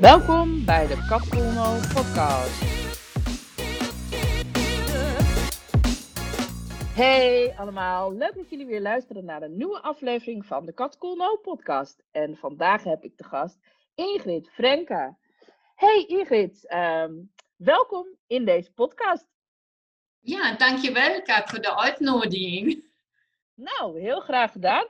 Welkom 0.00 0.64
bij 0.64 0.86
de 0.86 1.06
Katkolno 1.08 1.78
podcast. 1.94 2.62
Hey 6.94 7.54
allemaal, 7.56 8.14
leuk 8.14 8.34
dat 8.34 8.50
jullie 8.50 8.66
weer 8.66 8.80
luisteren 8.80 9.24
naar 9.24 9.42
een 9.42 9.56
nieuwe 9.56 9.80
aflevering 9.80 10.46
van 10.46 10.66
de 10.66 10.72
Katkolno 10.72 11.36
podcast. 11.36 12.04
En 12.10 12.36
vandaag 12.36 12.84
heb 12.84 13.04
ik 13.04 13.16
de 13.16 13.24
gast 13.24 13.58
Ingrid 13.94 14.50
Frenka. 14.50 15.16
Hey 15.74 16.04
Ingrid, 16.06 16.66
ehm, 16.66 17.12
welkom 17.56 18.06
in 18.26 18.44
deze 18.44 18.72
podcast. 18.72 19.26
Ja, 20.20 20.56
dankjewel 20.56 21.22
Kat 21.22 21.50
voor 21.50 21.60
de 21.60 21.76
uitnodiging. 21.76 22.84
Nou, 23.54 24.00
heel 24.00 24.20
graag 24.20 24.52
gedaan. 24.52 24.86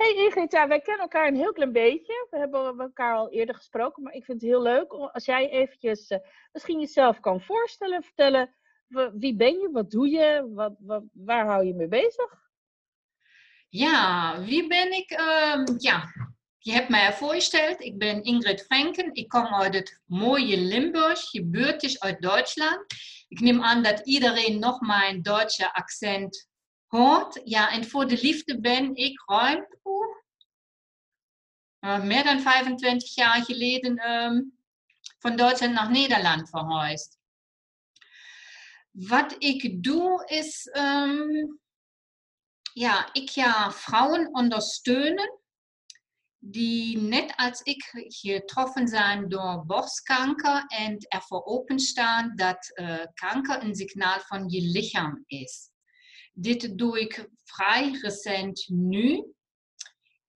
Hey 0.00 0.14
Ingrid, 0.14 0.52
ja, 0.52 0.68
wij 0.68 0.80
kennen 0.80 1.02
elkaar 1.02 1.26
een 1.26 1.36
heel 1.36 1.52
klein 1.52 1.72
beetje. 1.72 2.26
We 2.30 2.38
hebben 2.38 2.78
elkaar 2.78 3.16
al 3.16 3.30
eerder 3.30 3.54
gesproken, 3.54 4.02
maar 4.02 4.12
ik 4.12 4.24
vind 4.24 4.40
het 4.40 4.50
heel 4.50 4.62
leuk 4.62 4.92
als 4.92 5.24
jij 5.24 5.50
eventjes 5.50 6.10
uh, 6.10 6.18
misschien 6.52 6.80
jezelf 6.80 7.20
kan 7.20 7.40
voorstellen, 7.40 8.02
vertellen. 8.02 8.54
Wie 9.12 9.34
ben 9.36 9.58
je, 9.58 9.70
wat 9.72 9.90
doe 9.90 10.08
je, 10.08 10.48
wat, 10.78 11.02
waar 11.12 11.46
hou 11.46 11.64
je 11.64 11.74
mee 11.74 11.88
bezig? 11.88 12.50
Ja, 13.68 14.40
wie 14.44 14.66
ben 14.66 14.92
ik? 14.92 15.10
Um, 15.10 15.74
ja, 15.78 16.02
je 16.58 16.72
hebt 16.72 16.88
mij 16.88 17.12
voorgesteld. 17.12 17.80
Ik 17.80 17.98
ben 17.98 18.22
Ingrid 18.22 18.62
Frenken. 18.62 19.14
Ik 19.14 19.28
kom 19.28 19.46
uit 19.46 19.74
het 19.74 20.00
mooie 20.06 20.56
Limburg, 20.56 21.20
gebeurtjes 21.20 22.00
uit 22.00 22.22
Duitsland. 22.22 22.84
Ik 23.28 23.40
neem 23.40 23.62
aan 23.62 23.82
dat 23.82 24.00
iedereen 24.00 24.58
nog 24.58 24.80
mijn 24.80 25.22
Duitse 25.22 25.74
accent 25.74 26.49
hoort. 26.90 27.40
Ja, 27.44 27.72
en 27.72 27.88
voor 27.88 28.06
de 28.06 28.18
liefde 28.20 28.60
ben 28.60 28.94
ik 28.94 29.22
ruim 29.26 29.66
uh, 31.80 32.02
meer 32.02 32.24
dan 32.24 32.40
25 32.40 33.14
jaar 33.14 33.44
geleden 33.44 34.10
um, 34.10 34.58
van 35.18 35.36
Duitsland 35.36 35.74
naar 35.74 35.90
Nederland 35.90 36.48
verhuisd. 36.48 37.18
Wat 38.90 39.34
ik 39.38 39.82
doe 39.82 40.24
is, 40.26 40.68
um, 40.76 41.60
ja, 42.72 43.12
ik 43.12 43.30
ga 43.30 43.72
vrouwen 43.72 44.34
ondersteunen 44.34 45.38
die 46.38 46.98
net 46.98 47.32
als 47.36 47.60
ik 47.60 47.90
getroffen 47.92 48.88
zijn 48.88 49.28
door 49.28 49.66
borstkanker 49.66 50.64
en 50.66 50.96
ervoor 51.08 51.44
openstaan 51.44 52.32
dat 52.36 52.70
uh, 52.74 53.04
kanker 53.14 53.62
een 53.62 53.74
signaal 53.74 54.20
van 54.20 54.48
je 54.48 54.60
lichaam 54.60 55.24
is. 55.26 55.70
Dit 56.32 56.78
doe 56.78 57.00
ik 57.00 57.28
vrij 57.44 57.90
recent 57.90 58.64
nu. 58.68 59.34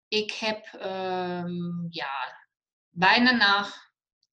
Ik 0.08 0.32
heb 0.32 0.72
um, 0.84 1.86
ja, 1.88 2.38
bijna 2.90 3.30
na 3.30 3.66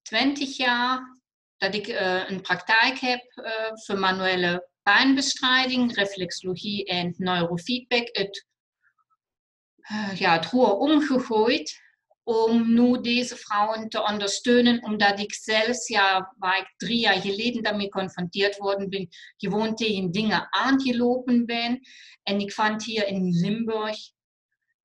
20 0.02 0.56
jaar 0.56 1.20
dat 1.56 1.74
ik 1.74 1.86
uh, 1.86 2.30
een 2.30 2.40
praktijk 2.40 2.98
heb 2.98 3.32
uh, 3.34 3.70
voor 3.72 3.98
manuele 3.98 4.68
pijnbestrijding, 4.82 5.94
reflexologie 5.94 6.84
en 6.84 7.14
neurofeedback 7.16 8.08
het, 8.12 8.46
uh, 9.92 10.14
ja, 10.14 10.32
het 10.32 10.46
roer 10.46 10.76
omgegooid 10.76 11.80
om 12.24 12.74
nu 12.74 13.00
deze 13.00 13.36
vrouwen 13.36 13.88
te 13.88 14.02
ondersteunen, 14.02 14.82
omdat 14.84 15.18
ik 15.18 15.34
zelfs, 15.34 15.88
ja, 15.88 16.34
waar 16.38 16.58
ik 16.58 16.74
drie 16.76 16.98
jaar 16.98 17.20
geleden 17.20 17.62
daarmee 17.62 17.88
confronteerd 17.88 18.56
worden 18.56 18.88
ben, 18.88 19.08
gewoon 19.36 19.74
tegen 19.74 20.10
dingen 20.10 20.46
aangelopen 20.52 21.46
ben. 21.46 21.80
En 22.22 22.40
ik 22.40 22.52
vond 22.52 22.84
hier 22.84 23.06
in 23.06 23.28
Limburg 23.30 23.96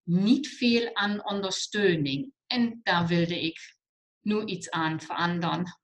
niet 0.03 0.47
veel 0.47 0.95
aan 0.95 1.29
ondersteuning. 1.29 2.31
En 2.47 2.79
daar 2.83 3.07
wilde 3.07 3.41
ik 3.41 3.75
nu 4.21 4.45
iets 4.45 4.69
aan 4.69 5.01
veranderen. 5.01 5.79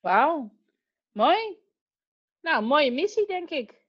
Wauw, 0.00 0.52
mooi. 1.12 1.58
Nou, 2.40 2.64
mooie 2.64 2.92
missie, 2.92 3.26
denk 3.26 3.50
ik. 3.50 3.85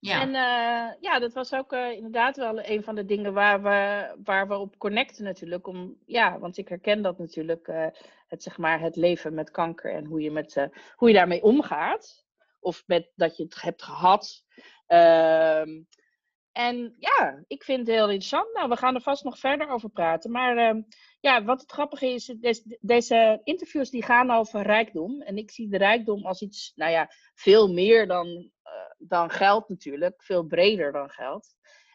Ja. 0.00 0.20
En 0.20 0.28
uh, 0.28 1.00
ja, 1.00 1.18
dat 1.18 1.32
was 1.32 1.54
ook 1.54 1.72
uh, 1.72 1.92
inderdaad 1.92 2.36
wel 2.36 2.64
een 2.64 2.82
van 2.82 2.94
de 2.94 3.04
dingen 3.04 3.32
waar 3.32 3.62
we, 3.62 4.08
waar 4.24 4.48
we 4.48 4.56
op 4.56 4.78
connecten 4.78 5.24
natuurlijk. 5.24 5.66
Om, 5.66 5.96
ja, 6.06 6.38
want 6.38 6.56
ik 6.56 6.68
herken 6.68 7.02
dat 7.02 7.18
natuurlijk, 7.18 7.68
uh, 7.68 7.86
het, 8.26 8.42
zeg 8.42 8.58
maar, 8.58 8.80
het 8.80 8.96
leven 8.96 9.34
met 9.34 9.50
kanker 9.50 9.92
en 9.92 10.04
hoe 10.04 10.20
je, 10.20 10.30
met, 10.30 10.68
hoe 10.96 11.08
je 11.08 11.14
daarmee 11.14 11.42
omgaat. 11.42 12.26
Of 12.60 12.82
met, 12.86 13.10
dat 13.14 13.36
je 13.36 13.42
het 13.42 13.62
hebt 13.62 13.82
gehad. 13.82 14.44
Ehm, 14.86 15.82
en 16.52 16.94
ja, 16.98 17.42
ik 17.46 17.64
vind 17.64 17.78
het 17.78 17.96
heel 17.96 18.08
interessant. 18.08 18.52
Nou, 18.54 18.68
we 18.68 18.76
gaan 18.76 18.94
er 18.94 19.00
vast 19.00 19.24
nog 19.24 19.38
verder 19.38 19.68
over 19.68 19.88
praten. 19.88 20.30
Maar 20.30 20.56
ehm, 20.56 20.80
ja, 21.20 21.44
wat 21.44 21.60
het 21.60 21.72
grappige 21.72 22.06
is, 22.06 22.34
deze, 22.80 23.40
interviews 23.44 23.90
die 23.90 24.02
gaan 24.02 24.30
over 24.30 24.62
rijkdom. 24.62 25.22
En 25.22 25.36
ik 25.36 25.50
zie 25.50 25.68
de 25.68 25.76
rijkdom 25.76 26.26
als 26.26 26.42
iets, 26.42 26.72
nou 26.74 26.90
ja, 26.90 27.10
veel 27.34 27.72
meer 27.72 28.06
dan, 28.06 28.26
uh, 28.26 28.72
dan 28.98 29.30
geld 29.30 29.68
natuurlijk. 29.68 30.22
Veel 30.22 30.42
breder 30.42 30.92
dan 30.92 31.10
geld. 31.10 31.54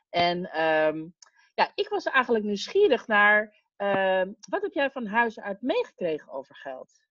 En 0.10 0.62
um, 0.62 1.16
ja, 1.54 1.72
ik 1.76 1.90
was 1.90 2.06
eigenlijk 2.06 2.46
nieuwsgierig 2.46 3.08
naar, 3.08 3.56
uh, 3.78 4.22
wat 4.50 4.62
heb 4.62 4.74
jij 4.74 4.92
van 4.92 5.06
huis 5.06 5.40
uit 5.40 5.62
meegekregen 5.62 6.32
over 6.32 6.56
geld? 6.56 7.02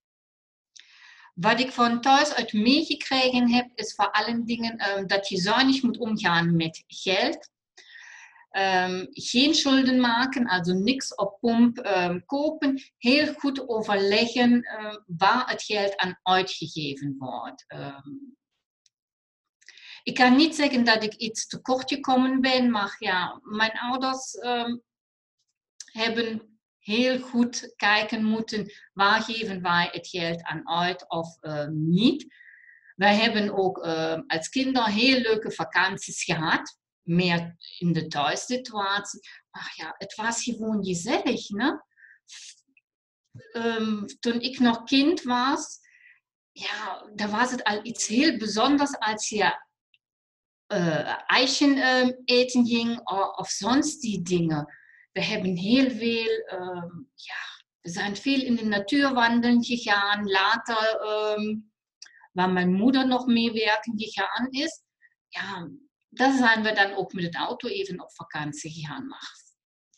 Wat 1.34 1.60
ik 1.60 1.70
van 1.70 2.00
thuis 2.00 2.34
uit 2.34 2.52
meegekregen 2.52 3.50
heb, 3.50 3.70
is 3.74 3.94
voor 3.94 4.10
allen 4.10 4.44
dingen 4.44 4.98
um, 4.98 5.06
dat 5.06 5.28
je 5.28 5.36
zuinig 5.36 5.82
moet 5.82 5.98
omgaan 5.98 6.56
met 6.56 6.84
geld. 6.86 7.50
Um, 8.58 9.06
geen 9.10 9.54
schulden 9.54 10.00
maken, 10.00 10.46
also 10.46 10.72
niks 10.72 11.14
op 11.14 11.38
pomp 11.40 11.86
um, 11.86 12.24
kopen. 12.26 12.82
Heel 12.98 13.34
goed 13.34 13.68
overleggen 13.68 14.52
uh, 14.52 14.96
waar 15.06 15.50
het 15.50 15.62
geld 15.62 15.96
aan 15.96 16.18
uitgegeven 16.22 17.14
wordt. 17.18 17.66
Ik 20.02 20.14
kan 20.14 20.36
niet 20.36 20.54
zeggen 20.54 20.84
dat 20.84 21.02
ik 21.02 21.14
iets 21.14 21.46
tekort 21.46 21.92
gekomen 21.92 22.40
ben, 22.40 22.70
maar 22.70 22.96
ja, 22.98 23.40
mijn 23.42 23.72
ouders 23.72 24.32
hebben 25.92 26.58
heel 26.78 27.20
goed 27.20 27.72
kijken 27.76 28.24
moeten 28.24 28.72
waar 28.92 29.22
geven 29.22 29.62
wij 29.62 29.88
het 29.92 30.08
geld 30.08 30.42
aan 30.42 30.68
uit 30.68 31.08
of 31.10 31.38
niet. 31.70 32.34
Wij 32.94 33.14
hebben 33.14 33.56
ook 33.56 33.78
als 34.26 34.48
kinder 34.48 34.86
heel 34.86 35.20
leuke 35.20 35.50
vakanties 35.50 36.24
gehad, 36.24 36.80
meer 37.02 37.56
in 37.78 37.92
de 37.92 38.06
thuissituatie. 38.06 39.20
Maar 39.50 39.72
ja, 39.76 39.94
het 39.98 40.14
was 40.14 40.42
gewoon 40.42 40.84
gezellig. 40.84 41.48
Ne? 41.48 41.84
Um, 43.52 44.06
toen 44.20 44.40
ik 44.40 44.58
nog 44.58 44.84
kind 44.84 45.22
was, 45.22 45.78
ja, 46.52 47.10
da 47.14 47.28
was 47.28 47.50
het 47.50 47.64
al 47.64 47.84
iets 47.84 48.06
heel 48.06 48.36
bijzonders 48.36 48.98
als 48.98 49.28
je 49.28 49.60
uh, 50.72 51.22
ijsje 51.26 52.20
eten 52.24 52.66
ging 52.66 53.08
of, 53.08 53.36
of 53.36 53.48
sonst 53.48 54.00
die 54.00 54.22
dingen. 54.22 54.74
We 55.12 55.24
hebben 55.24 55.56
heel 55.56 55.90
veel, 55.90 56.52
um, 56.52 57.10
ja, 57.14 57.64
we 57.80 57.90
zijn 57.90 58.16
veel 58.16 58.40
in 58.40 58.56
de 58.56 58.64
natuur 58.64 59.12
wandelen 59.12 59.64
gegaan. 59.64 60.30
Later, 60.30 61.00
um, 61.38 61.72
waar 62.32 62.50
mijn 62.50 62.72
moeder 62.72 63.06
nog 63.06 63.26
mee 63.26 63.52
werken 63.52 63.92
gegaan 63.96 64.50
is, 64.50 64.82
ja, 65.28 65.70
daar 66.14 66.36
zijn 66.36 66.62
we 66.62 66.72
dan 66.72 66.94
ook 66.94 67.12
met 67.12 67.24
het 67.24 67.34
auto 67.34 67.68
even 67.68 68.02
op 68.02 68.12
vakantie 68.12 68.70
gegaan. 68.70 69.06
Maar 69.06 69.40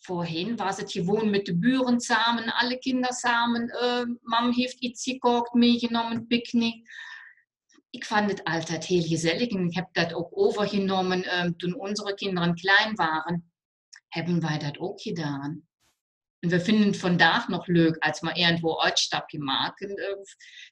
voorheen 0.01 0.57
was 0.57 0.77
het 0.77 0.93
gewoon 0.93 1.31
met 1.31 1.45
de 1.45 1.59
buren 1.59 2.01
samen, 2.01 2.55
alle 2.55 2.79
kinderen 2.79 3.17
samen. 3.17 3.69
Uh, 3.83 4.17
mam 4.21 4.53
heeft 4.53 4.79
iets 4.79 5.03
gekookt, 5.03 5.55
meegenomen, 5.55 6.27
picknick. 6.27 6.93
Ik 7.91 8.05
vond 8.05 8.31
het 8.31 8.45
altijd 8.45 8.85
heel 8.85 9.03
gezellig 9.03 9.49
en 9.49 9.65
ik 9.65 9.75
heb 9.75 9.89
dat 9.93 10.15
ook 10.15 10.29
overgenomen 10.31 11.39
um, 11.39 11.57
toen 11.57 11.79
onze 11.79 12.15
kinderen 12.15 12.55
klein 12.55 12.95
waren 12.95 13.53
hebben 14.09 14.41
wij 14.41 14.59
dat 14.59 14.79
ook 14.79 15.01
gedaan. 15.01 15.63
En 16.39 16.49
we 16.49 16.61
vinden 16.61 16.87
het 16.87 16.97
vandaag 16.97 17.49
nog 17.49 17.67
leuk 17.67 17.97
als 17.97 18.21
we 18.21 18.33
irgendwo 18.33 18.81
uitstapje 18.81 19.39
maken. 19.39 19.95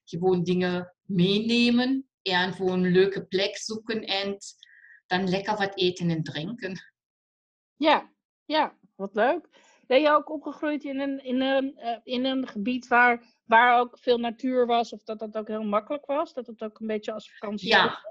Gewoon 0.05 0.43
dingen 0.43 0.95
meenemen, 1.03 2.09
irgendwo 2.23 2.73
een 2.73 2.93
leuke 2.93 3.27
plek 3.27 3.57
zoeken 3.57 4.05
en 4.05 4.37
dan 5.13 5.29
lekker 5.29 5.57
wat 5.57 5.77
eten 5.77 6.11
en 6.11 6.23
drinken. 6.23 6.81
Ja, 7.77 8.11
ja, 8.45 8.77
wat 8.97 9.15
leuk. 9.15 9.49
Ben 9.87 10.01
je 10.01 10.11
ook 10.11 10.31
opgegroeid 10.31 10.85
in 10.85 11.01
een, 11.01 11.25
in 11.25 11.41
een, 11.41 11.79
uh, 11.79 11.97
in 12.03 12.25
een 12.25 12.49
gebied 12.49 12.89
waar, 12.89 13.25
waar 13.45 13.79
ook 13.79 13.99
veel 13.99 14.19
natuur 14.19 14.67
was? 14.67 14.93
Of 14.93 15.03
dat 15.03 15.19
dat 15.19 15.37
ook 15.37 15.49
heel 15.49 15.63
makkelijk 15.63 16.07
was? 16.07 16.33
Dat 16.33 16.47
het 16.47 16.63
ook 16.63 16.81
een 16.81 16.87
beetje 16.87 17.13
als 17.13 17.33
vakantie 17.33 17.69
ja. 17.69 17.85
was? 17.85 18.11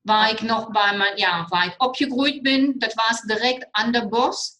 Waar 0.00 0.30
ik 0.30 0.40
nog 0.40 0.70
bij 0.70 0.96
mijn, 0.96 1.16
ja, 1.16 1.46
waar 1.48 1.66
ik 1.66 1.82
opgegroeid 1.82 2.42
ben, 2.42 2.78
dat 2.78 2.94
was 2.94 3.20
direct 3.20 3.68
aan 3.70 3.92
de 3.92 4.08
bos. 4.08 4.58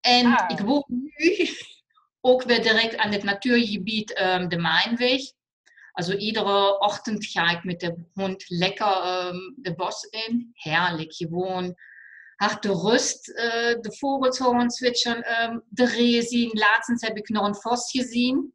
En 0.00 0.26
ah. 0.26 0.50
ik 0.50 0.60
woon 0.60 0.84
nu 0.86 1.48
ook 2.30 2.42
weer 2.42 2.62
direct 2.62 2.96
aan 2.96 3.12
het 3.12 3.22
natuurgebied 3.22 4.20
um, 4.20 4.48
de 4.48 4.56
Mijnweg. 4.58 5.20
Also 6.00 6.16
iedere 6.16 6.78
ochtend 6.78 7.26
ga 7.26 7.50
ik 7.50 7.64
met 7.64 7.80
de 7.80 7.94
hond 8.14 8.44
lekker 8.48 9.26
um, 9.26 9.54
de 9.56 9.74
bos 9.74 10.04
in. 10.04 10.50
Herrlich, 10.52 11.16
gewoon 11.16 11.74
harte 12.36 12.72
rust. 12.72 13.28
Uh, 13.28 13.34
de 13.80 13.96
vogels 13.98 14.38
horen 14.38 14.70
zwitschern, 14.70 15.42
um, 15.42 15.62
de 15.68 15.86
reeën 15.86 16.22
zien. 16.22 16.50
Laatst 16.52 17.06
heb 17.06 17.16
ik 17.16 17.28
nog 17.28 17.46
een 17.46 17.54
vos 17.54 17.90
gezien. 17.90 18.54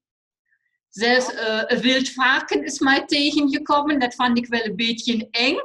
Zelfs 0.89 1.33
uh, 1.33 1.63
een 1.65 1.79
wildvarken 1.79 2.63
is 2.63 2.79
mij 2.79 3.05
tegengekomen. 3.05 3.99
Dat 3.99 4.15
vond 4.15 4.37
ik 4.37 4.47
wel 4.47 4.63
een 4.63 4.75
beetje 4.75 5.27
eng. 5.31 5.57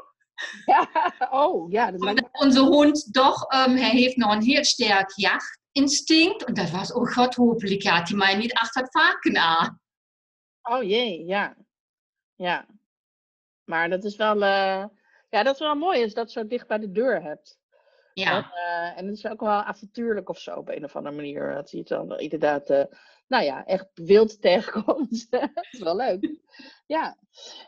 Ja, 0.65 0.91
oh 1.45 1.71
ja. 1.71 1.91
Dat 1.91 2.01
lijkt... 2.01 2.29
Onze 2.33 2.61
hond 2.61 3.13
toch, 3.13 3.53
um, 3.55 3.77
hij 3.77 3.91
heeft 3.91 4.17
nog 4.17 4.33
een 4.33 4.43
heel 4.43 4.65
sterk 4.65 5.13
jachtinstinct. 5.15 6.45
En 6.45 6.55
dat 6.55 6.71
was, 6.71 6.93
oh 6.93 7.13
god, 7.13 7.35
hopelijk 7.35 7.83
had 7.83 8.09
hij 8.09 8.17
mij 8.17 8.37
niet 8.37 8.53
achter 8.53 8.83
het 8.83 8.93
varken 8.93 9.37
aan. 9.37 9.81
Oh 10.63 10.83
jee, 10.83 11.25
ja. 11.25 11.57
Ja. 12.41 12.67
Maar 13.65 13.89
dat 13.89 14.05
is 14.05 14.17
wel, 14.17 14.37
uh, 14.37 14.85
ja, 15.29 15.43
dat 15.43 15.55
is 15.55 15.61
wel 15.61 15.75
mooi, 15.75 16.01
is 16.01 16.15
dat 16.15 16.33
je 16.33 16.41
zo 16.41 16.47
dicht 16.47 16.67
bij 16.67 16.79
de 16.79 16.91
deur 16.91 17.23
hebt. 17.23 17.59
Ja. 18.15 18.37
En, 18.37 18.45
uh, 18.45 18.99
en 18.99 19.07
het 19.07 19.17
is 19.17 19.27
ook 19.27 19.41
wel 19.41 19.51
avontuurlijk 19.51 20.29
of 20.29 20.39
zo 20.39 20.57
op 20.57 20.69
een 20.69 20.85
of 20.85 20.97
andere 20.97 21.17
manier. 21.17 21.55
Dat 21.55 21.71
je 21.71 21.79
het 21.79 21.89
dan 21.89 22.19
inderdaad, 22.19 22.71
uh, 22.71 22.85
nou 23.27 23.45
ja, 23.45 23.65
echt 23.65 23.89
wild 23.95 24.41
tegenkomt. 24.43 25.31
dat 25.31 25.67
is 25.71 25.79
wel 25.79 25.97
leuk. 25.97 26.37
Ja. 26.87 27.19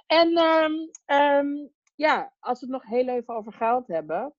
En 0.06 0.38
um, 0.38 0.90
um, 1.16 1.72
ja, 1.94 2.32
als 2.38 2.60
we 2.60 2.66
het 2.66 2.74
nog 2.74 2.86
heel 2.86 3.08
even 3.08 3.34
over 3.34 3.52
geld 3.52 3.86
hebben. 3.86 4.34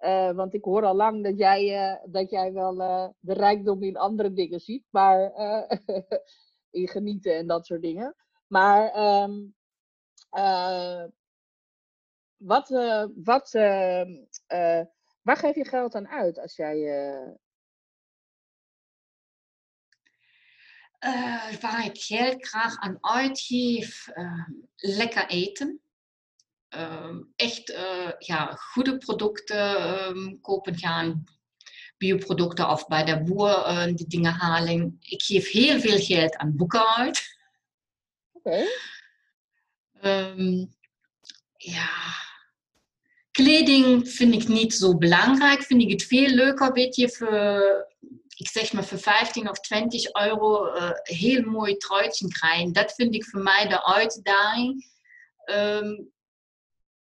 Uh, 0.00 0.30
want 0.30 0.54
ik 0.54 0.64
hoor 0.64 0.84
al 0.84 0.94
lang 0.94 1.24
dat 1.24 1.38
jij, 1.38 1.90
uh, 1.90 2.12
dat 2.12 2.30
jij 2.30 2.52
wel 2.52 2.80
uh, 2.80 3.08
de 3.20 3.32
rijkdom 3.32 3.82
in 3.82 3.96
andere 3.96 4.32
dingen 4.32 4.60
ziet, 4.60 4.84
maar 4.90 5.32
in 6.70 6.88
genieten 6.88 7.36
en 7.36 7.46
dat 7.46 7.66
soort 7.66 7.82
dingen. 7.82 8.14
Maar 8.46 9.12
um, 9.22 9.56
wat, 12.36 12.68
wat, 13.14 13.50
waar 15.22 15.36
geef 15.36 15.54
je 15.54 15.64
geld 15.64 15.94
aan 15.94 16.08
uit 16.08 16.38
als 16.38 16.56
jij. 16.56 16.78
waar 21.60 21.84
ik 21.84 22.00
geld 22.00 22.46
graag 22.46 22.76
aan 22.76 22.98
uitgeef, 23.00 24.08
lekker 24.76 25.26
eten. 25.26 25.80
Um, 26.76 27.32
echt 27.36 27.76
ja, 28.18 28.52
goede 28.54 28.98
producten 28.98 29.82
um, 30.08 30.40
kopen 30.40 30.78
gaan. 30.78 31.24
Bioproducten 31.96 32.68
of 32.68 32.86
bij 32.86 33.04
de 33.04 33.22
boer 33.22 33.64
die 33.94 34.06
dingen 34.06 34.32
halen. 34.32 34.96
Ik 35.00 35.22
geef 35.22 35.50
heel 35.50 35.80
veel 35.80 35.98
geld 35.98 36.36
aan 36.36 36.56
boeken 36.56 36.96
uit. 36.96 37.38
Oké. 38.32 38.48
Okay. 38.48 38.66
Um, 40.02 40.76
ja. 41.56 41.90
Kleding 43.30 44.08
vind 44.10 44.34
ik 44.34 44.48
niet 44.48 44.74
zo 44.74 44.96
belangrijk. 44.96 45.62
Vind 45.62 45.82
ik 45.82 45.90
het 45.90 46.02
veel 46.02 46.28
leuker, 46.28 46.72
weet 46.72 46.96
je, 46.96 47.08
voor, 47.08 47.86
ik 48.36 48.48
zeg 48.48 48.72
maar 48.72 48.84
voor 48.84 48.98
15 48.98 49.50
of 49.50 49.60
20 49.60 50.12
euro 50.12 50.74
uh, 50.74 50.90
heel 51.02 51.42
mooi 51.42 51.76
truitje 51.76 52.28
krijgen. 52.28 52.72
Dat 52.72 52.92
vind 52.92 53.14
ik 53.14 53.24
voor 53.24 53.42
mij 53.42 53.68
de 53.68 53.84
uitdaging. 53.84 54.86
Um, 55.44 56.12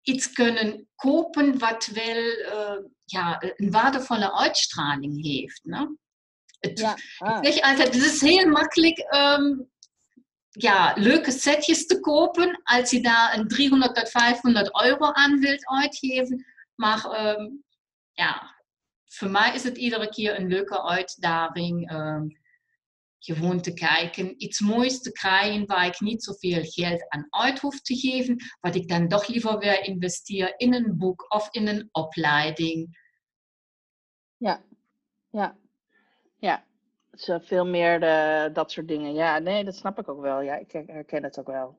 iets 0.02 0.32
kunnen 0.32 0.88
kopen 0.94 1.58
wat 1.58 1.86
wel 1.86 2.16
uh, 2.16 2.84
ja, 3.04 3.42
een 3.56 3.70
waardevolle 3.70 4.38
uitstraling 4.38 5.24
heeft. 5.24 5.60
Ne? 5.64 5.96
Het, 6.60 6.78
ja, 6.78 6.96
ah. 7.18 7.38
Ik 7.42 7.52
zeg 7.52 7.62
altijd, 7.62 7.94
het 7.94 8.04
is 8.04 8.20
heel 8.20 8.46
makkelijk 8.46 9.14
um, 9.14 9.70
ja, 10.50 10.94
leuke 10.96 11.30
setjes 11.30 11.86
te 11.86 12.00
kopen 12.00 12.60
als 12.62 12.90
je 12.90 13.02
daar 13.02 13.38
een 13.38 13.48
300 13.48 13.94
tot 13.94 14.10
500 14.10 14.84
euro 14.84 15.12
aan 15.12 15.38
wilt 15.38 15.66
uitgeven. 15.66 16.44
Maar 16.74 17.26
um, 17.38 17.64
ja, 18.12 18.62
voor 19.04 19.30
mij 19.30 19.54
is 19.54 19.62
het 19.62 19.76
iedere 19.76 20.08
keer 20.08 20.38
een 20.38 20.48
leuke 20.48 20.82
uitdaging. 20.82 21.92
Um, 21.92 22.38
gewoon 23.20 23.60
te 23.60 23.72
kijken, 23.72 24.42
iets 24.42 24.60
moois 24.60 25.00
te 25.00 25.12
krijgen 25.12 25.66
waar 25.66 25.86
ik 25.86 26.00
niet 26.00 26.24
zoveel 26.24 26.62
geld 26.62 27.08
aan 27.08 27.26
uit 27.30 27.58
hoef 27.58 27.80
te 27.80 27.96
geven, 27.96 28.36
wat 28.60 28.74
ik 28.74 28.88
dan 28.88 29.08
toch 29.08 29.26
liever 29.26 29.58
weer 29.58 29.84
investeer 29.84 30.54
in 30.56 30.74
een 30.74 30.96
boek 30.96 31.34
of 31.34 31.48
in 31.50 31.68
een 31.68 31.88
opleiding. 31.92 32.98
Ja, 34.36 34.64
ja, 35.30 35.56
ja. 36.38 36.64
Het 37.26 37.42
is 37.42 37.48
veel 37.48 37.66
meer 37.66 38.00
de, 38.00 38.50
dat 38.52 38.70
soort 38.70 38.88
dingen. 38.88 39.14
Ja, 39.14 39.38
nee, 39.38 39.64
dat 39.64 39.76
snap 39.76 39.98
ik 39.98 40.08
ook 40.08 40.20
wel. 40.20 40.40
Ja, 40.40 40.56
ik 40.56 40.72
herken 40.72 41.22
het 41.22 41.38
ook 41.38 41.46
wel. 41.46 41.78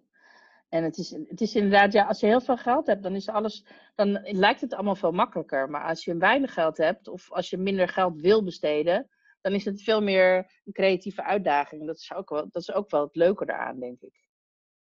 En 0.70 0.84
het 0.84 0.98
is, 0.98 1.10
het 1.10 1.42
is 1.42 1.56
inderdaad, 1.56 1.94
ja, 1.94 2.06
als 2.06 2.20
je 2.20 2.26
heel 2.26 2.42
veel 2.42 2.58
geld 2.58 2.88
hebt, 2.88 3.04
dan 3.04 3.16
is 3.16 3.30
alles, 3.30 3.66
dan 3.96 4.12
lijkt 4.24 4.62
het 4.62 4.74
allemaal 4.74 4.96
veel 4.96 5.12
makkelijker. 5.12 5.70
Maar 5.70 5.88
als 5.88 6.04
je 6.06 6.18
weinig 6.18 6.54
geld 6.54 6.78
hebt, 6.78 7.08
of 7.08 7.32
als 7.32 7.50
je 7.50 7.58
minder 7.58 7.88
geld 7.88 8.22
wil 8.22 8.44
besteden, 8.44 9.10
dan 9.42 9.54
is 9.54 9.66
het 9.66 9.84
veel 9.84 10.02
meer 10.02 10.36
een 10.66 10.74
creatieve 10.74 11.24
uitdaging. 11.24 11.86
Dat 11.86 11.98
is 11.98 12.14
ook 12.14 12.30
wel, 12.30 12.50
dat 12.50 12.62
is 12.62 12.72
ook 12.72 12.90
wel 12.90 13.02
het 13.02 13.16
leuke 13.16 13.44
eraan, 13.44 13.80
denk 13.80 14.02
ik. 14.02 14.28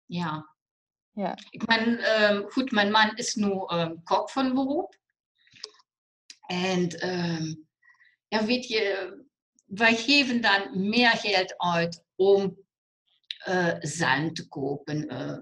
Ja. 0.05 0.55
ja. 1.11 1.37
Ik 1.51 1.65
ben, 1.65 2.21
um, 2.23 2.51
goed, 2.51 2.71
mijn 2.71 2.91
man 2.91 3.17
is 3.17 3.35
nu 3.35 3.51
um, 3.51 4.03
kok 4.03 4.31
van 4.31 4.55
beroep. 4.55 4.99
En 6.47 7.09
um, 7.09 7.69
ja, 8.29 8.45
weet 8.45 8.69
je, 8.69 9.15
wij 9.71 9.97
geven 9.97 10.41
dan 10.41 10.89
meer 10.89 11.11
geld 11.11 11.59
uit 11.59 12.05
om 12.17 12.59
uh, 13.49 13.75
zalm 13.79 14.35
te 14.35 14.49
kopen. 14.49 15.13
Uh, 15.13 15.39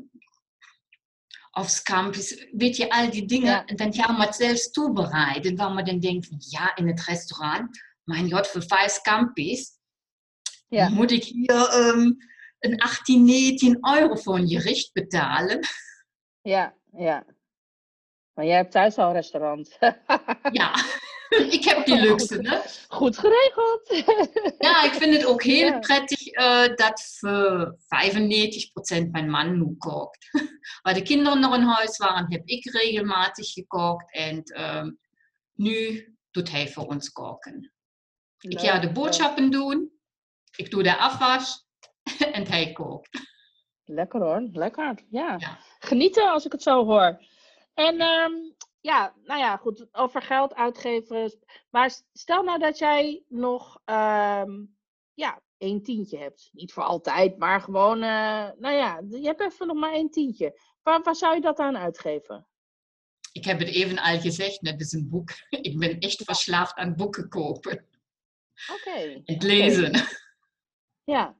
of 1.50 1.68
scampis, 1.68 2.46
weet 2.52 2.76
je, 2.76 2.90
al 2.90 3.10
die 3.10 3.26
dingen. 3.26 3.50
Ja. 3.50 3.64
En 3.64 3.76
dan 3.76 3.94
gaan 3.94 4.16
we 4.16 4.24
het 4.24 4.34
zelfs 4.34 4.70
toebereiden. 4.70 5.56
Waar 5.56 5.74
we 5.74 5.82
dan 5.82 6.00
denken, 6.00 6.36
ja, 6.38 6.76
in 6.76 6.86
het 6.86 7.04
restaurant 7.04 7.86
mein 8.04 8.30
Gott, 8.30 8.46
für 8.46 8.62
vijf 8.62 9.00
Campis 9.02 9.78
ja. 10.68 10.88
moet 10.88 11.10
ik 11.10 11.24
hier 11.24 11.74
um, 11.74 12.16
een 12.58 12.80
18, 12.80 13.24
19 13.24 13.78
euro 13.80 14.14
voor 14.14 14.36
een 14.36 14.48
gericht 14.48 14.92
betalen. 14.92 15.66
Ja, 16.42 16.74
ja. 16.92 17.24
Maar 18.34 18.44
jij 18.44 18.56
hebt 18.56 18.72
thuis 18.72 18.96
al 18.96 19.06
een 19.06 19.14
restaurant. 19.14 19.76
ja, 20.52 20.74
ik 21.56 21.64
heb 21.64 21.86
die 21.86 22.00
luxe. 22.00 22.38
Hè? 22.40 22.58
Goed 22.88 23.18
geregeld. 23.18 24.04
ja, 24.68 24.84
ik 24.84 24.92
vind 24.92 25.14
het 25.14 25.24
ook 25.24 25.42
heel 25.42 25.66
ja. 25.66 25.78
prettig 25.78 26.26
uh, 26.26 26.76
dat 26.76 27.16
voor 27.18 27.76
95% 29.04 29.10
mijn 29.10 29.30
man 29.30 29.58
nu 29.58 29.76
kookt. 29.78 30.28
Waar 30.82 30.94
de 30.94 31.02
kinderen 31.02 31.40
nog 31.40 31.54
in 31.54 31.62
huis 31.62 31.96
waren, 31.96 32.32
heb 32.32 32.42
ik 32.44 32.70
regelmatig 32.70 33.52
gekookt. 33.52 34.12
En 34.12 34.62
um, 34.76 34.98
nu 35.54 36.06
doet 36.30 36.50
hij 36.50 36.68
voor 36.68 36.84
ons 36.84 37.12
koken. 37.12 37.72
Ik 38.38 38.60
ga 38.60 38.78
de 38.78 38.92
boodschappen 38.92 39.50
doen. 39.50 39.92
Ik 40.56 40.70
doe 40.70 40.82
de 40.82 40.96
afwas. 40.96 41.66
en 42.32 42.46
hij 42.46 42.72
kookt. 42.72 43.26
Lekker 43.84 44.20
hoor, 44.20 44.48
lekker. 44.52 45.04
Ja. 45.10 45.36
ja. 45.38 45.58
Genieten 45.78 46.30
als 46.30 46.44
ik 46.44 46.52
het 46.52 46.62
zo 46.62 46.84
hoor. 46.84 47.20
En 47.74 48.00
um, 48.00 48.54
ja, 48.80 49.14
nou 49.24 49.40
ja, 49.40 49.56
goed, 49.56 49.86
over 49.92 50.22
geld 50.22 50.54
uitgeven. 50.54 51.38
Maar 51.70 52.00
stel 52.12 52.42
nou 52.42 52.58
dat 52.58 52.78
jij 52.78 53.24
nog 53.28 53.80
um, 53.84 54.76
ja, 55.14 55.42
één 55.58 55.82
tientje 55.82 56.18
hebt. 56.18 56.50
Niet 56.52 56.72
voor 56.72 56.82
altijd, 56.82 57.38
maar 57.38 57.60
gewoon, 57.60 57.96
uh, 57.96 58.50
nou 58.58 58.74
ja, 58.74 59.02
je 59.08 59.26
hebt 59.26 59.40
even 59.40 59.66
nog 59.66 59.76
maar 59.76 59.92
één 59.92 60.10
tientje. 60.10 60.60
Waar, 60.82 61.02
waar 61.02 61.16
zou 61.16 61.34
je 61.34 61.40
dat 61.40 61.58
aan 61.58 61.76
uitgeven? 61.76 62.46
Ik 63.32 63.44
heb 63.44 63.58
het 63.58 63.68
even 63.68 63.98
al 63.98 64.20
gezegd, 64.20 64.62
net 64.62 64.80
is 64.80 64.92
een 64.92 65.08
boek. 65.08 65.30
Ik 65.68 65.78
ben 65.78 65.98
echt 65.98 66.24
verslaafd 66.24 66.76
aan 66.76 66.96
boeken 66.96 67.28
kopen. 67.28 67.86
Oké. 68.72 69.20
Het 69.24 69.42
lezen. 69.42 70.06
Ja, 71.04 71.36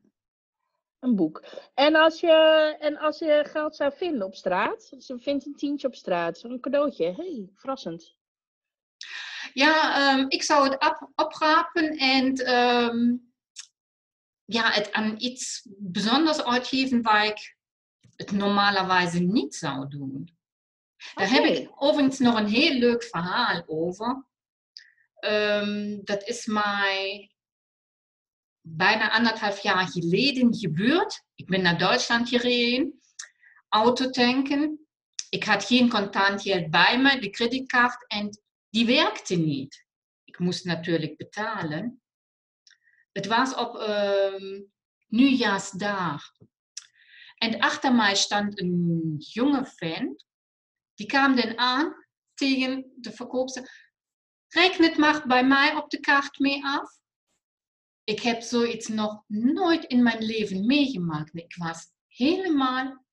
een 1.00 1.16
boek. 1.16 1.44
En 1.74 1.94
als, 1.94 2.20
je, 2.20 2.76
en 2.80 2.98
als 2.98 3.18
je 3.18 3.44
geld 3.46 3.76
zou 3.76 3.92
vinden 3.96 4.26
op 4.26 4.34
straat, 4.34 4.88
je 4.88 5.18
vindt 5.18 5.46
een 5.46 5.54
tientje 5.54 5.86
op 5.86 5.94
straat, 5.94 6.42
een 6.42 6.60
cadeautje, 6.60 7.12
hey, 7.12 7.48
verrassend. 7.54 8.16
Ja, 9.52 10.12
um, 10.12 10.26
ik 10.28 10.42
zou 10.42 10.68
het 10.68 10.74
op, 10.74 11.10
oprapen 11.14 11.88
en 11.96 12.54
um, 12.54 13.32
ja, 14.44 14.70
het 14.70 14.92
aan 14.92 15.14
iets 15.18 15.66
bijzonders 15.78 16.44
uitgeven 16.44 17.02
waar 17.02 17.26
ik 17.26 17.56
het 18.16 18.30
normalerwijze 18.30 19.18
niet 19.18 19.54
zou 19.54 19.88
doen. 19.88 20.36
Daar 21.14 21.30
heb 21.30 21.44
ik 21.44 21.70
overigens 21.74 22.18
nog 22.18 22.38
een 22.38 22.48
heel 22.48 22.78
leuk 22.78 23.02
verhaal 23.02 23.62
over. 23.66 24.26
Um, 25.20 26.04
dat 26.04 26.28
is 26.28 26.46
mij 26.46 27.30
bijna 28.76 29.10
anderthalb 29.10 29.58
jaar 29.58 29.88
geleden 29.88 30.54
gebeurd. 30.54 31.22
Ik 31.34 31.46
ben 31.46 31.62
naar 31.62 31.78
Duitsland 31.78 32.28
gereden, 32.28 33.00
Auto 33.68 34.10
tanken. 34.10 34.86
Ik 35.30 35.44
had 35.44 35.64
geen 35.64 35.88
contant 35.88 36.42
geld 36.42 36.70
bij 36.70 37.00
me, 37.00 37.20
de 37.20 37.30
creditcard, 37.30 38.06
en 38.06 38.40
die 38.70 38.86
werkte 38.86 39.34
niet. 39.34 39.86
Ik 40.24 40.38
moest 40.38 40.64
natuurlijk 40.64 41.16
betalen. 41.16 42.02
Het 43.12 43.26
was 43.26 43.54
op 43.54 43.74
um, 43.74 44.72
nieuwjaarsdag. 45.06 46.22
En 47.38 47.60
achter 47.60 47.94
mij 47.94 48.14
stond 48.14 48.60
een 48.60 49.14
jonge 49.18 49.66
vent. 49.76 50.26
Die 50.94 51.06
kwam 51.06 51.36
dan 51.36 51.58
aan 51.58 52.06
tegen 52.34 52.92
de 52.96 53.12
verkoopster. 53.12 53.90
Reken 54.48 54.84
het 54.84 54.96
maar 54.96 55.26
bij 55.26 55.46
mij 55.46 55.74
op 55.74 55.90
de 55.90 56.00
kaart 56.00 56.38
mee 56.38 56.64
af. 56.64 56.98
Ik 58.08 58.20
heb 58.20 58.42
zoiets 58.42 58.88
nog 58.88 59.24
nooit 59.26 59.84
in 59.84 60.02
mijn 60.02 60.24
leven 60.24 60.66
meegemaakt. 60.66 61.36
Ik 61.36 61.56
was 61.56 61.90
helemaal 62.06 63.04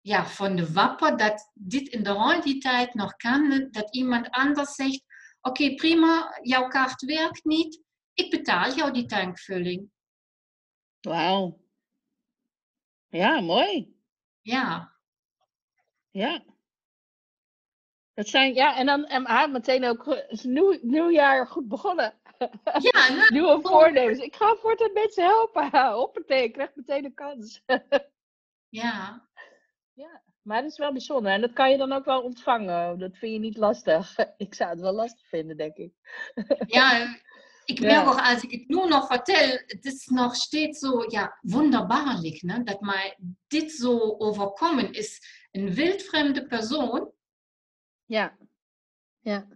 ja, 0.00 0.26
van 0.26 0.56
de 0.56 0.72
wapper 0.72 1.16
dat 1.16 1.50
dit 1.54 1.88
in 1.88 2.02
de 2.02 2.12
tijd 2.58 2.94
nog 2.94 3.16
kan. 3.16 3.68
Dat 3.70 3.94
iemand 3.94 4.30
anders 4.30 4.74
zegt, 4.74 5.02
oké 5.40 5.74
prima, 5.74 6.38
jouw 6.42 6.68
kaart 6.68 7.04
werkt 7.04 7.44
niet. 7.44 7.82
Ik 8.12 8.30
betaal 8.30 8.74
jou 8.74 8.92
die 8.92 9.06
tankvulling. 9.06 9.90
Wauw. 11.00 11.60
Ja, 13.08 13.40
mooi. 13.40 13.96
Ja. 14.40 14.96
Ja. 16.10 16.44
Dat 18.14 18.28
zijn, 18.28 18.54
ja, 18.54 18.76
en 18.76 18.86
dan 18.86 19.04
en, 19.04 19.52
meteen 19.52 19.84
ook 19.84 20.06
is 20.06 20.42
nieuw, 20.42 20.78
nieuwjaar 20.82 21.46
goed 21.46 21.68
begonnen. 21.68 22.20
Ja, 22.78 23.08
nou, 23.14 23.32
Nieuwe 23.32 23.58
voornemens. 23.62 24.18
Ik 24.18 24.34
ga 24.34 24.56
voortaan 24.56 24.92
mensen 24.92 25.24
helpen. 25.24 25.70
Hoppatee, 25.92 26.42
ik 26.42 26.52
krijg 26.52 26.70
meteen 26.74 27.04
een 27.04 27.14
kans. 27.14 27.62
ja. 28.68 29.28
Ja, 29.92 30.22
maar 30.42 30.62
dat 30.62 30.70
is 30.70 30.78
wel 30.78 30.92
bijzonder. 30.92 31.32
En 31.32 31.40
dat 31.40 31.52
kan 31.52 31.70
je 31.70 31.76
dan 31.76 31.92
ook 31.92 32.04
wel 32.04 32.22
ontvangen. 32.22 32.98
Dat 32.98 33.16
vind 33.16 33.32
je 33.32 33.38
niet 33.38 33.56
lastig. 33.56 34.16
Ik 34.36 34.54
zou 34.54 34.70
het 34.70 34.80
wel 34.80 34.92
lastig 34.92 35.26
vinden, 35.28 35.56
denk 35.56 35.76
ik. 35.76 35.92
Ja, 36.66 37.16
ik 37.64 37.80
merk 37.80 38.08
ook 38.08 38.20
als 38.20 38.42
ik 38.42 38.50
het 38.50 38.68
nu 38.68 38.88
nog 38.88 39.06
vertel, 39.06 39.50
het 39.66 39.84
is 39.84 40.06
nog 40.06 40.34
steeds 40.34 40.78
zo 40.78 41.04
ja, 41.08 41.38
wonderbaarlijk 41.40 42.42
ne? 42.42 42.62
dat 42.62 42.80
mij 42.80 43.18
dit 43.46 43.72
zo 43.72 44.14
overkomen 44.18 44.92
is. 44.92 45.20
Een 45.50 45.74
wildvreemde 45.74 46.46
persoon. 46.46 47.12
Ja, 48.04 48.36
ja. 49.20 49.46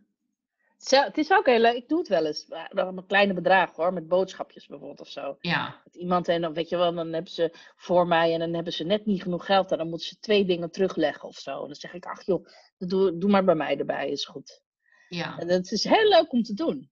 Het 0.89 1.19
is 1.19 1.31
ook 1.31 1.47
heel 1.47 1.59
leuk. 1.59 1.75
Ik 1.75 1.89
doe 1.89 1.99
het 1.99 2.09
wel 2.09 2.27
eens. 2.27 2.47
Met 2.71 3.07
kleine 3.07 3.35
bedragen 3.35 3.75
hoor. 3.83 3.93
Met 3.93 4.09
boodschapjes 4.09 4.67
bijvoorbeeld 4.67 5.01
of 5.01 5.09
zo. 5.09 5.37
Ja. 5.41 5.83
Iemand 5.93 6.29
en 6.29 6.41
dan 6.41 6.55
weet 6.55 6.69
je 6.69 6.77
wel, 6.77 6.95
dan 6.95 7.13
hebben 7.13 7.33
ze 7.33 7.55
voor 7.77 8.07
mij 8.07 8.33
en 8.33 8.39
dan 8.39 8.55
hebben 8.55 8.73
ze 8.73 8.85
net 8.85 9.07
niet 9.07 9.23
genoeg 9.23 9.47
geld. 9.47 9.73
En 9.73 9.79
dan 9.79 9.89
moeten 9.89 10.09
ze 10.09 10.19
twee 10.19 10.45
dingen 10.45 10.71
terugleggen 10.71 11.29
of 11.29 11.37
zo. 11.37 11.61
En 11.61 11.67
dan 11.67 11.75
zeg 11.75 11.95
ik, 11.95 12.07
ach 12.07 12.27
joh, 12.27 12.47
doe, 12.79 13.19
doe 13.19 13.31
maar 13.31 13.45
bij 13.45 13.55
mij 13.55 13.79
erbij, 13.79 14.11
is 14.11 14.25
goed. 14.25 14.63
Ja. 15.09 15.39
En 15.39 15.49
dat 15.49 15.71
is 15.71 15.85
heel 15.85 16.09
leuk 16.09 16.33
om 16.33 16.43
te 16.43 16.55
doen. 16.55 16.91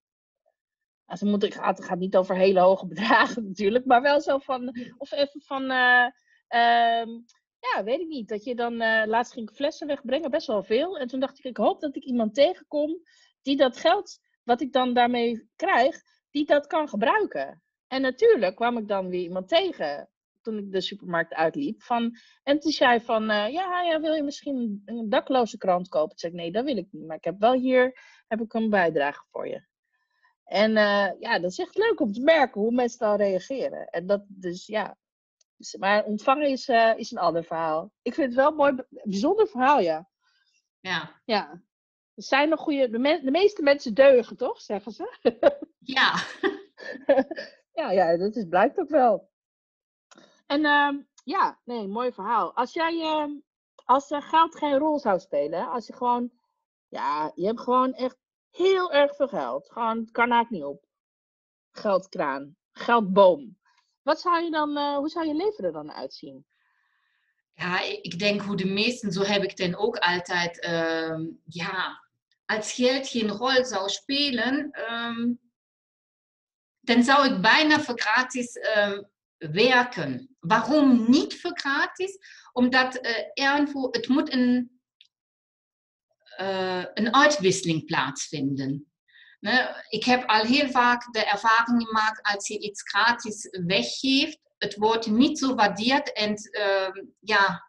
Also, 1.06 1.26
moet, 1.26 1.42
ik, 1.42 1.54
het 1.60 1.84
gaat 1.84 1.98
niet 1.98 2.16
over 2.16 2.36
hele 2.36 2.60
hoge 2.60 2.86
bedragen 2.94 3.44
natuurlijk, 3.46 3.84
maar 3.84 4.02
wel 4.02 4.20
zo 4.20 4.38
van, 4.38 4.74
of 4.96 5.12
even 5.12 5.40
van, 5.40 5.62
uh, 5.62 6.06
uh, 6.48 7.06
ja, 7.58 7.84
weet 7.84 8.00
ik 8.00 8.08
niet. 8.08 8.28
Dat 8.28 8.44
je 8.44 8.54
dan, 8.54 8.72
uh, 8.72 9.02
laatst 9.06 9.32
ging 9.32 9.48
ik 9.50 9.56
flessen 9.56 9.86
wegbrengen, 9.86 10.30
best 10.30 10.46
wel 10.46 10.62
veel. 10.62 10.98
En 10.98 11.08
toen 11.08 11.20
dacht 11.20 11.38
ik, 11.38 11.44
ik 11.44 11.56
hoop 11.56 11.80
dat 11.80 11.96
ik 11.96 12.04
iemand 12.04 12.34
tegenkom 12.34 13.00
die 13.48 13.56
dat 13.56 13.76
geld 13.76 14.18
wat 14.44 14.60
ik 14.60 14.72
dan 14.72 14.94
daarmee 14.94 15.48
krijg, 15.56 16.02
die 16.30 16.46
dat 16.46 16.66
kan 16.66 16.88
gebruiken. 16.88 17.62
En 17.86 18.02
natuurlijk 18.02 18.56
kwam 18.56 18.78
ik 18.78 18.88
dan 18.88 19.08
weer 19.08 19.22
iemand 19.22 19.48
tegen 19.48 20.08
toen 20.42 20.58
ik 20.58 20.72
de 20.72 20.80
supermarkt 20.80 21.34
uitliep. 21.34 21.82
Van, 21.82 22.16
en 22.42 22.60
toen 22.60 22.72
zei 22.72 23.00
van, 23.00 23.22
uh, 23.22 23.48
ja, 23.52 23.82
ja, 23.82 24.00
wil 24.00 24.14
je 24.14 24.22
misschien 24.22 24.82
een 24.84 25.08
dakloze 25.08 25.58
krant 25.58 25.88
kopen? 25.88 26.08
Toen 26.08 26.18
zei 26.18 26.32
ik, 26.32 26.38
nee, 26.38 26.52
dat 26.52 26.64
wil 26.64 26.76
ik 26.76 26.88
niet. 26.90 27.06
Maar 27.06 27.16
ik 27.16 27.24
heb 27.24 27.38
wel 27.38 27.52
hier 27.52 28.00
heb 28.26 28.40
ik 28.40 28.52
een 28.52 28.70
bijdrage 28.70 29.24
voor 29.30 29.48
je. 29.48 29.66
En 30.44 30.70
uh, 30.70 31.10
ja, 31.20 31.38
dat 31.38 31.50
is 31.50 31.58
echt 31.58 31.76
leuk 31.76 32.00
om 32.00 32.12
te 32.12 32.20
merken 32.20 32.60
hoe 32.60 32.72
mensen 32.72 32.98
dan 32.98 33.16
reageren. 33.16 33.86
En 33.86 34.06
dat 34.06 34.24
dus, 34.26 34.66
ja. 34.66 34.96
Dus, 35.56 35.76
maar 35.76 36.04
ontvangen 36.04 36.48
is, 36.48 36.68
uh, 36.68 36.92
is 36.96 37.10
een 37.10 37.18
ander 37.18 37.44
verhaal. 37.44 37.92
Ik 38.02 38.14
vind 38.14 38.26
het 38.26 38.36
wel 38.36 38.50
een 38.50 38.56
mooi, 38.56 38.76
bijzonder 38.88 39.48
verhaal, 39.48 39.80
ja. 39.80 40.08
Ja. 40.80 41.20
Ja. 41.24 41.62
Er 42.18 42.24
zijn 42.24 42.48
nog 42.48 42.60
goede, 42.60 42.90
de, 42.90 42.98
me, 42.98 43.20
de 43.22 43.30
meeste 43.30 43.62
mensen 43.62 43.94
deugen, 43.94 44.36
toch? 44.36 44.60
Zeggen 44.60 44.92
ze. 44.92 45.16
Ja. 45.78 46.22
ja, 47.72 47.90
ja, 47.90 48.16
dat 48.16 48.36
is, 48.36 48.44
blijkt 48.48 48.78
ook 48.78 48.88
wel. 48.88 49.30
En 50.46 50.60
uh, 50.60 50.90
ja, 51.24 51.58
nee, 51.64 51.86
mooi 51.86 52.12
verhaal. 52.12 52.54
Als 52.54 52.72
jij, 52.72 52.94
uh, 52.94 53.26
als 53.84 54.10
uh, 54.10 54.22
geld 54.22 54.56
geen 54.56 54.78
rol 54.78 54.98
zou 54.98 55.18
spelen, 55.18 55.70
als 55.70 55.86
je 55.86 55.92
gewoon, 55.92 56.30
ja, 56.88 57.32
je 57.34 57.46
hebt 57.46 57.60
gewoon 57.60 57.94
echt 57.94 58.16
heel 58.50 58.92
erg 58.92 59.16
veel 59.16 59.28
geld. 59.28 59.70
Gewoon, 59.72 59.98
het 59.98 60.10
kan 60.10 60.30
eigenlijk 60.30 60.50
niet 60.50 60.74
op. 60.74 60.84
Geldkraan, 61.70 62.56
geldboom. 62.72 63.58
Wat 64.02 64.20
zou 64.20 64.42
je 64.42 64.50
dan, 64.50 64.76
uh, 64.76 64.96
hoe 64.96 65.08
zou 65.08 65.26
je 65.26 65.34
leven 65.34 65.64
er 65.64 65.72
dan 65.72 65.92
uitzien? 65.92 66.46
Ja, 67.54 67.80
ik 67.80 68.18
denk 68.18 68.40
hoe 68.40 68.56
de 68.56 68.66
meesten, 68.66 69.12
zo 69.12 69.22
heb 69.22 69.42
ik 69.42 69.56
dan 69.56 69.76
ook 69.76 69.96
altijd, 69.96 70.64
uh, 70.64 71.28
ja, 71.44 72.06
als 72.48 72.72
geld 72.72 73.08
geen 73.08 73.28
rol 73.28 73.64
zou 73.64 73.88
spelen, 73.88 74.70
um, 74.90 75.40
dan 76.80 77.02
zou 77.02 77.34
ik 77.34 77.40
bijna 77.40 77.80
voor 77.80 78.00
gratis 78.00 78.56
um, 78.76 79.08
werken. 79.38 80.36
Waarom 80.40 81.10
niet 81.10 81.40
voor 81.40 81.58
gratis? 81.58 82.18
Omdat 82.52 83.04
uh, 83.04 83.10
irgendwo, 83.34 83.88
het 83.90 84.08
moet 84.08 84.32
een, 84.32 84.80
uh, 86.40 86.84
een 86.94 87.14
uitwisseling 87.14 87.84
plaatsvinden. 87.84 88.92
Ne? 89.40 89.84
Ik 89.88 90.04
heb 90.04 90.28
al 90.28 90.44
heel 90.44 90.68
vaak 90.68 91.12
de 91.12 91.24
ervaring 91.24 91.82
gemaakt 91.82 92.22
als 92.22 92.48
je 92.48 92.58
iets 92.58 92.82
gratis 92.82 93.48
weggeeft. 93.66 94.40
Het 94.58 94.76
wordt 94.76 95.06
niet 95.06 95.38
zo 95.38 95.54
waardeerd 95.54 96.12
en 96.12 96.34
uh, 96.50 97.04
ja, 97.20 97.67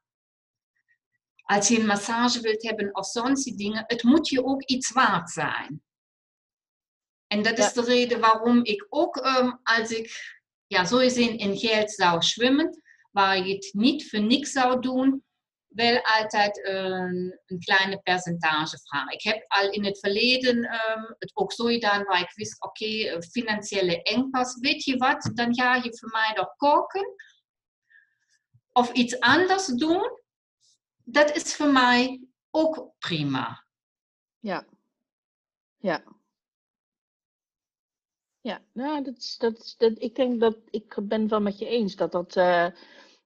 als 1.50 1.68
je 1.68 1.80
een 1.80 1.86
massage 1.86 2.42
wilt 2.42 2.64
hebben 2.64 2.96
of 2.96 3.06
sonstige 3.06 3.56
dingen, 3.56 3.84
het 3.88 4.04
moet 4.04 4.30
je 4.30 4.46
ook 4.46 4.64
iets 4.64 4.92
waard 4.92 5.30
zijn. 5.30 5.84
En 7.28 7.44
dat 7.44 7.58
is 7.58 7.74
ja. 7.74 7.82
de 7.82 7.84
reden 7.84 8.20
waarom 8.20 8.64
ik 8.64 8.86
ook, 8.90 9.16
um, 9.16 9.60
als 9.64 9.92
ik 9.92 10.38
ja, 10.68 10.86
zo 10.86 10.98
gezien 10.98 11.38
in 11.38 11.58
geld 11.58 11.92
zou 11.92 12.22
zwemmen, 12.22 12.82
waar 13.12 13.48
je 13.48 13.54
het 13.54 13.70
niet 13.74 14.10
voor 14.10 14.22
niks 14.22 14.52
zou 14.52 14.82
doen, 14.82 15.24
wel 15.68 16.02
altijd 16.02 16.68
een, 16.68 17.40
een 17.46 17.60
kleine 17.60 18.00
percentage 18.00 18.78
vragen. 18.84 19.14
Ik 19.14 19.24
heb 19.24 19.46
al 19.48 19.70
in 19.70 19.86
het 19.86 20.00
verleden 20.00 20.58
um, 20.58 21.16
het 21.20 21.32
ook 21.34 21.54
zo 21.54 21.66
gedaan 21.66 22.04
waar 22.04 22.22
ik 22.22 22.32
wist, 22.34 22.64
oké, 22.64 22.84
okay, 22.84 23.22
financiële 23.22 24.02
engpas, 24.02 24.56
weet 24.60 24.84
je 24.84 24.98
wat, 24.98 25.32
dan 25.34 25.56
ga 25.56 25.76
je 25.76 25.98
voor 25.98 26.10
mij 26.10 26.34
nog 26.36 26.56
koken 26.56 27.14
of 28.72 28.92
iets 28.92 29.20
anders 29.20 29.66
doen 29.66 30.19
dat 31.12 31.36
is 31.36 31.56
voor 31.56 31.72
mij 31.72 32.28
ook 32.52 32.92
prima. 33.00 33.66
Ja. 34.40 34.66
Ja. 35.78 36.04
Ja, 38.42 38.62
nou, 38.74 39.04
dat 39.04 39.18
is, 39.18 39.38
dat 39.38 39.76
dat, 39.78 40.02
ik 40.02 40.16
denk 40.16 40.40
dat 40.40 40.58
ik 40.70 40.96
ben 41.02 41.28
wel 41.28 41.42
met 41.42 41.60
je 41.60 41.66
eens 41.66 41.96
dat 41.96 42.12
dat, 42.12 42.36
uh, 42.36 42.68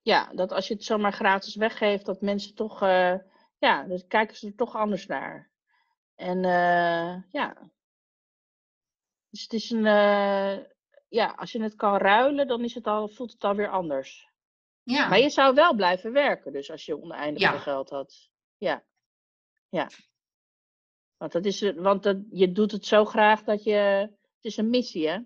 ja, 0.02 0.34
dat 0.34 0.52
als 0.52 0.68
je 0.68 0.74
het 0.74 0.84
zomaar 0.84 1.14
gratis 1.14 1.56
weggeeft, 1.56 2.06
dat 2.06 2.22
mensen 2.22 2.56
toch, 2.56 2.84
uh, 2.84 3.16
ja, 3.58 3.84
dan 3.84 4.08
kijken 4.08 4.36
ze 4.36 4.48
er 4.48 4.56
toch 4.56 4.76
anders 4.76 5.06
naar. 5.06 5.52
En 6.16 6.38
uh, 6.38 7.22
ja. 7.32 7.72
Dus 9.30 9.42
het 9.42 9.54
is 9.54 9.70
een, 9.70 9.84
ja, 11.10 11.34
als 11.36 11.52
je 11.52 11.62
het 11.62 11.76
kan 11.76 11.98
ruilen, 11.98 12.48
dan 12.48 12.64
is 12.64 12.74
het 12.74 12.88
al, 12.88 13.08
voelt 13.08 13.32
het 13.32 13.44
alweer 13.44 13.70
anders. 13.70 14.33
Ja. 14.84 15.08
Maar 15.08 15.20
je 15.20 15.30
zou 15.30 15.54
wel 15.56 15.74
blijven 15.76 16.12
werken, 16.12 16.52
dus 16.54 16.72
als 16.72 16.86
je 16.86 17.02
oneindig 17.02 17.42
Ja. 17.42 17.58
geld 17.58 17.90
had. 17.90 18.30
Ja. 18.58 18.84
Ja. 19.70 19.90
Want, 21.18 21.32
dat 21.32 21.46
is, 21.46 21.60
het- 21.60 21.76
want 21.78 22.04
dat, 22.04 22.18
je 22.32 22.52
doet 22.52 22.72
het 22.72 22.86
zo 22.86 23.06
graag 23.06 23.44
dat 23.44 23.64
je. 23.64 23.74
Het 24.36 24.52
is 24.52 24.58
een 24.58 24.70
missie, 24.70 25.08
hè? 25.08 25.18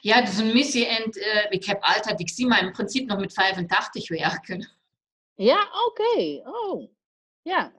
Ja, 0.00 0.14
het 0.20 0.28
is 0.28 0.38
een 0.38 0.52
missie 0.52 0.86
en 0.86 1.18
uh, 1.18 1.46
ik 1.50 1.64
heb 1.64 1.82
altijd, 1.82 2.20
ik 2.20 2.28
zie 2.28 2.46
mij 2.46 2.60
in 2.60 2.72
principe 2.72 3.04
nog 3.06 3.20
met 3.20 3.32
85 3.32 4.08
werken. 4.08 4.68
Ja, 5.34 5.68
oké. 5.86 6.42
Oh. 6.50 6.90
Ja. 7.42 7.72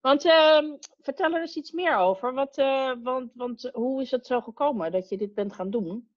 Want 0.00 0.24
ehm, 0.24 0.64
vertel 1.00 1.34
er 1.34 1.40
eens 1.40 1.56
iets 1.56 1.70
meer 1.70 1.96
over. 1.96 2.34
Wat, 2.34 2.58
eh, 2.58 2.92
want, 3.02 3.30
want 3.34 3.70
hoe 3.72 4.02
is 4.02 4.10
het 4.10 4.26
zo 4.26 4.40
gekomen 4.40 4.92
dat 4.92 5.08
je 5.08 5.16
dit 5.16 5.34
bent 5.34 5.52
gaan 5.54 5.70
doen? 5.70 6.10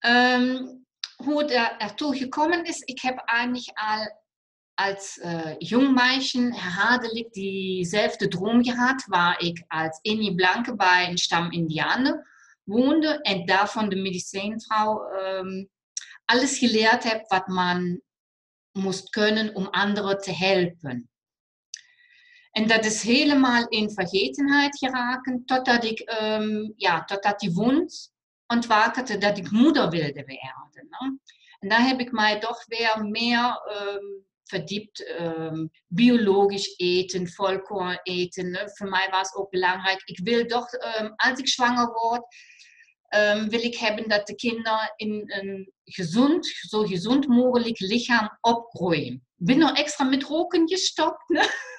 Um, 0.00 0.85
hoe 1.16 1.38
het 1.38 1.50
er, 1.50 1.76
ertoe 1.78 2.16
gekommen 2.16 2.64
is, 2.64 2.80
ik 2.80 3.00
heb 3.00 3.18
eigentlich 3.18 3.74
al 3.74 4.24
als 4.74 5.18
uh, 5.22 5.54
jong 5.58 5.94
meisje 5.94 6.38
herhaaldelijk 6.38 7.32
diezelfde 7.32 8.28
droom 8.28 8.64
gehad, 8.64 9.04
waar 9.06 9.40
ik 9.40 9.64
als 9.68 9.98
Eni 10.02 10.34
Blanke 10.34 10.76
bij 10.76 11.08
een 11.08 11.18
stam 11.18 11.50
Indianen 11.50 12.26
woonde 12.62 13.20
en 13.20 13.46
daarvan 13.46 13.88
de 13.88 13.96
medicijnvrouw 13.96 15.12
um, 15.12 15.68
alles 16.24 16.58
geleerd 16.58 17.04
heb 17.04 17.28
wat 17.28 17.46
man 17.46 18.00
moest 18.72 19.10
kunnen 19.10 19.54
om 19.54 19.66
anderen 19.66 20.18
te 20.18 20.32
helpen. 20.32 21.10
En 22.50 22.66
dat 22.66 22.84
is 22.84 23.02
helemaal 23.02 23.68
in 23.68 23.90
vergetenheid 23.90 24.78
geraken, 24.78 25.44
totdat 25.44 25.84
ik, 25.84 26.16
um, 26.22 26.72
ja, 26.76 27.04
totdat 27.04 27.40
die 27.40 27.52
wond 28.46 28.64
ontwaakte 28.64 29.18
dat 29.18 29.38
ik 29.38 29.50
moeder 29.50 29.90
wilde 29.90 30.24
werden. 30.24 30.88
Ne? 30.90 31.18
En 31.58 31.68
daar 31.68 31.86
heb 31.86 32.00
ik 32.00 32.12
mij 32.12 32.40
toch 32.40 32.64
weer 32.66 33.04
meer 33.04 33.60
um, 33.82 34.24
verdiept. 34.44 35.20
Um, 35.20 35.70
biologisch 35.86 36.74
eten, 36.76 37.28
volkoren 37.28 38.00
eten. 38.02 38.50
Ne? 38.50 38.70
Voor 38.74 38.88
mij 38.88 39.08
was 39.10 39.28
het 39.28 39.36
ook 39.36 39.50
belangrijk. 39.50 40.02
Ik 40.04 40.20
wil 40.22 40.46
toch, 40.46 40.72
um, 40.72 41.12
als 41.16 41.38
ik 41.38 41.48
zwanger 41.48 41.92
word, 41.92 42.24
um, 43.16 43.48
wil 43.48 43.60
ik 43.60 43.76
hebben 43.76 44.08
dat 44.08 44.26
de 44.26 44.34
kinderen 44.34 44.92
in 44.96 45.22
een 45.26 45.72
gezond, 45.84 46.46
zo 46.46 46.82
gezond 46.82 47.26
mogelijk 47.26 47.80
lichaam 47.80 48.38
opgroeien. 48.40 49.14
Ik 49.14 49.46
ben 49.46 49.58
nog 49.58 49.76
extra 49.76 50.04
met 50.04 50.22
roken 50.22 50.68
gestopt. 50.68 51.28
Ne? 51.28 51.48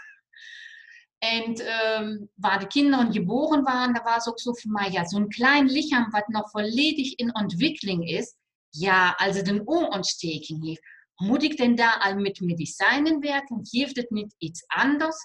En 1.18 1.68
um, 2.00 2.30
waar 2.36 2.60
de 2.60 2.68
kinderen 2.68 3.14
geboren 3.14 3.64
waren, 3.64 3.94
da 3.94 4.04
was 4.04 4.28
ook 4.28 4.40
zo 4.40 4.54
voor 4.54 4.72
mij, 4.72 4.92
ja, 4.92 5.06
zo'n 5.06 5.28
klein 5.28 5.66
lichaam 5.66 6.10
wat 6.10 6.28
nog 6.28 6.50
volledig 6.50 7.14
in 7.14 7.36
ontwikkeling 7.36 8.08
is. 8.08 8.36
Ja, 8.70 9.12
als 9.12 9.36
het 9.36 9.48
een 9.48 9.68
oorontsteking 9.68 10.66
heeft, 10.66 10.82
moet 11.16 11.44
ik 11.44 11.58
denn 11.58 11.76
daar 11.76 12.00
al 12.00 12.16
met 12.16 12.40
medicijnen 12.40 13.20
werken? 13.20 13.60
Geeft 13.62 13.96
het 13.96 14.10
niet 14.10 14.36
iets 14.38 14.64
anders? 14.68 15.18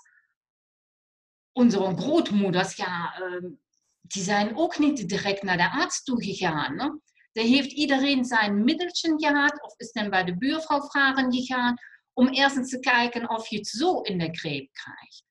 Onze 1.52 1.92
grootmoeders, 1.96 2.76
ja, 2.76 3.20
um, 3.20 3.60
die 4.00 4.22
zijn 4.22 4.56
ook 4.56 4.78
niet 4.78 5.08
direct 5.08 5.42
naar 5.42 5.56
de 5.56 5.70
arts 5.70 6.02
toe 6.02 6.24
gegaan. 6.24 6.76
Ne? 6.76 7.00
Da 7.32 7.42
heeft 7.42 7.72
iedereen 7.72 8.24
zijn 8.24 8.64
middeltje 8.64 9.12
gehad 9.16 9.62
of 9.62 9.74
is 9.76 9.92
dan 9.92 10.10
bij 10.10 10.24
de 10.24 10.36
buurvrouw 10.36 10.80
vragen 10.80 11.32
gegaan 11.32 11.76
om 12.12 12.28
eerst 12.28 12.68
te 12.68 12.78
kijken 12.78 13.30
of 13.30 13.48
je 13.48 13.56
het 13.56 13.66
zo 13.66 14.00
in 14.00 14.18
de 14.18 14.28
greep 14.32 14.72
krijgt. 14.72 15.24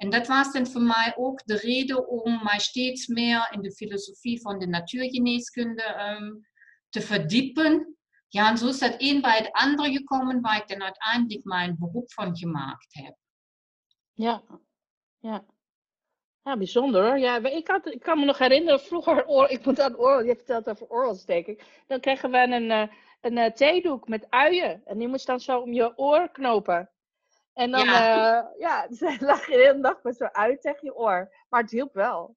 En 0.00 0.10
dat 0.10 0.26
was 0.26 0.52
dan 0.52 0.66
voor 0.66 0.82
mij 0.82 1.12
ook 1.16 1.44
de 1.44 1.56
reden 1.56 2.08
om 2.08 2.42
mij 2.42 2.58
steeds 2.58 3.06
meer 3.06 3.48
in 3.50 3.60
de 3.60 3.72
filosofie 3.72 4.40
van 4.40 4.58
de 4.58 4.66
natuurgeneeskunde 4.66 6.16
um, 6.18 6.46
te 6.88 7.00
verdiepen. 7.00 7.96
Ja, 8.28 8.50
en 8.50 8.58
zo 8.58 8.68
is 8.68 8.78
dat 8.78 8.94
een 8.98 9.20
bij 9.20 9.36
het 9.36 9.52
andere 9.52 9.92
gekomen, 9.92 10.40
waar 10.40 10.56
ik 10.56 10.68
dan 10.68 10.82
uiteindelijk 10.82 11.44
mijn 11.44 11.76
beroep 11.78 12.12
van 12.12 12.36
gemaakt 12.36 12.94
heb. 12.94 13.16
Ja, 14.12 14.42
ja. 15.18 15.44
Ja, 16.42 16.56
bijzonder. 16.56 17.18
Ja, 17.18 17.36
ik, 17.36 17.68
ik 17.84 18.00
kan 18.00 18.18
me 18.18 18.24
nog 18.24 18.38
herinneren, 18.38 18.80
vroeger, 18.80 19.26
oor, 19.26 19.48
ik 19.48 19.64
moet 19.64 19.80
aan 19.80 19.96
oor, 19.96 20.26
je 20.26 20.36
vertelt 20.36 20.68
over 20.68 20.88
oorontsteking. 20.88 21.60
Dan 21.86 22.00
kregen 22.00 22.30
we 22.30 22.38
een, 22.38 22.70
een, 22.70 22.90
een 23.20 23.38
eh, 23.38 23.52
theedoek 23.52 24.08
met 24.08 24.30
uien. 24.30 24.82
En 24.84 24.98
die 24.98 25.08
moest 25.08 25.26
dan 25.26 25.40
zo 25.40 25.60
om 25.60 25.72
je 25.72 25.98
oor 25.98 26.30
knopen. 26.30 26.90
En 27.52 27.70
dan 27.70 27.84
ja. 27.84 28.42
Uh, 28.42 28.58
ja, 28.58 28.86
lag 29.30 29.46
je 29.46 29.52
de 29.52 29.62
hele 29.62 29.80
dag 29.80 30.02
met 30.02 30.16
zo 30.16 30.24
uit 30.24 30.62
tegen 30.62 30.80
je 30.82 30.94
oor. 30.94 31.34
Maar 31.48 31.62
het 31.62 31.70
hielp 31.70 31.94
wel. 31.94 32.36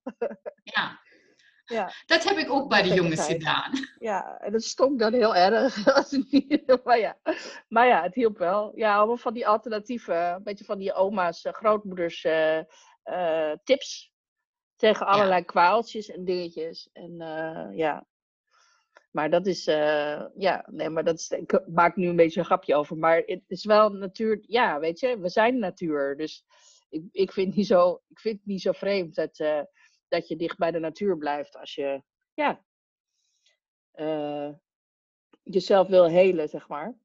Ja. 0.63 0.99
ja. 1.77 1.91
Dat 2.05 2.23
heb 2.23 2.37
ik 2.37 2.51
ook 2.51 2.69
bij 2.69 2.81
de 2.81 2.93
jongens 2.93 3.25
gedaan. 3.25 3.71
Ja, 3.99 4.37
en 4.37 4.51
dat 4.51 4.63
stonk 4.63 4.99
dan 4.99 5.13
heel 5.13 5.35
erg. 5.35 5.85
maar, 6.83 6.99
ja. 6.99 7.17
maar 7.67 7.87
ja, 7.87 8.01
het 8.01 8.15
hielp 8.15 8.37
wel. 8.37 8.71
Ja, 8.75 8.95
allemaal 8.95 9.17
van 9.17 9.33
die 9.33 9.47
alternatieven. 9.47 10.33
Een 10.33 10.43
beetje 10.43 10.65
van 10.65 10.77
die 10.77 10.93
oma's, 10.93 11.45
uh, 11.45 11.53
grootmoeders 11.53 12.23
uh, 12.23 13.51
tips. 13.63 14.11
Tegen 14.75 15.05
allerlei 15.05 15.39
ja. 15.39 15.45
kwaaltjes 15.45 16.09
en 16.09 16.25
dingetjes. 16.25 16.89
En 16.93 17.17
ja, 17.75 18.05
maar 19.13 19.29
dat 19.29 19.47
is, 19.47 19.67
uh, 19.67 20.25
ja, 20.35 20.65
nee, 20.71 20.89
maar 20.89 21.03
dat 21.03 21.19
is, 21.19 21.29
ik 21.29 21.95
nu 21.95 22.07
een 22.07 22.15
beetje 22.15 22.39
een 22.39 22.45
grapje 22.45 22.75
over. 22.75 22.97
Maar 22.97 23.23
het 23.25 23.43
is 23.47 23.65
wel 23.65 23.89
natuur, 23.89 24.43
ja, 24.47 24.79
weet 24.79 24.99
je, 24.99 25.19
we 25.19 25.29
zijn 25.29 25.59
natuur. 25.59 26.17
Dus 26.17 26.45
ik, 26.89 27.03
ik, 27.11 27.31
vind, 27.31 27.55
niet 27.55 27.67
zo, 27.67 28.01
ik 28.09 28.19
vind 28.19 28.37
het 28.37 28.45
niet 28.45 28.61
zo 28.61 28.71
vreemd 28.71 29.15
dat, 29.15 29.39
uh, 29.39 29.61
dat 30.07 30.27
je 30.27 30.35
dicht 30.35 30.57
bij 30.57 30.71
de 30.71 30.79
natuur 30.79 31.17
blijft 31.17 31.57
als 31.57 31.75
je, 31.75 32.03
ja, 32.33 32.63
uh, 33.95 34.49
jezelf 35.43 35.87
wil 35.87 36.09
helen, 36.09 36.49
zeg 36.49 36.67
maar. 36.67 36.95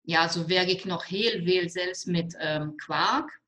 Ja, 0.00 0.28
zo 0.28 0.46
werk 0.46 0.68
ik 0.68 0.84
nog 0.84 1.06
heel 1.06 1.42
veel 1.42 1.68
zelfs 1.68 2.04
met 2.04 2.42
um, 2.44 2.76
kwark. 2.76 3.40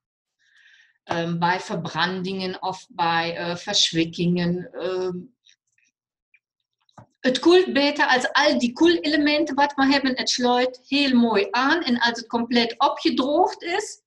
Um, 1.05 1.39
bij 1.39 1.61
verbrandingen 1.61 2.63
of 2.63 2.87
bij 2.91 3.57
verswikkingen. 3.57 4.85
Um, 4.87 5.35
het 7.21 7.39
koelt 7.39 7.73
beter 7.73 8.07
als 8.07 8.33
al 8.33 8.59
die 8.59 8.73
koelelementen 8.73 9.55
wat 9.55 9.75
we 9.75 9.87
hebben. 9.87 10.17
Het 10.17 10.31
sluit 10.31 10.81
heel 10.87 11.17
mooi 11.17 11.49
aan. 11.51 11.83
En 11.83 11.99
als 11.99 12.19
het 12.19 12.27
compleet 12.27 12.75
opgedroogd 12.79 13.63
is, 13.63 14.03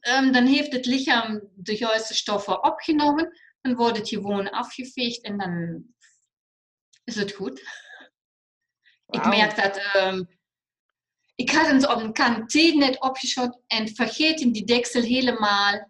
um, 0.00 0.32
dan 0.32 0.46
heeft 0.46 0.72
het 0.72 0.86
lichaam 0.86 1.48
de 1.54 1.76
juiste 1.76 2.14
stoffen 2.14 2.64
opgenomen. 2.64 3.38
Dan 3.60 3.74
wordt 3.74 3.98
het 3.98 4.08
gewoon 4.08 4.50
afgeveegd 4.50 5.20
en 5.20 5.38
dan 5.38 5.84
is 7.04 7.16
het 7.16 7.32
goed. 7.32 7.62
Wow. 9.06 9.24
Ik 9.24 9.36
merk 9.36 9.56
dat. 9.56 9.96
Um, 9.96 10.36
ik 11.34 11.50
had 11.50 11.68
eens 11.68 11.86
op 11.86 12.00
een 12.00 12.12
kan 12.12 12.46
thee 12.46 12.76
net 12.76 13.00
opgeschot 13.00 13.60
en 13.66 13.88
vergeten 13.88 14.52
die 14.52 14.64
deksel 14.64 15.02
helemaal 15.02 15.88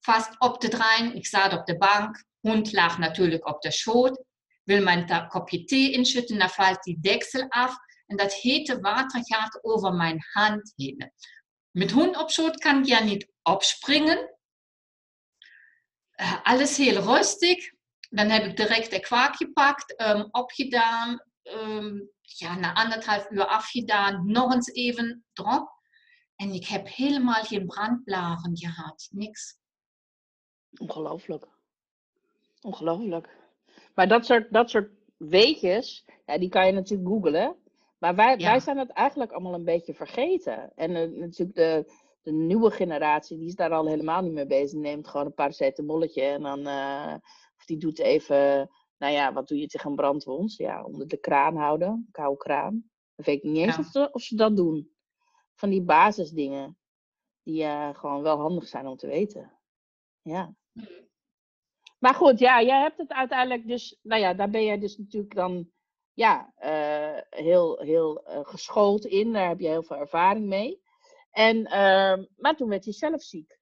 vast 0.00 0.40
op 0.40 0.60
te 0.60 0.68
draaien. 0.68 1.14
Ik 1.14 1.26
zat 1.26 1.52
op 1.52 1.66
de 1.66 1.76
bank. 1.76 2.24
Hond 2.40 2.72
lag 2.72 2.98
natuurlijk 2.98 3.48
op 3.48 3.60
de 3.60 3.70
schoot 3.70 4.24
wil 4.70 5.06
daar 5.06 5.28
kopje 5.28 5.64
thee 5.64 5.92
inschütten, 5.92 6.38
dan 6.38 6.48
valt 6.48 6.82
die 6.82 6.98
deksel 7.00 7.48
af 7.48 7.76
en 8.06 8.16
dat 8.16 8.34
hete 8.34 8.80
water 8.80 9.20
gaat 9.24 9.58
over 9.64 9.92
mijn 9.92 10.18
hand 10.32 10.72
heen. 10.76 11.12
Met 11.70 11.90
hond 11.90 12.16
op 12.16 12.54
kan 12.58 12.78
ik 12.78 12.86
ja 12.86 13.02
niet 13.02 13.32
opspringen. 13.42 14.38
Uh, 16.16 16.42
alles 16.42 16.76
heel 16.76 17.02
rustig. 17.02 17.70
Dan 18.08 18.28
heb 18.28 18.44
ik 18.44 18.56
direct 18.56 18.90
de 18.90 19.00
kwaak 19.00 19.36
gepakt, 19.36 20.00
um, 20.00 20.28
opgedaan, 20.30 21.24
um, 21.42 22.10
ja, 22.20 22.56
na 22.56 22.74
anderhalf 22.74 23.30
uur 23.30 23.46
afgedaan, 23.46 24.26
nog 24.26 24.52
eens 24.52 24.68
even 24.72 25.24
erop. 25.32 25.78
En 26.36 26.52
ik 26.52 26.66
heb 26.66 26.88
helemaal 26.88 27.44
geen 27.44 27.66
brandblaren 27.66 28.58
gehad, 28.58 29.08
niks. 29.10 29.56
Ongelooflijk. 30.78 31.46
Ongelooflijk. 32.60 33.39
Maar 33.94 34.08
dat 34.08 34.26
soort, 34.26 34.52
dat 34.52 34.70
soort 34.70 34.90
weetjes, 35.16 36.04
ja, 36.26 36.38
die 36.38 36.48
kan 36.48 36.66
je 36.66 36.72
natuurlijk 36.72 37.08
googlen. 37.08 37.56
Maar 37.98 38.14
wij, 38.14 38.36
wij 38.36 38.60
zijn 38.60 38.78
het 38.78 38.90
eigenlijk 38.90 39.32
allemaal 39.32 39.54
een 39.54 39.64
beetje 39.64 39.94
vergeten. 39.94 40.72
En 40.74 40.90
uh, 40.90 41.18
natuurlijk 41.18 41.56
de, 41.56 41.92
de 42.22 42.32
nieuwe 42.32 42.70
generatie, 42.70 43.38
die 43.38 43.46
is 43.46 43.54
daar 43.54 43.70
al 43.70 43.86
helemaal 43.86 44.22
niet 44.22 44.32
mee 44.32 44.46
bezig. 44.46 44.70
Die 44.70 44.80
neemt 44.80 45.08
gewoon 45.08 45.26
een 45.26 45.34
paracetamolletje 45.34 46.22
en 46.22 46.42
dan... 46.42 46.58
Uh, 46.60 47.14
of 47.56 47.64
die 47.64 47.76
doet 47.76 47.98
even... 47.98 48.70
Nou 48.98 49.12
ja, 49.12 49.32
wat 49.32 49.48
doe 49.48 49.58
je 49.58 49.66
tegen 49.66 49.90
een 49.90 49.96
brandwond? 49.96 50.56
Ja, 50.56 50.84
onder 50.84 51.08
de 51.08 51.16
kraan 51.16 51.56
houden. 51.56 52.08
Koude 52.10 52.36
kraan. 52.36 52.90
Dan 53.14 53.26
weet 53.26 53.36
ik 53.36 53.42
niet 53.42 53.56
eens 53.56 53.76
ja. 53.76 53.80
of, 53.80 53.86
ze, 53.86 54.08
of, 54.12 54.22
ze, 54.22 54.36
dat 54.36 54.56
doen. 54.56 54.90
Van 55.54 55.70
die 55.70 55.82
basisdingen. 55.82 56.78
Die 57.42 57.62
uh, 57.62 57.94
gewoon 57.94 58.22
wel 58.22 58.38
handig 58.38 58.68
zijn 58.68 58.86
om 58.86 58.96
te 58.96 59.06
weten. 59.06 59.52
Ja. 60.22 60.54
Maar 62.00 62.14
goed, 62.14 62.38
ja, 62.38 62.62
jij 62.62 62.80
hebt 62.80 62.98
het 62.98 63.12
uiteindelijk 63.12 63.66
dus, 63.66 63.98
nou 64.02 64.20
ja, 64.20 64.34
daar 64.34 64.50
ben 64.50 64.64
jij 64.64 64.78
dus 64.78 64.96
natuurlijk 64.96 65.34
dan 65.34 65.70
ja, 66.12 66.52
uh, 66.58 67.20
heel, 67.30 67.78
heel 67.78 68.28
uh, 68.28 68.40
geschoold 68.42 69.04
in. 69.04 69.32
Daar 69.32 69.48
heb 69.48 69.60
je 69.60 69.68
heel 69.68 69.82
veel 69.82 69.96
ervaring 69.96 70.46
mee. 70.46 70.82
En, 71.30 71.56
uh, 71.56 72.24
maar 72.36 72.56
toen 72.56 72.68
werd 72.68 72.84
je 72.84 72.92
zelf 72.92 73.22
ziek. 73.22 73.58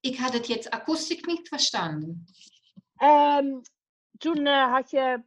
Ik 0.00 0.16
had 0.16 0.32
het 0.32 0.46
jetzt 0.46 0.70
akoestisch 0.70 1.22
niet 1.22 1.48
verstaan. 1.48 2.24
Um, 3.02 3.60
toen 4.18 4.46
uh, 4.46 4.72
had 4.72 4.90
je, 4.90 5.22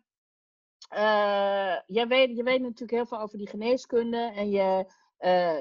jij 1.86 2.08
weet, 2.08 2.36
je 2.36 2.44
weet 2.44 2.62
natuurlijk 2.62 2.92
heel 2.92 3.06
veel 3.06 3.20
over 3.20 3.38
die 3.38 3.50
geneeskunde. 3.50 4.32
En 4.36 4.50
je, 4.50 4.86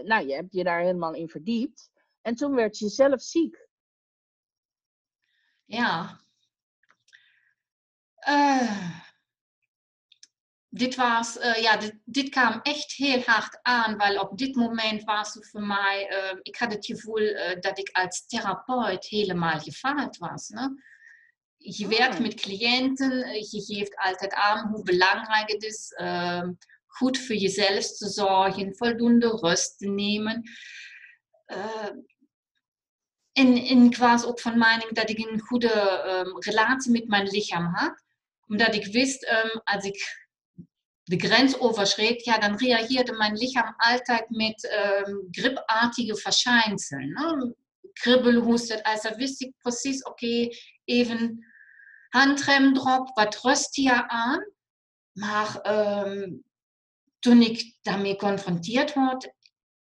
nou, 0.05 0.27
je 0.27 0.35
hebt 0.35 0.53
je 0.53 0.65
daar 0.65 0.81
helemaal 0.81 1.15
in 1.15 1.29
verdiept. 1.29 1.91
En 2.21 2.35
toen 2.35 2.55
werd 2.55 2.79
je 2.79 2.89
zelf 2.89 3.23
ziek. 3.23 3.63
Ja. 5.64 6.20
Uh, 8.29 8.90
dit, 10.68 10.94
was, 10.94 11.37
uh, 11.37 11.55
ja, 11.55 11.77
dit, 11.77 11.94
dit, 12.05 12.29
kwam 12.29 12.61
echt 12.62 12.92
heel 12.92 13.20
hard 13.20 13.59
aan, 13.62 13.96
weil 13.96 14.20
op 14.20 14.38
dit 14.38 14.55
moment 14.55 15.03
was 15.05 15.35
het 15.35 15.50
voor 15.50 15.62
mij, 15.62 16.11
uh, 16.11 16.38
ik 16.42 16.57
had 16.57 16.72
het 16.72 16.87
gevoel 16.87 17.35
dat 17.61 17.79
ik 17.79 17.90
als 17.92 18.27
therapeut 18.27 19.05
helemaal 19.05 19.61
gefaald 19.61 20.16
was. 20.16 20.48
Ne? 20.48 20.83
Je 21.57 21.88
werkt 21.88 22.18
met 22.18 22.35
cliënten, 22.35 23.29
je 23.29 23.62
geeft 23.66 23.96
altijd 23.96 24.33
aan 24.33 24.68
hoe 24.68 24.83
belangrijk 24.83 25.50
het 25.50 25.62
is, 25.62 25.92
ehm, 25.92 26.53
goed 26.87 27.18
voor 27.18 27.37
jezelf 27.37 27.87
te 27.87 28.09
zorgen, 28.09 28.77
voldoende 28.77 29.29
rust 29.29 29.79
te 29.79 29.87
nemen. 29.87 30.42
En 33.35 33.57
ik 33.57 33.97
was 33.97 34.25
ook 34.25 34.40
van 34.40 34.59
mening 34.59 34.92
dat 34.92 35.11
ik 35.11 35.18
een 35.18 35.40
goede 35.40 36.03
um, 36.07 36.38
relatie 36.38 36.92
met 36.92 37.09
mijn 37.09 37.27
lichaam 37.27 37.75
had. 37.75 38.03
Omdat 38.47 38.75
ik 38.75 38.87
wist, 38.87 39.29
um, 39.29 39.61
als 39.64 39.85
ik 39.85 40.27
de 41.03 41.18
grens 41.18 41.59
overschreed, 41.59 42.25
ja, 42.25 42.38
dan 42.38 42.57
reageerde 42.57 43.12
mijn 43.12 43.37
lichaam 43.37 43.75
altijd 43.77 44.31
met 44.31 44.77
um, 45.07 45.29
gripartige 45.31 46.16
verschijnselen. 46.16 47.12
Ne? 47.12 47.55
Kribbelhoesten, 47.92 48.83
also 48.83 49.16
wist 49.16 49.42
ik 49.42 49.53
precies, 49.59 50.03
oké, 50.03 50.25
okay, 50.25 50.57
even 50.85 51.47
handrem 52.09 52.77
erop, 52.77 53.11
wat 53.14 53.40
rust 53.42 53.77
hier 53.77 54.09
aan. 54.09 54.53
Maar 55.12 55.61
toen 57.18 57.42
ik 57.42 57.77
daarmee 57.83 58.16
confronteerd 58.16 58.94
word, 58.94 59.33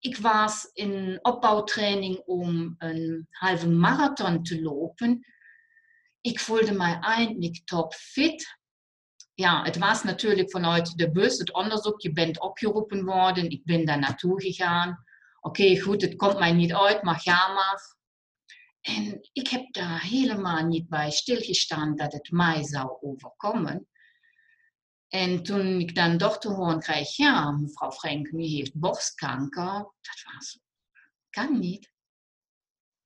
ik 0.04 0.16
was 0.16 0.70
in 0.72 1.18
opbouwtraining 1.22 2.18
om 2.18 2.74
een 2.78 3.26
halve 3.30 3.68
marathon 3.68 4.42
te 4.42 4.62
lopen. 4.62 5.26
ik 6.20 6.40
voelde 6.40 6.72
mij 6.72 6.98
eindelijk 7.00 7.60
topfit. 7.64 8.58
Ja, 9.34 9.62
het 9.62 9.78
was 9.78 10.02
natuurlijk 10.02 10.50
vanuit 10.50 10.98
de 10.98 11.10
bus, 11.10 11.38
het 11.38 11.52
onderzoek. 11.52 12.00
Je 12.00 12.12
bent 12.12 12.40
opgeroepen 12.40 13.04
worden. 13.04 13.50
Ik 13.50 13.64
ben 13.64 13.84
daar 13.84 13.98
naartoe 13.98 14.40
gegaan. 14.40 15.04
Oké, 15.40 15.80
goed, 15.80 16.02
het 16.02 16.16
komt 16.16 16.38
mij 16.38 16.52
niet 16.52 16.74
uit, 16.74 17.02
maar 17.02 17.20
ga 17.20 17.52
maar. 17.52 17.96
En 18.80 19.28
ik 19.32 19.48
heb 19.48 19.72
daar 19.72 20.02
helemaal 20.02 20.66
niet 20.66 20.88
bij 20.88 21.10
stilgestaan 21.10 21.96
dat 21.96 22.12
het 22.12 22.30
mij 22.30 22.64
zou 22.64 22.96
overkomen. 23.00 23.88
En 25.14 25.42
toen 25.42 25.80
ik 25.80 25.94
dan 25.94 26.18
toch 26.18 26.38
te 26.38 26.48
horen 26.48 26.80
kreeg, 26.80 27.16
ja, 27.16 27.50
mevrouw 27.50 27.90
Frank, 27.90 28.28
u 28.28 28.42
heeft 28.42 28.74
borstkanker. 28.74 29.72
Dat 30.00 30.22
was, 30.32 30.58
kan 31.30 31.58
niet. 31.58 31.92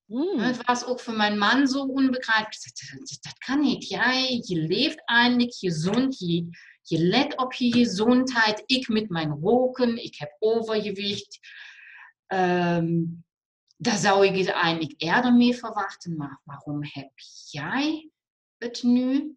Mm. 0.05 0.39
Het 0.39 0.65
was 0.65 0.85
ook 0.85 1.01
voor 1.01 1.15
mijn 1.15 1.39
man 1.39 1.67
zo 1.67 1.81
onbegrijpelijk. 1.81 2.63
Dat, 2.63 3.19
dat, 3.21 3.39
kan 3.39 3.61
niet. 3.61 3.89
Jij, 3.89 4.43
je 4.47 4.57
leeft 4.57 5.03
eindelijk 5.05 5.55
gezond. 5.55 6.19
Je, 6.19 6.49
je 6.83 6.99
let 6.99 7.37
op 7.37 7.53
je 7.53 7.73
gezondheid. 7.73 8.63
Ik 8.67 8.89
met 8.89 9.09
mijn 9.09 9.31
roken. 9.31 10.05
Ik 10.05 10.19
heb 10.19 10.37
overgewicht. 10.39 11.39
Um, 12.27 13.25
daar 13.77 13.99
zou 13.99 14.27
ik 14.27 14.37
het 14.37 14.49
eigenlijk 14.49 14.95
eerder 14.97 15.33
mee 15.33 15.55
verwachten. 15.55 16.17
Maar 16.17 16.41
waarom 16.45 16.81
heb 16.83 17.13
jij 17.51 18.11
het 18.59 18.83
nu? 18.83 19.37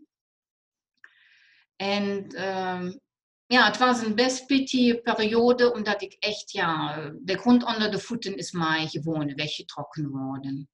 En 1.82 2.04
um, 2.50 3.00
ja, 3.46 3.65
het 3.65 3.78
was 3.78 4.02
een 4.02 4.15
best 4.15 4.46
pittige 4.46 5.00
periode, 5.04 5.74
omdat 5.74 6.02
ik 6.02 6.13
echt, 6.20 6.52
ja, 6.52 6.96
de 7.22 7.38
grond 7.38 7.65
onder 7.65 7.91
de 7.91 8.00
voeten 8.00 8.36
is 8.36 8.52
mij 8.52 8.88
gewoon 8.88 9.36
weggetrokken 9.36 10.10
worden. 10.10 10.70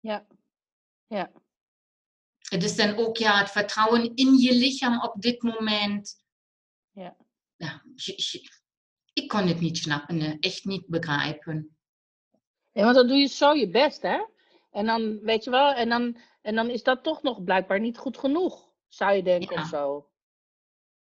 Ja, 0.00 0.26
ja. 1.06 1.32
Het 2.38 2.62
is 2.64 2.76
dan 2.76 2.96
ook 2.96 3.16
ja, 3.16 3.38
het 3.38 3.50
vertrouwen 3.50 4.14
in 4.14 4.38
je 4.38 4.54
lichaam 4.54 5.02
op 5.02 5.22
dit 5.22 5.42
moment. 5.42 6.24
Ja. 6.90 7.16
ja 7.56 7.82
ik 9.12 9.28
kon 9.28 9.46
het 9.46 9.60
niet 9.60 9.78
snappen, 9.78 10.38
echt 10.38 10.64
niet 10.64 10.86
begrijpen. 10.86 11.76
Ja, 12.72 12.82
want 12.82 12.94
dan 12.94 13.06
doe 13.06 13.16
je 13.16 13.26
zo 13.26 13.54
je 13.54 13.70
best, 13.70 14.02
hè? 14.02 14.24
En 14.70 14.86
dan, 14.86 15.20
weet 15.20 15.44
je 15.44 15.50
wel, 15.50 15.72
en 15.72 15.88
dan, 15.88 16.16
en 16.42 16.54
dan 16.54 16.70
is 16.70 16.82
dat 16.82 17.02
toch 17.02 17.22
nog 17.22 17.44
blijkbaar 17.44 17.80
niet 17.80 17.98
goed 17.98 18.18
genoeg, 18.18 18.67
zou 18.88 19.12
je 19.12 19.22
denken 19.22 19.56
of 19.56 19.66
zo. 19.66 20.08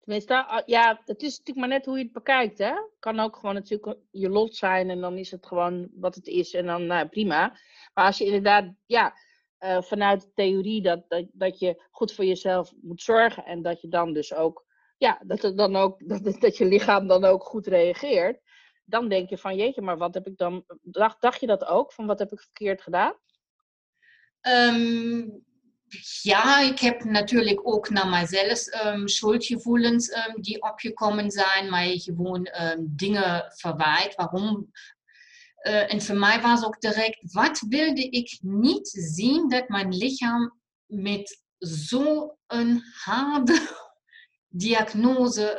Tenminste, 0.00 0.46
ah, 0.46 0.66
ja, 0.66 1.00
het 1.04 1.22
is 1.22 1.38
natuurlijk 1.38 1.58
maar 1.58 1.68
net 1.68 1.86
hoe 1.86 1.98
je 1.98 2.04
het 2.04 2.12
bekijkt, 2.12 2.58
hè? 2.58 2.74
Kan 2.98 3.20
ook 3.20 3.36
gewoon 3.36 3.54
natuurlijk 3.54 3.98
je 4.10 4.28
lot 4.28 4.56
zijn 4.56 4.90
en 4.90 5.00
dan 5.00 5.18
is 5.18 5.30
het 5.30 5.46
gewoon 5.46 5.88
wat 5.94 6.14
het 6.14 6.26
is 6.26 6.54
en 6.54 6.66
dan, 6.66 6.86
nou 6.86 7.08
prima. 7.08 7.58
Maar 7.94 8.04
als 8.04 8.18
je 8.18 8.24
inderdaad, 8.24 8.72
ja, 8.86 9.14
uh, 9.60 9.82
vanuit 9.82 10.20
de 10.20 10.32
theorie 10.34 10.82
dat, 10.82 11.08
dat, 11.08 11.26
dat 11.32 11.58
je 11.58 11.82
goed 11.90 12.12
voor 12.12 12.24
jezelf 12.24 12.72
moet 12.80 13.02
zorgen 13.02 13.44
en 13.44 13.62
dat 13.62 13.80
je 13.80 13.88
dan 13.88 14.12
dus 14.12 14.34
ook, 14.34 14.64
ja, 14.96 15.20
dat, 15.26 15.42
het 15.42 15.56
dan 15.56 15.76
ook, 15.76 16.00
dat, 16.08 16.40
dat 16.40 16.56
je 16.56 16.64
lichaam 16.64 17.06
dan 17.06 17.24
ook 17.24 17.44
goed 17.44 17.66
reageert, 17.66 18.40
dan 18.84 19.08
denk 19.08 19.28
je 19.28 19.38
van 19.38 19.56
jeetje, 19.56 19.82
maar 19.82 19.98
wat 19.98 20.14
heb 20.14 20.26
ik 20.26 20.36
dan, 20.36 20.64
dacht, 20.82 21.20
dacht 21.20 21.40
je 21.40 21.46
dat 21.46 21.64
ook, 21.64 21.92
van 21.92 22.06
wat 22.06 22.18
heb 22.18 22.32
ik 22.32 22.40
verkeerd 22.40 22.82
gedaan? 22.82 23.14
Um, 24.40 25.44
ja, 26.22 26.60
ik 26.60 26.78
heb 26.78 27.04
natuurlijk 27.04 27.60
ook 27.68 27.90
naar 27.90 28.08
mijzelf 28.08 28.84
um, 28.84 29.08
schuldgevoelens 29.08 30.16
um, 30.16 30.42
die 30.42 30.62
opgekomen 30.62 31.30
zijn, 31.30 31.70
maar 31.70 31.86
gewoon 31.86 32.48
um, 32.60 32.92
dingen 32.96 33.52
verwijt. 33.56 34.14
Waarom? 34.14 34.70
En 35.62 36.02
voor 36.02 36.16
mij 36.26 36.40
was 36.40 36.64
ook 36.64 36.80
direct, 36.80 37.32
wat 37.32 37.64
wilde 37.68 38.08
ik 38.08 38.38
niet 38.40 38.88
zien 38.88 39.48
dat 39.48 39.68
mijn 39.68 39.96
lichaam 39.96 40.60
met 40.86 41.42
zo'n 41.58 42.82
harde 43.04 43.60
diagnose 44.48 45.56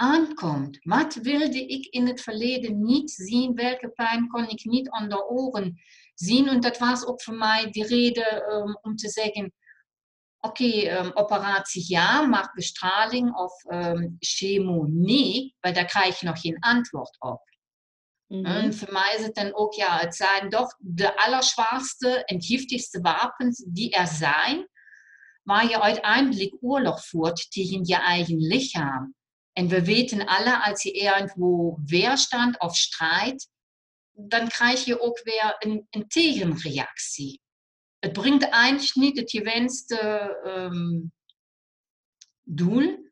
aankomt. 0.00 0.78
Wat 0.82 1.14
wilde 1.14 1.66
ik 1.66 1.86
in 1.86 2.06
het 2.06 2.20
verleden 2.20 2.84
niet 2.84 3.10
zien? 3.10 3.54
Welke 3.54 3.88
pijn 3.88 4.28
kon 4.28 4.48
ik 4.48 4.64
niet 4.64 4.90
onder 4.90 5.24
oren 5.24 5.80
zien? 6.20 6.48
En 6.48 6.60
dat 6.60 6.78
was 6.78 7.06
ook 7.06 7.22
voor 7.22 7.34
mij 7.34 7.70
de 7.70 7.86
reden 7.86 8.52
um, 8.52 8.78
om 8.82 8.96
te 8.96 9.08
zeggen: 9.08 9.52
oké, 10.40 10.64
okay, 10.64 10.98
um, 10.98 11.10
operatie 11.14 11.84
ja, 11.86 12.20
maar 12.20 12.50
bestraling 12.54 13.34
of 13.34 13.64
um, 13.64 14.16
chemo 14.18 14.86
nee, 14.88 15.56
weil 15.60 15.72
daar 15.72 15.84
krijg 15.84 16.20
je 16.20 16.26
nog 16.26 16.40
geen 16.40 16.58
antwoord 16.58 17.16
op. 17.18 17.46
Mm 18.26 18.44
-hmm. 18.44 18.54
En 18.54 18.74
voor 18.74 18.92
mij 18.92 19.14
is 19.18 19.24
het 19.24 19.34
dan 19.34 19.56
ook, 19.56 19.74
ja, 19.74 19.98
het 19.98 20.16
zijn 20.16 20.48
toch 20.48 20.74
de 20.78 21.16
allerzwaarste 21.16 22.24
en 22.24 22.42
giftigste 22.42 23.00
wapens 23.00 23.64
die 23.68 23.90
er 23.90 24.06
zijn, 24.06 24.68
waar 25.42 25.68
je 25.68 25.80
uiteindelijk 25.80 26.56
oorlog 26.60 27.06
voert 27.06 27.50
tegen 27.50 27.84
je 27.84 27.96
eigen 27.96 28.36
lichaam. 28.36 29.14
En 29.52 29.68
we 29.68 29.84
weten 29.84 30.26
alle, 30.26 30.64
als 30.64 30.82
je 30.82 30.92
irgendwo 30.92 31.78
Weerstand 31.84 32.60
of 32.60 32.76
Streit, 32.76 33.48
dan 34.20 34.48
krijg 34.48 34.84
je 34.84 35.00
ook 35.00 35.20
weer 35.22 35.56
een, 35.58 36.08
tegenreactie. 36.08 37.40
Het 37.98 38.12
brengt 38.12 38.48
eigenlijk 38.48 38.94
niet 38.94 39.18
het 39.18 39.30
gewenste 39.30 40.00
um, 40.44 41.12
doel 42.42 43.06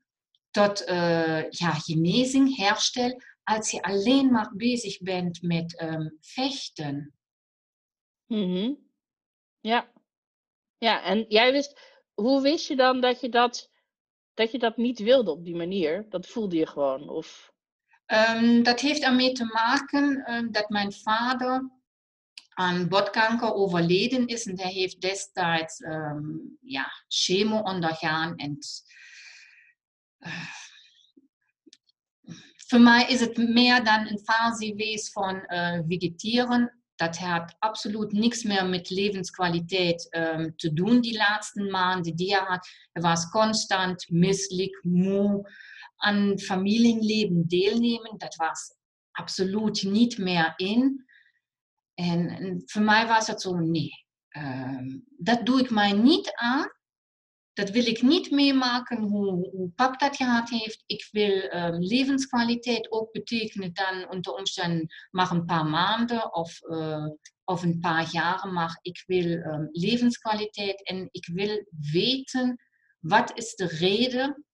tot 0.50 0.88
uh, 0.88 1.50
ja, 1.50 1.72
genezing, 1.72 2.56
herstel, 2.56 3.20
als 3.42 3.70
je 3.70 3.82
alleen 3.82 4.30
maar 4.30 4.52
bezig 4.56 5.00
bent 5.00 5.42
met 5.42 5.82
um, 5.82 6.16
vechten. 6.20 7.14
Mm. 8.26 8.90
Ja. 9.60 9.92
Ja, 10.78 11.02
en 11.02 11.24
jij 11.28 11.52
wist, 11.52 11.80
hoe 12.14 12.42
wist 12.42 12.68
je 12.68 12.76
dan 12.76 13.00
dat 13.00 13.20
je 13.20 13.28
dat 13.28 13.70
dat 14.36 14.50
je 14.50 14.58
dat 14.58 14.76
niet 14.76 14.98
wilde 14.98 15.30
op 15.30 15.44
die 15.44 15.56
manier? 15.56 16.06
Dat 16.08 16.26
voelde 16.26 16.56
je 16.56 16.66
gewoon? 16.66 17.08
Of... 17.08 17.54
Um, 18.06 18.62
dat 18.62 18.80
heeft 18.80 19.02
ermee 19.02 19.32
te 19.32 19.44
maken 19.44 20.32
um, 20.34 20.52
dat 20.52 20.68
mijn 20.68 20.92
vader 20.92 21.70
aan 22.48 22.88
botkanker 22.88 23.54
overleden 23.54 24.26
is. 24.26 24.46
En 24.46 24.60
hij 24.60 24.72
heeft 24.72 25.00
destijds 25.00 25.80
um, 25.80 26.58
ja, 26.60 26.92
chemo 27.08 27.58
ondergaan. 27.58 28.36
En, 28.36 28.58
uh, 30.18 30.46
voor 32.56 32.80
mij 32.80 33.06
is 33.08 33.20
het 33.20 33.36
meer 33.36 33.84
dan 33.84 34.06
een 34.06 34.20
fase 34.24 34.66
geweest 34.66 35.12
van 35.12 35.44
uh, 35.46 35.78
vegeteren 35.88 36.76
dat 36.96 37.18
heeft 37.18 37.54
absoluut 37.58 38.12
niks 38.12 38.42
meer 38.42 38.66
met 38.66 38.90
levenskwaliteit 38.90 40.16
um, 40.16 40.56
te 40.56 40.72
doen 40.72 41.00
die 41.00 41.16
laatste 41.16 41.62
maanden 41.62 42.16
die 42.16 42.34
hij 42.34 42.44
had. 42.44 42.68
Hij 42.92 43.02
was 43.02 43.28
constant 43.28 44.10
misselijk, 44.10 44.80
moe, 44.82 45.50
aan 46.06 46.38
familieleven 46.38 47.44
deelnemen. 47.46 48.18
Dat 48.18 48.34
was 48.34 48.74
absoluut 49.10 49.82
niet 49.82 50.18
meer 50.18 50.52
in. 50.56 51.04
En, 51.94 52.62
voor 52.64 52.82
mij 52.82 53.06
was 53.06 53.26
het 53.26 53.40
zo, 53.40 53.54
nee, 53.54 53.90
dat 55.18 55.46
doe 55.46 55.60
ik 55.60 55.70
mij 55.70 55.92
niet 55.92 56.32
aan 56.32 56.74
dat 57.56 57.70
wil 57.70 57.86
ik 57.86 58.02
niet 58.02 58.30
meemaken 58.30 59.02
hoe, 59.02 59.48
hoe 59.50 59.70
pap 59.74 59.98
dat 59.98 60.16
gehad 60.16 60.50
heeft. 60.50 60.82
Ik 60.86 61.08
wil 61.10 61.48
levenskwaliteit 61.78 62.92
ook 62.92 63.12
betekenen 63.12 63.72
dan 63.72 64.10
onder 64.10 64.32
omstanden 64.32 64.86
maar 65.10 65.30
een 65.30 65.44
paar 65.44 65.66
maanden 65.66 66.34
of, 66.34 66.60
of 67.44 67.62
een 67.62 67.80
paar 67.80 68.08
jaren. 68.10 68.52
Maar 68.52 68.78
ik 68.82 69.02
wil 69.06 69.40
levenskwaliteit 69.70 70.86
en 70.86 71.08
ik 71.10 71.26
wil 71.32 71.66
weten 71.92 72.56
wat 72.98 73.38
is 73.38 73.54
de 73.54 73.66
reden 73.66 74.44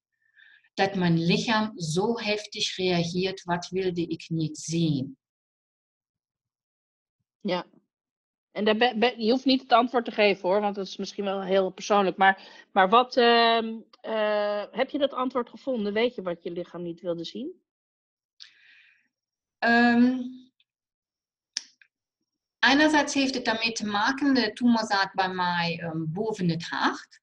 dat 0.75 0.95
mijn 0.95 1.19
lichaam 1.25 1.79
zo 1.79 2.19
heftig 2.19 2.77
reageert. 2.77 3.45
Wat 3.45 3.69
wilde 3.69 4.07
ik 4.07 4.25
niet 4.29 4.59
zien? 4.59 5.17
Ja, 7.41 7.67
en 8.53 8.65
daar 8.65 9.19
je 9.21 9.31
hoeft 9.31 9.45
niet 9.45 9.61
het 9.61 9.73
antwoord 9.73 10.05
te 10.05 10.11
geven 10.11 10.49
hoor, 10.49 10.61
want 10.61 10.75
dat 10.75 10.87
is 10.87 10.97
misschien 10.97 11.25
wel 11.25 11.43
heel 11.43 11.71
persoonlijk. 11.71 12.17
Maar, 12.17 12.67
maar 12.73 12.89
wat, 12.89 13.17
uh, 13.17 13.63
uh, 14.03 14.65
heb 14.71 14.91
je 14.91 14.99
dat 14.99 15.13
antwoord 15.13 15.49
gevonden? 15.49 15.93
Weet 15.93 16.15
je 16.15 16.23
wat 16.23 16.43
je 16.43 16.51
lichaam 16.51 16.83
niet 16.83 17.01
wilde 17.01 17.25
zien? 17.25 17.61
Um, 19.59 20.31
einerseits 22.59 23.15
heeft 23.15 23.35
het 23.35 23.45
daarmee 23.45 23.73
te 23.73 23.87
maken, 23.87 24.35
de 24.35 24.53
tumor 24.53 24.87
zat 24.87 25.11
bij 25.13 25.33
mij 25.33 25.83
um, 25.83 26.13
boven 26.13 26.49
het 26.49 26.63
hart. 26.63 27.21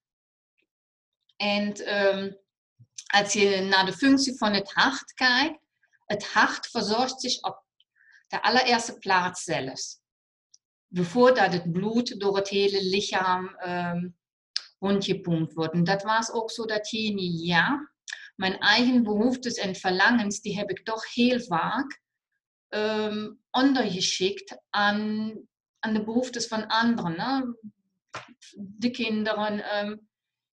En 1.35 1.95
um, 1.97 2.37
als 3.05 3.33
je 3.33 3.61
naar 3.61 3.85
de 3.85 3.93
functie 3.93 4.37
van 4.37 4.53
het 4.53 4.73
hart 4.73 5.13
kijkt, 5.13 5.59
het 6.05 6.25
hart 6.27 6.67
verzorgt 6.67 7.21
zich 7.21 7.41
op 7.41 7.63
de 8.27 8.41
allereerste 8.41 8.97
plaats 8.97 9.43
zelfs 9.43 9.99
voordat 10.91 11.53
het 11.53 11.71
bloed 11.71 12.19
door 12.19 12.35
het 12.35 12.47
hele 12.47 12.83
lichaam 12.83 13.57
um, 13.65 14.17
rondgepompt 14.79 15.53
wordt. 15.53 15.73
En 15.73 15.83
dat 15.83 16.03
was 16.03 16.31
ook 16.31 16.51
zo 16.51 16.65
datgene, 16.65 17.45
ja, 17.45 17.91
mijn 18.35 18.57
eigen 18.57 19.03
behoeftes 19.03 19.53
en 19.53 19.75
verlangens, 19.75 20.41
die 20.41 20.57
heb 20.57 20.69
ik 20.69 20.83
toch 20.83 21.13
heel 21.13 21.39
vaak 21.39 22.01
um, 22.69 23.39
ondergeschikt 23.51 24.61
aan, 24.69 25.31
aan 25.79 25.93
de 25.93 26.03
behoeftes 26.03 26.47
van 26.47 26.67
anderen. 26.67 27.57
de 28.55 28.89
kinderen. 28.89 29.63
Ehm, 29.63 29.95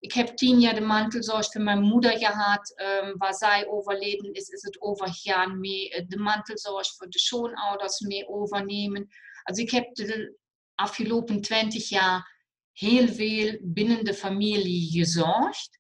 ik 0.06 0.14
heb 0.14 0.28
tien 0.28 0.60
jaar 0.60 0.76
de 0.76 0.82
mantelzorg 0.82 1.52
voor 1.52 1.62
mijn 1.62 1.82
moeder 1.82 2.18
gehad. 2.18 2.74
Um, 3.04 3.18
waar 3.18 3.34
zij 3.34 3.68
overleden 3.68 4.34
is, 4.34 4.48
is 4.48 4.62
het 4.62 4.82
overgegaan 4.82 5.60
mee 5.60 5.90
eh, 5.90 6.04
de 6.08 6.18
mantelzorg 6.18 6.96
voor 6.96 7.10
de 7.10 7.20
schoonouders 7.20 8.00
mee 8.00 8.28
overnemen. 8.28 9.08
Also 9.44 9.62
ik 9.62 9.72
heb 9.72 9.96
de 9.96 10.38
afgelopen 10.76 11.42
twintig 11.42 11.90
jaar 11.90 12.44
heel 12.72 13.08
veel 13.08 13.58
binnen 13.62 14.06
de 14.06 14.14
familie 14.14 14.92
gezorgd. 14.92 15.80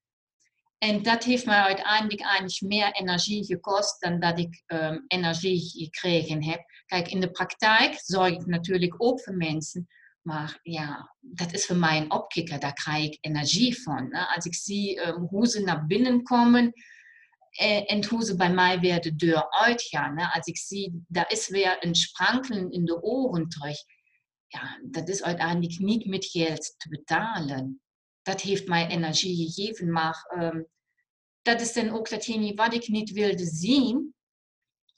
En 0.77 1.03
dat 1.03 1.23
heeft 1.23 1.45
mij 1.45 1.61
uiteindelijk 1.61 2.21
eigenlijk 2.21 2.61
meer 2.61 2.91
energie 2.91 3.45
gekost 3.45 4.01
dan 4.01 4.19
dat 4.19 4.39
ik 4.39 4.63
um, 4.67 5.03
energie 5.07 5.59
gekregen 5.59 6.43
heb. 6.43 6.61
Kijk, 6.85 7.07
in 7.07 7.19
de 7.19 7.31
praktijk 7.31 7.99
zorg 8.03 8.29
ik 8.29 8.45
natuurlijk 8.45 8.95
ook 8.97 9.21
voor 9.21 9.35
mensen. 9.35 9.87
Maar 10.25 10.59
ja, 10.63 11.15
dat 11.19 11.53
is 11.53 11.65
voor 11.65 11.75
mij 11.75 11.97
een 11.97 12.11
opkikker. 12.11 12.59
Daar 12.59 12.73
krijg 12.73 13.05
ik 13.05 13.17
energie 13.21 13.81
van. 13.81 14.11
Als 14.11 14.45
ik 14.45 14.55
zie 14.55 15.07
um, 15.07 15.27
hoe 15.27 15.47
ze 15.47 15.61
naar 15.61 15.85
binnen 15.85 16.23
komen 16.23 16.73
en, 17.49 17.85
en, 17.85 18.05
hoe 18.05 18.23
ze 18.23 18.35
bij 18.35 18.53
mij 18.53 18.79
weer 18.79 19.01
de 19.01 19.15
deur 19.15 19.49
uitgaan. 19.49 20.17
Als 20.17 20.45
ik 20.45 20.57
zie, 20.57 21.03
daar 21.07 21.31
is 21.31 21.47
weer 21.47 21.77
een 21.79 21.95
sprankelen 21.95 22.71
in 22.71 22.85
de 22.85 23.01
oren 23.01 23.49
terug. 23.49 23.77
Ja, 24.47 24.79
dat 24.89 25.09
is 25.09 25.23
uiteindelijk 25.23 25.79
niet 25.79 26.05
met 26.05 26.25
geld 26.25 26.73
te 26.77 26.89
betalen. 26.89 27.81
Dat 28.21 28.41
heeft 28.41 28.67
mij 28.67 28.87
energie 28.87 29.45
gegeven. 29.45 29.91
Maar 29.91 30.35
um, 30.39 30.67
dat 31.41 31.61
is 31.61 31.73
dan 31.73 31.89
ook 31.89 32.09
datgene 32.09 32.53
wat 32.53 32.73
ik 32.73 32.87
niet 32.87 33.11
wilde 33.11 33.45
zien. 33.45 34.14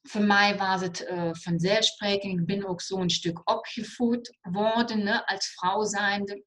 Voor 0.08 0.22
mij 0.22 0.58
was 0.58 0.82
het 0.82 1.02
uh, 1.02 1.30
vanzelfsprekend. 1.32 2.40
Ik 2.40 2.46
ben 2.46 2.68
ook 2.68 2.82
zo'n 2.82 3.10
stuk 3.10 3.50
opgevoed 3.50 4.38
worden 4.42 5.04
ne, 5.04 5.28
als 5.28 5.48
vrouw 5.48 5.84
zijnde. 5.84 6.44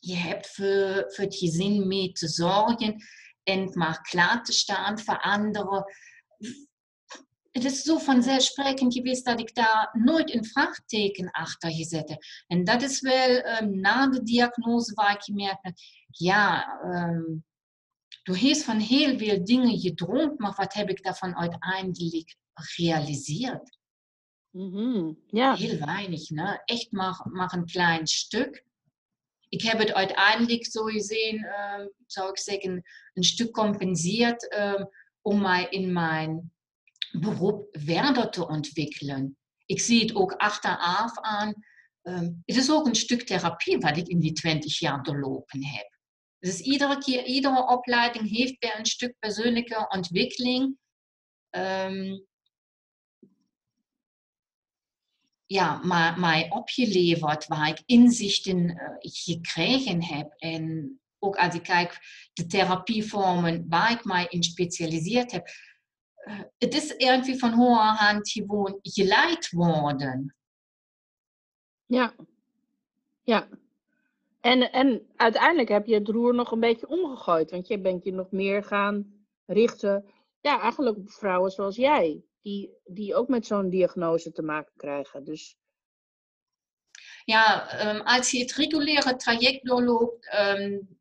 Je 0.00 0.16
hebt 0.16 0.46
voor, 0.46 1.04
voor 1.06 1.24
het 1.24 1.36
gezin 1.36 1.86
mee 1.86 2.12
te 2.12 2.28
zorgen 2.28 2.96
en 3.42 3.70
maar 3.72 4.00
klaar 4.00 4.44
te 4.44 4.52
staan 4.52 4.98
voor 4.98 5.20
anderen. 5.20 5.84
Het 7.50 7.64
is 7.64 7.82
zo 7.82 7.98
vanzelfsprekend 7.98 8.94
geweest 8.94 9.24
dat 9.24 9.40
ik 9.40 9.54
daar 9.54 9.90
nooit 9.92 10.34
een 10.34 10.44
vraagteken 10.44 11.30
achter 11.30 11.70
gezet 11.72 12.08
heb. 12.08 12.22
En 12.46 12.64
dat 12.64 12.82
is 12.82 13.00
wel 13.00 13.46
um, 13.46 13.80
na 13.80 14.08
de 14.08 14.22
diagnose 14.22 14.94
waar 14.94 15.14
ik 15.14 15.22
gemerkt 15.22 15.62
heb, 15.62 15.74
ja, 16.08 16.78
um, 16.84 17.44
du 18.22 18.38
hast 18.38 18.62
van 18.62 18.78
heel 18.78 19.18
veel 19.18 19.44
dingen 19.44 19.78
gedroomd, 19.78 20.38
maar 20.38 20.54
wat 20.56 20.74
heb 20.74 20.88
ik 20.88 21.02
daarvan 21.02 21.36
uiteindelijk 21.36 22.36
gerealiseerd? 22.54 23.78
Mm 24.50 25.18
ja. 25.26 25.54
Heel 25.56 25.78
weinig, 25.78 26.30
ne? 26.30 26.62
echt 26.64 26.92
maar, 26.92 27.26
maar 27.30 27.52
een 27.52 27.66
klein 27.66 28.06
stuk. 28.06 28.64
Ik 29.48 29.62
heb 29.62 29.78
het 29.78 29.92
uiteindelijk 29.92 30.66
zo 30.66 30.84
gezien, 30.84 31.36
uh, 31.36 31.86
zou 32.06 32.30
ik 32.30 32.38
zeggen, 32.38 32.82
een 33.12 33.24
stuk 33.24 33.50
compenseerd 33.50 34.54
uh, 34.54 34.84
om 35.20 35.40
mij 35.40 35.66
in 35.70 35.92
mijn 35.92 36.52
beroep 37.12 37.66
verder 37.70 38.30
te 38.30 38.48
ontwikkelen. 38.48 39.36
Ik 39.66 39.80
zie 39.80 40.00
het 40.00 40.14
ook 40.14 40.32
achteraf 40.32 41.20
aan. 41.20 41.54
Um, 42.02 42.42
het 42.44 42.56
is 42.56 42.70
ook 42.70 42.86
een 42.86 42.94
stuk 42.94 43.22
therapie 43.22 43.78
wat 43.78 43.96
ik 43.96 44.08
in 44.08 44.20
die 44.20 44.32
20 44.32 44.78
jaar 44.78 45.02
doorlopen 45.02 45.64
heb. 45.64 45.98
Dus 46.38 46.60
iedere 46.60 46.98
keer, 46.98 47.24
iedere 47.24 47.66
opleiding 47.66 48.30
heeft 48.30 48.56
weer 48.58 48.78
een 48.78 48.86
stuk 48.86 49.18
persoonlijke 49.18 49.86
ontwikkeling. 49.88 50.76
Um, 51.50 52.26
ja, 55.46 55.80
maar 55.82 56.20
mij 56.20 56.50
opgeleverd, 56.50 57.46
waar 57.46 57.68
ik 57.68 57.82
inzichten 57.86 58.70
uh, 58.70 58.88
gekregen 58.98 60.02
heb. 60.02 60.34
En 60.36 60.98
ook 61.18 61.36
als 61.36 61.54
ik 61.54 61.62
kijk 61.62 61.98
de 62.32 62.46
therapievormen 62.46 63.66
waar 63.68 63.90
ik 63.90 64.04
mij 64.04 64.26
in 64.28 64.42
specialiseerd 64.42 65.32
heb. 65.32 65.48
Uh, 66.28 66.40
het 66.58 66.74
is 66.74 66.96
irgendwie 66.96 67.38
van 67.38 67.52
hoger 67.52 67.84
hand 67.84 68.30
gewoon 68.30 68.78
geleid 68.82 69.50
worden. 69.50 70.34
Ja, 71.86 72.14
ja. 73.22 73.48
En, 74.40 74.72
en 74.72 75.06
uiteindelijk 75.16 75.68
heb 75.68 75.86
je 75.86 75.94
het 75.94 76.08
roer 76.08 76.34
nog 76.34 76.50
een 76.50 76.60
beetje 76.60 76.88
omgegooid. 76.88 77.50
Want 77.50 77.68
je 77.68 77.80
bent 77.80 78.04
je 78.04 78.12
nog 78.12 78.30
meer 78.30 78.62
gaan 78.62 79.26
richten. 79.46 80.04
Ja, 80.40 80.60
eigenlijk 80.60 80.96
op 80.96 81.10
vrouwen 81.10 81.50
zoals 81.50 81.76
jij. 81.76 82.22
Die, 82.44 82.70
die 82.84 83.14
ook 83.14 83.28
met 83.28 83.46
zo'n 83.46 83.70
diagnose 83.70 84.32
te 84.32 84.42
maken 84.42 84.72
krijgen. 84.76 85.24
Dus... 85.24 85.56
Ja, 87.24 87.68
um, 87.90 88.00
als 88.00 88.30
je 88.30 88.38
het 88.38 88.52
reguliere 88.52 89.16
traject 89.16 89.64
doorloopt, 89.66 90.34
um, 90.38 90.98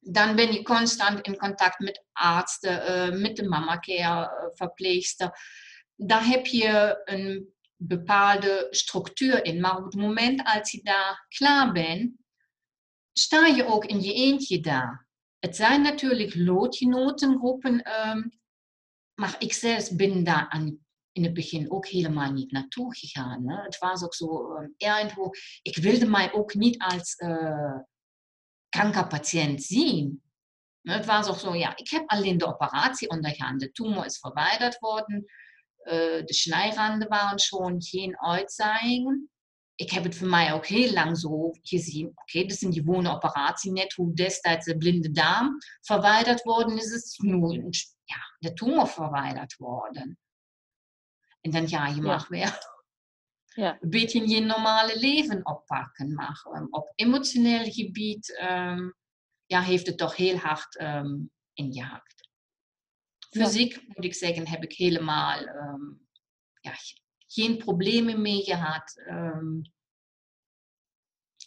dan 0.00 0.36
ben 0.36 0.52
je 0.52 0.62
constant 0.62 1.20
in 1.20 1.36
contact 1.36 1.78
met 1.78 2.04
artsen, 2.12 2.72
uh, 2.72 3.20
met 3.20 3.36
de 3.36 3.48
mama 3.48 3.78
care 3.78 4.52
verpleegster. 4.54 5.38
Daar 5.96 6.26
heb 6.26 6.46
je 6.46 7.00
een 7.04 7.54
bepaalde 7.76 8.66
structuur 8.70 9.44
in. 9.44 9.60
Maar 9.60 9.76
op 9.76 9.84
het 9.84 9.94
moment 9.94 10.44
als 10.44 10.70
je 10.70 10.82
daar 10.82 11.26
klaar 11.28 11.72
bent, 11.72 12.12
sta 13.12 13.46
je 13.46 13.66
ook 13.66 13.84
in 13.84 14.00
je 14.00 14.12
eentje 14.12 14.60
daar. 14.60 15.08
Het 15.38 15.56
zijn 15.56 15.82
natuurlijk 15.82 16.34
loodgenotengroepen, 16.34 18.08
um, 18.08 18.39
maar 19.20 19.36
ik 19.38 19.52
zelf 19.52 19.96
ben 19.96 20.24
daar 20.24 20.48
aan, 20.48 20.78
in 21.12 21.24
het 21.24 21.34
begin 21.34 21.70
ook 21.70 21.86
helemaal 21.86 22.32
niet 22.32 22.50
naartoe 22.50 22.96
gegaan. 22.96 23.48
Hè. 23.48 23.62
Het 23.62 23.78
was 23.78 24.02
ook 24.02 24.14
zo 24.14 24.54
irgendwo, 24.76 25.30
ik 25.62 25.76
wilde 25.76 26.06
mij 26.06 26.32
ook 26.32 26.54
niet 26.54 26.78
als 26.78 27.14
uh, 27.18 27.78
kankerpatiënt 28.68 29.62
zien. 29.62 30.22
Het 30.82 31.06
was 31.06 31.28
ook 31.28 31.38
zo, 31.38 31.54
ja, 31.54 31.76
ik 31.76 31.90
heb 31.90 32.10
alleen 32.10 32.38
de 32.38 32.46
operatie 32.46 33.08
ondergaan. 33.08 33.58
De 33.58 33.70
tumor 33.70 34.04
is 34.04 34.18
verwijderd 34.18 34.78
worden. 34.78 35.24
Uh, 35.84 36.24
de 36.24 36.34
snijranden 36.34 37.08
waren 37.08 37.38
schon 37.38 37.82
geen 37.82 38.18
uitzaaiingen. 38.18 39.30
Ik 39.80 39.90
heb 39.90 40.04
het 40.04 40.16
voor 40.16 40.28
mij 40.28 40.52
ook 40.52 40.66
heel 40.66 40.92
lang 40.92 41.18
zo 41.18 41.50
gezien. 41.62 42.06
Oké, 42.06 42.20
okay, 42.20 42.42
dat 42.42 42.50
is 42.50 42.62
een 42.62 42.72
gewone 42.72 43.10
operatie. 43.10 43.72
Net 43.72 43.92
hoe 43.92 44.14
destijds 44.14 44.64
de 44.64 44.76
blinde 44.76 45.10
darm 45.10 45.56
verwijderd 45.80 46.42
worden 46.42 46.76
is, 46.76 46.92
is 46.92 47.18
nu 47.18 47.68
ja, 48.04 48.36
de 48.38 48.52
tumor 48.52 48.88
verwijderd 48.88 49.56
worden. 49.56 50.18
En 51.40 51.50
dan 51.50 51.68
ja, 51.68 51.86
je 51.86 52.00
mag 52.00 52.22
ja. 52.22 52.28
weer 52.28 52.58
ja. 53.64 53.78
een 53.80 53.90
beetje 53.90 54.28
je 54.28 54.40
normale 54.40 54.98
leven 54.98 55.46
oppakken. 55.46 56.14
Maar 56.14 56.46
um, 56.54 56.66
op 56.70 56.92
emotioneel 56.94 57.70
gebied 57.70 58.40
um, 58.42 58.94
ja, 59.46 59.62
heeft 59.62 59.86
het 59.86 59.98
toch 59.98 60.16
heel 60.16 60.36
hard 60.36 60.80
um, 60.80 61.30
ingehakt. 61.52 62.28
Fysiek, 63.30 63.82
moet 63.86 64.04
ik 64.04 64.14
zeggen, 64.14 64.48
heb 64.48 64.62
ik 64.62 64.72
helemaal 64.72 65.40
ja, 66.60 66.72
geen 67.32 67.56
problemen 67.56 68.22
mee 68.22 68.42
gehad. 68.42 69.02
Um, 69.08 69.62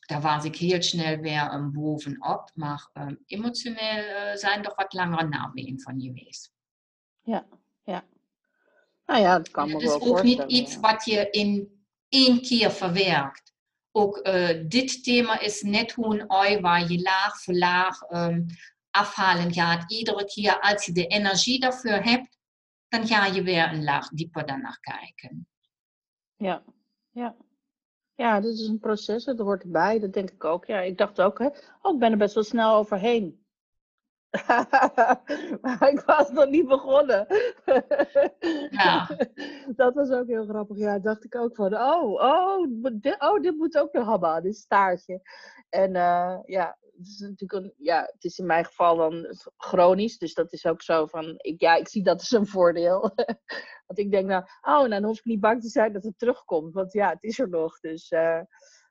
daar 0.05 0.21
was 0.21 0.45
ik 0.45 0.55
heel 0.55 0.81
snel 0.81 1.17
weer 1.17 1.53
um, 1.53 1.71
bovenop. 1.71 2.51
Maar 2.53 2.89
um, 2.93 3.23
emotioneel 3.25 4.03
uh, 4.03 4.35
zijn 4.35 4.63
er 4.63 4.73
wat 4.75 4.93
langere 4.93 5.27
namen 5.27 5.81
van 5.81 6.01
geweest. 6.01 6.51
Ja, 7.21 7.45
ja. 7.83 8.05
Nou 9.05 9.21
ja, 9.21 9.37
dat 9.37 9.49
kan 9.51 9.67
me 9.67 9.77
wel 9.77 9.93
Het 9.93 10.01
is 10.01 10.09
ook 10.09 10.23
niet 10.23 10.43
iets 10.47 10.77
wat 10.79 11.05
je 11.05 11.29
in 11.29 11.83
één 12.09 12.41
keer 12.41 12.71
verwerkt. 12.71 13.53
Ook 13.91 14.27
uh, 14.27 14.63
dit 14.67 15.03
thema 15.03 15.39
is 15.39 15.61
net 15.61 15.91
hoe 15.91 16.19
een 16.19 16.31
ui 16.31 16.59
waar 16.59 16.91
je 16.91 17.01
laag 17.01 17.41
voor 17.41 17.53
laag 17.53 18.11
um, 18.11 18.45
afhalen 18.89 19.53
gaat. 19.53 19.91
Iedere 19.91 20.25
keer 20.25 20.59
als 20.59 20.85
je 20.85 20.91
de 20.91 21.07
energie 21.07 21.59
daarvoor 21.59 21.91
hebt, 21.91 22.37
dan 22.87 23.07
ga 23.07 23.25
je 23.25 23.43
weer 23.43 23.73
een 23.73 23.83
laag 23.83 24.07
dieper 24.09 24.45
daarnaar 24.45 24.79
kijken. 24.79 25.47
Ja, 26.35 26.63
ja. 27.11 27.35
Ja, 28.15 28.39
dat 28.39 28.53
is 28.53 28.67
een 28.67 28.79
proces, 28.79 29.23
dat 29.23 29.39
hoort 29.39 29.63
erbij, 29.63 29.99
dat 29.99 30.13
denk 30.13 30.29
ik 30.29 30.43
ook. 30.43 30.65
Ja, 30.65 30.79
ik 30.79 30.97
dacht 30.97 31.21
ook, 31.21 31.39
hè, 31.39 31.47
oh, 31.81 31.93
ik 31.93 31.99
ben 31.99 32.11
er 32.11 32.17
best 32.17 32.33
wel 32.33 32.43
snel 32.43 32.75
overheen. 32.75 33.43
maar 35.61 35.89
ik 35.89 36.03
was 36.05 36.31
nog 36.31 36.49
niet 36.49 36.67
begonnen. 36.67 37.27
ja. 38.69 39.09
Dat 39.75 39.93
was 39.93 40.09
ook 40.09 40.27
heel 40.27 40.45
grappig. 40.45 40.77
Ja, 40.77 40.99
dacht 40.99 41.23
ik 41.23 41.35
ook 41.35 41.55
van, 41.55 41.75
oh, 41.75 42.13
oh, 42.13 42.67
dit, 42.93 43.15
oh, 43.19 43.41
dit 43.41 43.57
moet 43.57 43.77
ook 43.77 43.93
nog 43.93 44.09
hebben, 44.09 44.43
dit 44.43 44.55
staartje. 44.55 45.21
En 45.69 45.95
uh, 45.95 46.37
ja, 46.45 46.77
het 47.03 47.13
is 47.13 47.19
natuurlijk 47.19 47.63
een, 47.63 47.73
ja, 47.77 48.09
het 48.13 48.23
is 48.23 48.37
in 48.37 48.45
mijn 48.45 48.65
geval 48.65 48.95
dan 48.95 49.35
chronisch. 49.57 50.17
Dus 50.17 50.33
dat 50.33 50.53
is 50.53 50.65
ook 50.65 50.81
zo 50.81 51.05
van, 51.05 51.33
ik, 51.37 51.61
ja, 51.61 51.75
ik 51.75 51.87
zie 51.87 52.03
dat 52.03 52.19
als 52.19 52.31
een 52.31 52.47
voordeel. 52.47 53.01
want 53.87 53.99
ik 53.99 54.11
denk 54.11 54.27
nou, 54.27 54.43
oh, 54.61 54.89
dan 54.89 55.03
hoef 55.03 55.17
ik 55.17 55.25
niet 55.25 55.39
bang 55.39 55.61
te 55.61 55.69
zijn 55.69 55.93
dat 55.93 56.03
het 56.03 56.17
terugkomt. 56.17 56.73
Want 56.73 56.93
ja, 56.93 57.09
het 57.09 57.23
is 57.23 57.39
er 57.39 57.49
nog. 57.49 57.79
Dus, 57.79 58.11
uh, 58.11 58.41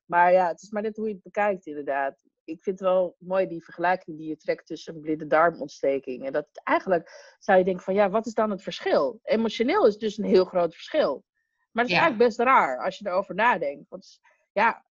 maar 0.04 0.32
ja, 0.32 0.48
het 0.48 0.62
is 0.62 0.70
maar 0.70 0.82
net 0.82 0.96
hoe 0.96 1.08
je 1.08 1.14
het 1.14 1.22
bekijkt 1.22 1.66
inderdaad. 1.66 2.24
Ik 2.44 2.62
vind 2.62 2.78
het 2.78 2.88
wel 2.88 3.16
mooi 3.18 3.46
die 3.46 3.64
vergelijking 3.64 4.18
die 4.18 4.28
je 4.28 4.36
trekt 4.36 4.66
tussen 4.66 4.94
een 4.94 5.00
blinde 5.00 5.26
darmontsteking. 5.26 6.26
En 6.26 6.32
dat 6.32 6.48
eigenlijk 6.52 7.36
zou 7.38 7.58
je 7.58 7.64
denken 7.64 7.84
van, 7.84 7.94
ja, 7.94 8.10
wat 8.10 8.26
is 8.26 8.34
dan 8.34 8.50
het 8.50 8.62
verschil? 8.62 9.20
Emotioneel 9.22 9.86
is 9.86 9.98
dus 9.98 10.18
een 10.18 10.24
heel 10.24 10.44
groot 10.44 10.74
verschil. 10.74 11.24
Maar 11.70 11.84
het 11.84 11.92
is 11.92 11.98
eigenlijk 11.98 12.28
best 12.28 12.48
raar 12.48 12.84
als 12.84 12.98
je 12.98 13.06
erover 13.06 13.34
nadenkt. 13.34 13.88
Want 13.88 14.20
ja, 14.52 14.84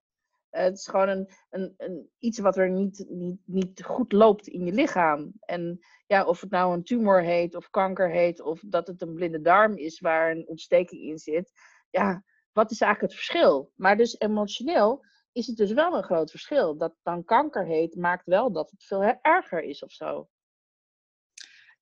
het 0.51 0.77
is 0.77 0.87
gewoon 0.87 1.09
een, 1.09 1.29
een, 1.49 1.73
een, 1.77 2.09
iets 2.19 2.39
wat 2.39 2.57
er 2.57 2.69
niet, 2.69 3.05
niet, 3.09 3.39
niet 3.45 3.83
goed 3.83 4.11
loopt 4.11 4.47
in 4.47 4.65
je 4.65 4.71
lichaam. 4.71 5.31
En 5.39 5.79
ja, 6.07 6.25
of 6.25 6.41
het 6.41 6.49
nou 6.49 6.73
een 6.73 6.83
tumor 6.83 7.21
heet, 7.21 7.55
of 7.55 7.69
kanker 7.69 8.09
heet, 8.09 8.41
of 8.41 8.61
dat 8.65 8.87
het 8.87 9.01
een 9.01 9.13
blinde 9.13 9.41
darm 9.41 9.77
is 9.77 9.99
waar 9.99 10.31
een 10.31 10.47
ontsteking 10.47 11.01
in 11.01 11.17
zit. 11.17 11.51
Ja, 11.89 12.23
wat 12.51 12.71
is 12.71 12.81
eigenlijk 12.81 13.13
het 13.13 13.23
verschil? 13.23 13.71
Maar 13.75 13.97
dus 13.97 14.19
emotioneel 14.19 15.05
is 15.31 15.47
het 15.47 15.57
dus 15.57 15.71
wel 15.71 15.97
een 15.97 16.03
groot 16.03 16.29
verschil. 16.29 16.77
Dat 16.77 16.95
dan 17.03 17.23
kanker 17.23 17.65
heet, 17.65 17.95
maakt 17.95 18.25
wel 18.25 18.51
dat 18.51 18.71
het 18.71 18.83
veel 18.83 19.19
erger 19.21 19.63
is 19.63 19.83
of 19.83 19.91
zo. 19.91 20.29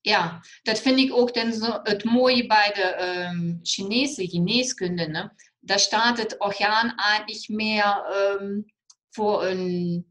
Ja, 0.01 0.41
dat 0.61 0.79
vind 0.79 0.99
ik 0.99 1.13
ook 1.13 1.33
dan 1.33 1.79
het 1.83 2.03
mooie 2.03 2.47
bij 2.47 2.71
de 2.73 3.17
um, 3.31 3.59
Chinese 3.61 4.27
geneeskunde. 4.27 5.07
Ne? 5.07 5.29
Daar 5.59 5.79
staat 5.79 6.17
het 6.17 6.39
orgaan 6.39 6.95
eigenlijk 6.95 7.47
meer 7.47 8.05
um, 8.39 8.65
voor 9.09 9.45
een, 9.45 10.05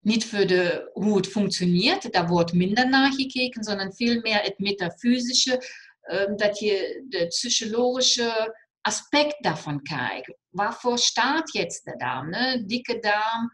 niet 0.00 0.24
voor 0.24 0.46
de, 0.46 0.90
hoe 0.92 1.16
het 1.16 1.26
functioneert, 1.26 2.12
daar 2.12 2.28
wordt 2.28 2.52
minder 2.52 2.88
naar 2.88 3.12
gekeken, 3.12 3.64
sondern 3.64 3.94
veel 3.94 4.20
meer 4.20 4.40
het 4.40 4.58
metafysische, 4.58 5.62
um, 6.10 6.36
dat 6.36 6.58
je 6.58 7.04
de 7.08 7.26
psychologische 7.26 8.56
aspect 8.80 9.42
daarvan 9.42 9.82
kijkt. 9.82 10.34
Waarvoor 10.48 10.98
staat 10.98 11.52
jetzt 11.52 11.84
de 11.84 11.96
darm? 11.96 12.30
Ne? 12.30 12.64
Dikke 12.64 12.98
darm, 12.98 13.50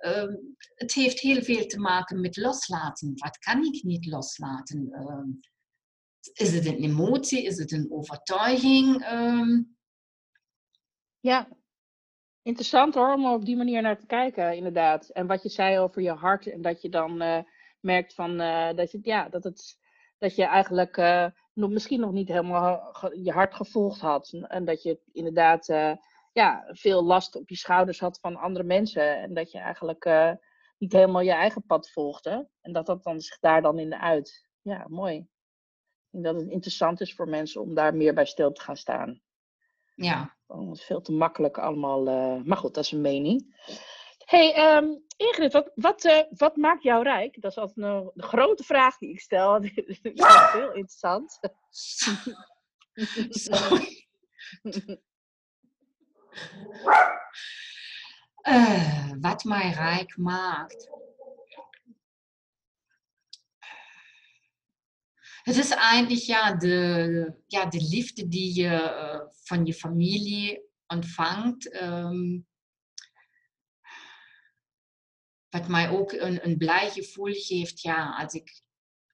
um, 0.00 0.56
het 0.74 0.92
heeft 0.92 1.20
heel 1.20 1.42
veel 1.42 1.66
te 1.66 1.78
maken 1.78 2.20
met 2.20 2.36
loslaten. 2.36 3.12
Wat 3.14 3.38
kan 3.38 3.64
ik 3.64 3.82
niet 3.82 4.06
loslaten? 4.06 4.78
Um, 4.78 5.40
is 6.32 6.52
het 6.52 6.66
een 6.66 6.82
emotie? 6.82 7.42
Is 7.44 7.58
het 7.58 7.72
een 7.72 7.86
overtuiging? 7.90 9.06
Um... 9.12 9.76
Ja, 11.22 11.48
interessant 12.42 12.94
hoor, 12.94 13.12
om 13.12 13.26
op 13.26 13.44
die 13.44 13.56
manier 13.56 13.82
naar 13.82 13.98
te 13.98 14.06
kijken, 14.06 14.56
inderdaad. 14.56 15.08
En 15.08 15.26
wat 15.26 15.42
je 15.42 15.48
zei 15.48 15.78
over 15.78 16.02
je 16.02 16.10
hart 16.10 16.46
en 16.46 16.62
dat 16.62 16.82
je 16.82 16.88
dan 16.88 17.22
uh, 17.22 17.38
merkt 17.80 18.14
van, 18.14 18.40
uh, 18.40 18.74
dat, 18.74 18.90
je, 18.90 18.98
ja, 19.02 19.28
dat, 19.28 19.44
het, 19.44 19.78
dat 20.18 20.34
je 20.34 20.44
eigenlijk 20.44 20.96
uh, 20.96 21.26
nog, 21.52 21.70
misschien 21.70 22.00
nog 22.00 22.12
niet 22.12 22.28
helemaal 22.28 22.92
je 23.12 23.32
hart 23.32 23.54
gevolgd 23.54 24.00
had. 24.00 24.32
En 24.48 24.64
dat 24.64 24.82
je 24.82 25.00
inderdaad 25.12 25.66
ja, 26.32 26.64
veel 26.66 27.04
last 27.04 27.36
op 27.36 27.48
je 27.48 27.56
schouders 27.56 28.00
had 28.00 28.18
van 28.20 28.36
andere 28.36 28.64
mensen. 28.64 29.18
En 29.18 29.34
dat 29.34 29.50
je 29.50 29.58
eigenlijk 29.58 30.36
niet 30.78 30.92
helemaal 30.92 31.22
je 31.22 31.32
eigen 31.32 31.64
pad 31.66 31.90
volgde. 31.90 32.48
En 32.60 32.72
dat 32.72 32.86
dat 32.86 33.02
dan 33.02 33.20
zich 33.20 33.38
daar 33.38 33.62
dan 33.62 33.78
in 33.78 33.94
uit. 33.94 34.48
Ja, 34.62 34.86
mooi. 34.88 35.16
Ik 35.16 35.26
denk 36.10 36.24
dat 36.24 36.34
het 36.34 36.50
interessant 36.50 37.00
is 37.00 37.14
voor 37.14 37.28
mensen 37.28 37.60
om 37.60 37.74
daar 37.74 37.94
meer 37.94 38.14
bij 38.14 38.26
stil 38.26 38.52
te 38.52 38.60
gaan 38.60 38.76
staan. 38.76 39.22
Ja. 39.94 40.36
Want 40.46 40.80
veel 40.80 41.00
te 41.00 41.12
makkelijk 41.12 41.58
allemaal. 41.58 42.08
Uh, 42.08 42.42
maar 42.44 42.56
goed, 42.56 42.74
dat 42.74 42.84
is 42.84 42.92
een 42.92 43.00
mening. 43.00 43.56
hey, 44.24 44.76
um, 44.76 45.02
Ingrid, 45.16 45.52
wat, 45.52 45.70
wat, 45.74 46.04
uh, 46.04 46.18
wat 46.30 46.56
maakt 46.56 46.82
jou 46.82 47.02
rijk? 47.02 47.40
Dat 47.40 47.50
is 47.50 47.56
altijd 47.56 47.86
een, 47.86 48.12
grote 48.14 48.64
vraag 48.64 48.98
die 48.98 49.10
ik 49.10 49.20
stel. 49.20 49.52
dat 49.60 49.70
is 49.74 50.50
heel 50.52 50.72
interessant. 50.72 51.38
Sorry. 53.28 54.06
Uh, 58.42 59.10
wat 59.20 59.44
mij 59.44 59.70
rijk 59.70 60.16
maakt. 60.16 60.90
Het 65.42 65.56
is 65.56 65.70
eigenlijk 65.70 66.22
ja, 66.22 66.54
de, 66.54 67.34
ja, 67.46 67.66
de 67.66 67.80
liefde 67.80 68.28
die 68.28 68.54
je 68.54 68.70
uh, 68.70 69.20
van 69.44 69.66
je 69.66 69.74
familie 69.74 70.62
ontvangt. 70.86 71.74
Um, 71.82 72.46
wat 75.48 75.68
mij 75.68 75.90
ook 75.90 76.12
een, 76.12 76.46
een 76.46 76.56
blij 76.56 76.90
gevoel 76.90 77.34
ja, 77.74 78.16
als 78.18 78.34
ik 78.34 78.62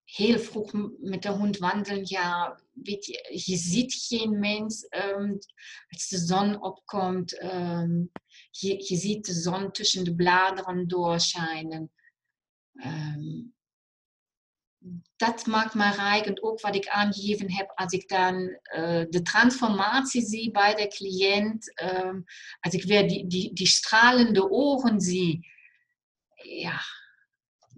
heel 0.04 0.38
vroeg 0.38 0.72
met 0.98 1.22
de 1.22 1.28
hond 1.28 1.58
wandelen, 1.58 2.02
ja, 2.04 2.60
weet 2.72 3.04
je, 3.04 3.42
je 3.46 3.56
ziet 3.56 3.94
geen 3.94 4.38
mens. 4.38 4.86
Um, 4.90 5.38
als 5.88 6.08
de 6.08 6.18
zon 6.18 6.62
opkomt, 6.62 7.42
um, 7.42 8.10
je, 8.50 8.68
je 8.68 8.96
ziet 8.96 9.26
de 9.26 9.32
zon 9.32 9.70
tussen 9.70 10.04
de 10.04 10.14
bladeren 10.14 10.88
doorschijnen. 10.88 11.92
Um, 12.72 13.56
dat 15.16 15.46
maakt 15.46 15.74
me 15.74 15.90
rijk. 15.90 16.27
En 16.27 16.42
ook 16.42 16.61
wat 16.61 16.74
ik 16.74 16.88
aangegeven 16.88 17.53
heb, 17.53 17.72
als 17.74 17.92
ik 17.92 18.09
dan 18.09 18.35
uh, 18.38 19.05
de 19.09 19.22
transformatie 19.22 20.22
zie 20.22 20.51
bij 20.51 20.74
de 20.74 20.88
cliënt, 20.88 21.72
als 22.61 22.74
ik 22.74 22.85
weer 22.85 23.09
die, 23.09 23.53
die, 23.53 23.66
stralende 23.66 24.51
ogen 24.51 25.01
zie, 25.01 25.46
ja, 26.35 26.81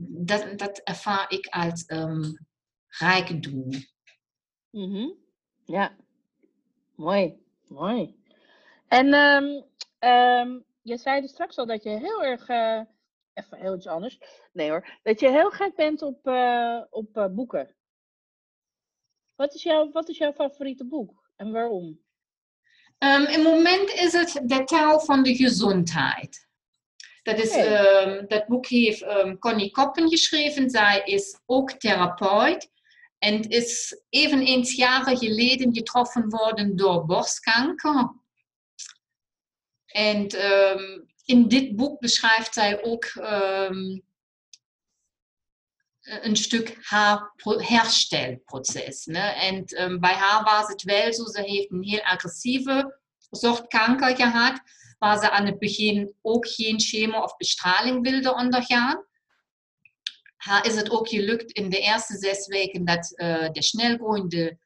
dat, 0.01 0.59
dat 0.59 0.79
ervaar 0.79 1.33
ik 1.33 1.47
als 1.47 1.85
um, 1.87 2.47
rijkdom. 2.87 3.69
Mm 4.71 4.93
-hmm. 4.93 5.15
Ja, 5.65 5.97
mooi, 6.95 7.35
mooi. 7.69 8.15
En 8.89 9.15
um, 9.15 10.65
je 10.83 10.97
zei 10.97 11.21
dus 11.21 11.31
straks 11.31 11.57
al 11.57 11.67
dat 11.67 11.83
je 11.83 11.91
heel 11.91 12.25
erg, 12.25 12.49
uh, 12.49 12.81
even 13.45 13.59
heel 13.59 13.77
iets 13.77 13.87
anders, 13.87 14.19
nee 14.53 14.71
hoor, 14.71 14.99
dat 15.03 15.21
je 15.21 15.31
heel 15.31 15.51
gek 15.51 15.75
bent 15.75 16.03
op, 16.03 16.27
uh, 16.27 16.83
op 16.91 17.17
uh, 17.17 17.27
boeken. 17.27 17.75
Wat 19.35 19.55
is, 19.55 19.63
jouw, 19.63 19.91
wat 19.91 20.09
is 20.09 20.19
jouw 20.19 20.33
favoriete 20.33 20.87
boek 20.87 21.31
en 21.37 21.53
waarom? 21.53 22.01
Um, 22.99 23.27
Im 23.27 23.43
moment 23.43 23.91
is 23.91 24.13
het 24.13 24.41
De 24.45 24.65
taal 24.65 25.01
van 25.01 25.23
de 25.23 25.37
gezondheid. 25.37 26.49
Dat, 27.23 27.39
is, 27.39 27.57
um, 27.57 28.27
dat 28.29 28.47
boek 28.47 28.67
heeft 28.67 29.03
um, 29.03 29.39
Connie 29.39 29.71
Koppen 29.71 30.09
geschreven. 30.09 30.71
Zij 30.71 31.03
is 31.05 31.41
ook 31.47 31.73
therapeut. 31.73 32.71
En 33.19 33.43
is 33.43 34.03
eveneens 34.09 34.77
jaren 34.77 35.17
geleden 35.17 35.75
getroffen 35.75 36.29
worden 36.29 36.77
door 36.77 37.07
borstkanker. 37.07 38.15
En 39.87 40.45
um, 40.45 41.10
in 41.31 41.49
dit 41.49 41.77
boek 41.77 42.01
beschrijft 42.01 42.55
zij 42.55 42.85
ook 42.85 43.05
um, 43.15 44.03
een 46.01 46.37
stuk 46.37 46.77
haar 46.81 47.33
herstelproces. 47.45 49.05
Ne? 49.05 49.19
En 49.19 49.83
um, 49.83 50.01
bij 50.01 50.15
haar 50.15 50.43
was 50.43 50.69
het 50.69 50.83
wel 50.83 51.13
zo, 51.13 51.25
ze 51.25 51.43
heeft 51.43 51.71
een 51.71 51.83
heel 51.83 52.03
agressieve 52.03 52.99
soort 53.31 53.67
kanker 53.67 54.17
gehad, 54.17 54.61
waar 54.99 55.19
ze 55.19 55.31
aan 55.31 55.47
het 55.47 55.59
begin 55.59 56.15
ook 56.23 56.49
geen 56.49 56.81
chemo 56.81 57.21
of 57.21 57.37
bestraling 57.37 58.03
wilde 58.03 58.35
ondergaan. 58.35 59.05
Haar 60.37 60.67
is 60.67 60.75
het 60.75 60.91
ook 60.91 61.09
gelukt 61.09 61.53
in 61.53 61.71
de 61.71 61.81
eerste 61.81 62.17
zes 62.17 62.47
weken 62.47 62.85
dat 62.85 63.13
uh, 63.15 63.49
de 63.51 63.63
snelgroeiende 63.63 64.59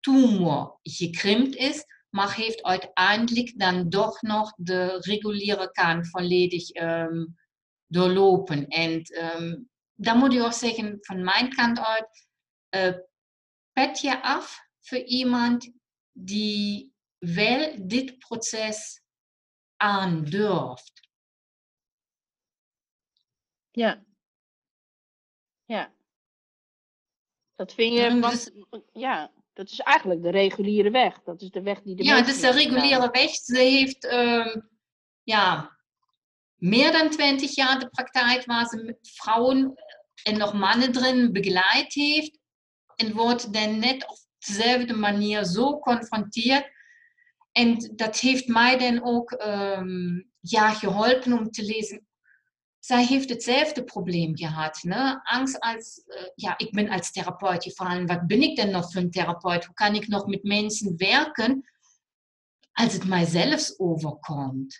tumor 0.00 0.78
gekrimpt 0.82 1.56
is, 1.56 1.84
maar 2.10 2.34
heeft 2.34 2.62
uiteindelijk 2.62 3.58
dan 3.58 3.88
toch 3.88 4.22
nog 4.22 4.52
de 4.56 4.96
reguliere 5.00 5.70
kant 5.70 6.08
volledig 6.10 6.74
um, 6.74 7.36
doorlopen. 7.86 8.66
En 8.66 8.92
um, 9.40 9.68
dan 9.94 10.18
moet 10.18 10.32
ik 10.32 10.42
ook 10.42 10.52
zeggen, 10.52 10.98
van 11.00 11.24
mijn 11.24 11.54
kant 11.54 11.78
uit, 11.78 12.28
uh, 12.76 12.94
pet 13.72 14.00
je 14.00 14.22
af 14.22 14.68
voor 14.80 14.98
iemand 14.98 15.72
die 16.12 16.92
wel 17.18 17.86
dit 17.86 18.18
proces 18.18 19.02
aandurft. 19.76 21.08
Ja. 23.70 24.04
Ja. 25.64 25.94
Dat 27.54 27.74
vind 27.74 27.94
je, 27.94 28.20
want, 28.20 28.52
ja, 28.92 29.32
dat 29.58 29.70
is 29.70 29.80
eigenlijk 29.80 30.22
de 30.22 30.30
reguliere 30.30 30.90
weg. 30.90 31.22
Dat 31.24 31.42
is 31.42 31.50
de 31.50 31.62
weg 31.62 31.82
die 31.82 31.96
de 31.96 32.04
Ja, 32.04 32.16
het 32.16 32.28
is 32.28 32.40
de 32.40 32.50
reguliere 32.50 33.08
weg. 33.10 33.30
Ze 33.30 33.58
heeft 33.58 34.12
um, 34.12 34.68
ja, 35.22 35.76
meer 36.56 36.92
dan 36.92 37.10
20 37.10 37.54
jaar 37.54 37.78
de 37.78 37.88
praktijk 37.88 38.44
waar 38.44 38.66
ze 38.66 38.82
met 38.84 38.98
vrouwen 39.02 39.74
en 40.22 40.38
nog 40.38 40.52
mannen 40.52 40.92
drin 40.92 41.32
begeleid 41.32 41.94
heeft. 41.94 42.38
En 42.96 43.12
wordt 43.12 43.52
dan 43.52 43.78
net 43.78 44.08
op 44.08 44.18
dezelfde 44.38 44.94
manier 44.94 45.44
zo 45.44 45.78
confronteerd. 45.78 46.70
En 47.52 47.92
dat 47.96 48.18
heeft 48.18 48.46
mij 48.46 48.78
dan 48.78 49.04
ook 49.04 49.32
um, 49.32 50.30
ja, 50.40 50.70
geholpen 50.70 51.32
om 51.32 51.50
te 51.50 51.62
lezen. 51.62 52.07
Zij 52.88 53.04
heeft 53.04 53.28
hetzelfde 53.28 53.84
Problem 53.84 54.36
gehad. 54.36 54.82
Ne? 54.82 55.20
Angst 55.22 55.60
als, 55.60 56.02
uh, 56.06 56.28
ja, 56.34 56.58
ik 56.58 56.70
ben 56.70 56.88
als 56.88 57.12
Therapeut 57.12 57.62
gefallen. 57.62 58.06
Wat 58.06 58.26
ben 58.26 58.42
ik 58.42 58.56
denn 58.56 58.70
noch 58.70 58.90
für 58.90 58.98
ein 58.98 59.10
Therapeut? 59.10 59.64
Hoe 59.64 59.74
kan 59.74 59.94
ik 59.94 60.08
nog 60.08 60.26
met 60.26 60.42
mensen 60.42 60.96
werken 60.96 61.70
als 62.72 62.92
het 62.92 63.04
mij 63.04 63.24
zelfs 63.24 63.78
overkomt? 63.78 64.78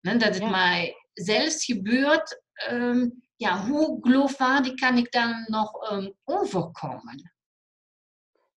Ne? 0.00 0.16
Dat 0.16 0.34
het 0.34 0.42
ja. 0.42 0.50
mij 0.50 0.94
zelfs 1.12 1.64
gebeurt. 1.64 2.42
Um, 2.70 3.22
ja, 3.36 3.66
hoe 3.66 3.98
geloofwaardig 4.00 4.74
kan 4.74 4.96
ik 4.96 5.12
dan 5.12 5.44
nog 5.46 5.90
um, 5.92 6.14
overkomen? 6.24 7.32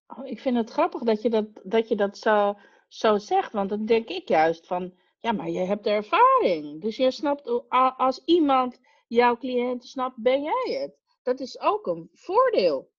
Oh, 0.08 0.28
ik 0.28 0.40
vind 0.40 0.58
het 0.58 0.70
grappig 0.70 1.02
dat 1.02 1.22
je 1.22 1.30
dat, 1.30 1.48
dat, 1.64 1.88
je 1.88 1.96
dat 1.96 2.18
zo, 2.18 2.60
zo 2.88 3.18
zegt. 3.18 3.52
Want 3.52 3.70
dan 3.70 3.86
denk 3.86 4.08
ik 4.08 4.28
juist 4.28 4.68
van 4.68 4.94
Ja, 5.28 5.34
maar 5.34 5.50
je 5.50 5.60
hebt 5.60 5.84
de 5.84 5.90
ervaring. 5.90 6.82
Dus 6.82 6.96
je 6.96 7.12
snapt, 7.12 7.70
als 7.98 8.22
iemand 8.26 8.80
jouw 9.08 9.38
cliënt 9.38 9.86
snapt, 9.86 10.18
ben 10.18 10.42
jij 10.42 10.80
het. 10.82 10.98
Dat 11.22 11.40
is 11.40 11.60
ook 11.60 11.88
een 11.88 12.10
voordeel. 12.14 12.92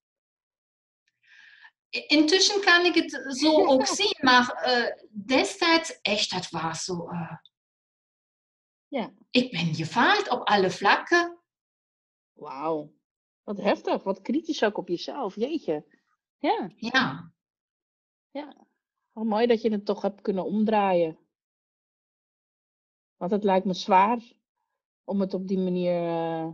Intussen 1.88 2.60
kan 2.60 2.84
ik 2.84 2.94
het 2.94 3.36
zo 3.38 3.64
ook 3.70 3.86
zien, 3.86 4.16
maar 4.20 4.64
uh, 4.66 5.06
destijds 5.24 6.00
echt, 6.00 6.30
dat 6.30 6.50
was 6.50 6.84
zo. 6.84 7.10
Uh, 7.10 7.36
ja. 8.88 9.12
Ik 9.30 9.50
ben 9.50 9.74
gefaald 9.74 10.30
op 10.30 10.48
alle 10.48 10.70
vlakken. 10.70 11.38
Wauw, 12.32 12.92
wat 13.42 13.58
heftig, 13.58 14.02
wat 14.02 14.22
kritisch 14.22 14.64
ook 14.64 14.78
op 14.78 14.88
jezelf, 14.88 15.34
jeetje. 15.34 15.84
Ja. 16.38 16.70
Ja. 16.76 17.32
Ja, 18.30 18.66
wat 19.12 19.24
mooi 19.24 19.46
dat 19.46 19.62
je 19.62 19.70
het 19.70 19.84
toch 19.84 20.02
hebt 20.02 20.20
kunnen 20.20 20.44
omdraaien. 20.44 21.27
Want 23.18 23.30
het 23.30 23.44
lijkt 23.44 23.66
me 23.66 23.74
zwaar 23.74 24.18
om 25.04 25.20
het 25.20 25.34
op 25.34 25.48
die 25.48 25.58
manier, 25.58 26.02
uh, 26.02 26.48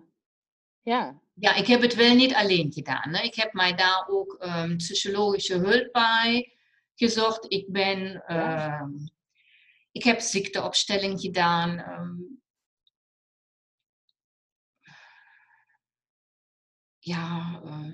ja. 0.83 1.23
Ja, 1.35 1.55
ik 1.55 1.67
heb 1.67 1.81
het 1.81 1.95
wel 1.95 2.15
niet 2.15 2.35
alleen 2.35 2.73
gedaan. 2.73 3.15
Hè. 3.15 3.23
Ik 3.23 3.35
heb 3.35 3.53
mij 3.53 3.75
daar 3.75 4.09
ook 4.09 4.37
um, 4.41 4.77
psychologische 4.77 5.59
hulp 5.59 5.93
bij 5.93 6.57
gezocht. 6.95 7.53
Ik 7.53 7.73
ben, 7.73 8.23
ja. 8.27 8.81
um, 8.81 9.11
ik 9.93 10.03
heb 10.03 10.21
ziekteopstelling 10.21 11.21
gedaan. 11.21 11.79
Um, 11.79 12.43
ja, 16.99 17.61
uh, 17.65 17.93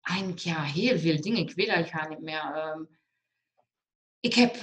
eigenlijk 0.00 0.38
ja, 0.38 0.62
heel 0.62 0.98
veel 0.98 1.20
dingen. 1.20 1.38
Ik 1.38 1.54
weet 1.54 1.68
eigenlijk 1.68 2.02
gar 2.02 2.08
niet 2.08 2.20
meer. 2.20 2.88
Ik 4.20 4.34
heb 4.34 4.56
uh, 4.56 4.62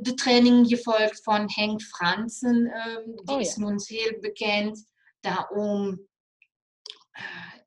de 0.00 0.12
training 0.14 0.68
gevolgd 0.68 1.22
van 1.22 1.50
Henk 1.54 1.82
Fransen. 1.82 2.62
die 3.24 3.34
oh, 3.34 3.40
is 3.40 3.54
ja. 3.54 3.64
nu 3.64 3.76
heel 3.86 4.18
bekend. 4.20 4.84
Daarom 5.20 6.08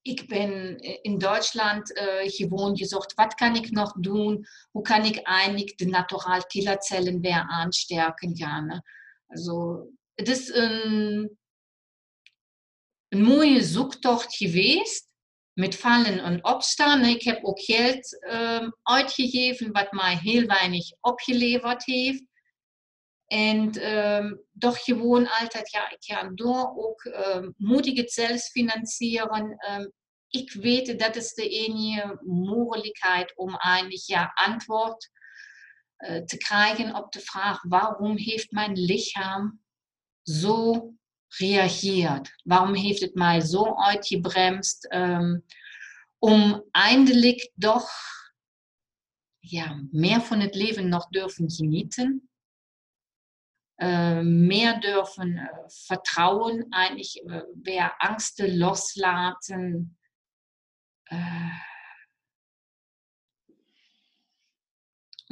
ik 0.04 0.28
ben 0.28 0.80
in 1.04 1.20
Duitsland 1.20 1.90
äh, 1.96 2.30
gewohnt 2.30 2.78
gesucht, 2.78 3.14
was 3.18 3.36
kann 3.38 3.56
ich 3.56 3.72
noch 3.72 3.94
tun, 4.02 4.46
wo 4.74 4.82
kann 4.82 5.06
ich 5.06 5.26
eigentlich 5.26 5.78
die 5.78 5.86
Naturalkillerzellen 5.86 7.22
mehr 7.22 7.48
anstärken, 7.50 8.36
ja, 8.36 8.62
ne? 8.62 8.84
Also, 9.28 9.88
het 10.16 10.28
is 10.28 10.50
een, 10.50 11.38
een 13.10 13.24
mooie 13.24 13.64
zoektocht 13.64 14.36
geweest 14.36 15.08
met 15.54 15.76
vallen 15.76 16.20
en 16.20 16.46
opstaan. 16.46 17.06
Ik 17.06 17.24
heb 17.24 17.44
ook 17.44 17.60
geld 17.60 18.24
um, 18.32 18.76
uitgegeven 18.82 19.72
wat 19.72 19.92
mij 19.92 20.18
heel 20.18 20.46
weinig 20.46 20.86
opgeleverd 21.00 21.86
heeft. 21.86 22.24
En 23.26 23.94
um, 23.94 24.44
doch 24.52 24.84
gewoon 24.84 25.30
altijd, 25.30 25.72
ja, 25.72 25.90
ik 25.90 26.04
ga 26.04 26.32
door 26.34 26.74
ook 26.76 27.04
um, 27.04 27.54
moet 27.58 27.86
ik 27.86 27.98
het 27.98 28.12
zelfs 28.12 28.50
financieren. 28.50 29.58
Um, 29.72 29.92
ik 30.28 30.52
weet 30.52 31.00
dat 31.00 31.16
is 31.16 31.34
de 31.34 31.50
enige 31.50 32.20
mogelijkheid 32.22 33.38
om 33.38 33.56
eigenlijk 33.56 34.04
ja, 34.06 34.32
antwoord 34.34 35.10
uh, 35.98 36.24
te 36.24 36.38
krijgen 36.38 36.96
op 36.96 37.12
de 37.12 37.20
vraag 37.20 37.64
waarom 37.68 38.18
heeft 38.18 38.52
mijn 38.52 38.74
lichaam 38.74 39.62
zo 40.24 40.90
reageerd? 41.38 42.42
Waarom 42.44 42.76
heeft 42.76 43.02
het 43.02 43.16
mij 43.16 43.40
zo 43.40 43.76
uitgebremst 43.76 44.96
om 46.20 46.64
eindelijk 46.72 47.52
toch 47.58 47.90
ja, 49.40 49.84
meer 49.92 50.22
van 50.22 50.40
het 50.40 50.56
leven 50.56 50.90
nog 50.90 51.08
durven 51.08 51.52
genieten? 51.52 52.30
äh, 53.78 54.24
mehr 54.24 54.80
dürfen 54.80 55.38
äh, 55.38 55.48
vertrauen, 55.68 56.72
eigentlich 56.72 57.22
äh, 57.26 57.44
wer 57.56 57.94
Angsten 58.00 58.58
loslaten. 58.58 59.98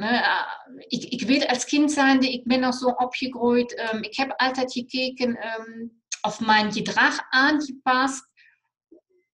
Ne, 0.02 0.46
ik, 0.86 1.04
ik 1.04 1.22
weet 1.22 1.46
als 1.46 1.64
kind 1.64 1.92
zijnde, 1.92 2.32
ik 2.32 2.44
ben 2.44 2.60
nog 2.60 2.74
zo 2.74 2.86
opgegroeid. 2.86 3.92
Um, 3.92 4.02
ik 4.02 4.16
heb 4.16 4.32
altijd 4.36 4.72
gekeken 4.72 5.28
um, 5.28 6.02
of 6.20 6.40
mijn 6.40 6.72
gedrag 6.72 7.20
aangepast. 7.28 8.30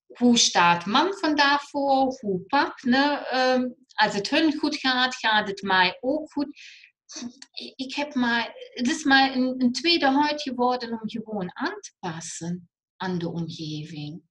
Hoe 0.06 0.38
staat 0.38 0.86
man 0.86 1.14
vandaag 1.14 1.62
voor? 1.62 2.16
Hoe 2.20 2.40
pap? 2.46 2.82
Ne? 2.82 3.28
Um, 3.34 3.74
als 3.94 4.14
het 4.14 4.30
hun 4.30 4.56
goed 4.58 4.76
gaat, 4.76 5.14
gaat 5.14 5.48
het 5.48 5.62
mij 5.62 5.98
ook 6.00 6.32
goed 6.32 6.60
ik 7.74 7.94
heb 7.94 8.14
maar, 8.14 8.52
het 8.74 8.88
is 8.88 9.04
maar 9.04 9.36
een, 9.36 9.62
een 9.62 9.72
tweede 9.72 10.06
huid 10.06 10.42
geworden 10.42 10.90
om 10.90 11.10
gewoon 11.10 11.56
aan 11.56 11.80
te 11.80 11.92
passen 11.98 12.68
aan 12.96 13.18
de 13.18 13.28
omgeving. 13.28 14.22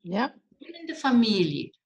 Ja. 0.00 0.36
In 0.58 0.86
de 0.86 0.94
familie. 0.94 1.78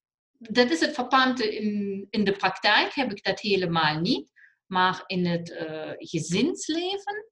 Dat 0.51 0.71
is 0.71 0.81
het 0.81 0.95
verpante 0.95 1.57
in, 1.57 2.07
in 2.11 2.25
de 2.25 2.33
praktijk 2.33 2.95
heb 2.95 3.11
ik 3.11 3.25
dat 3.25 3.41
helemaal 3.41 4.01
niet. 4.01 4.33
Maar 4.67 5.03
in 5.07 5.27
het 5.27 5.51
uh, 5.51 5.93
gezinsleven, 5.97 7.31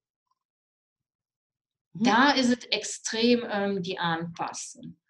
hm. 1.91 2.03
daar 2.03 2.39
is 2.39 2.49
het 2.49 2.69
extreem 2.69 3.43
um, 3.43 3.81
die 3.83 4.01
aanpassen. 4.01 5.01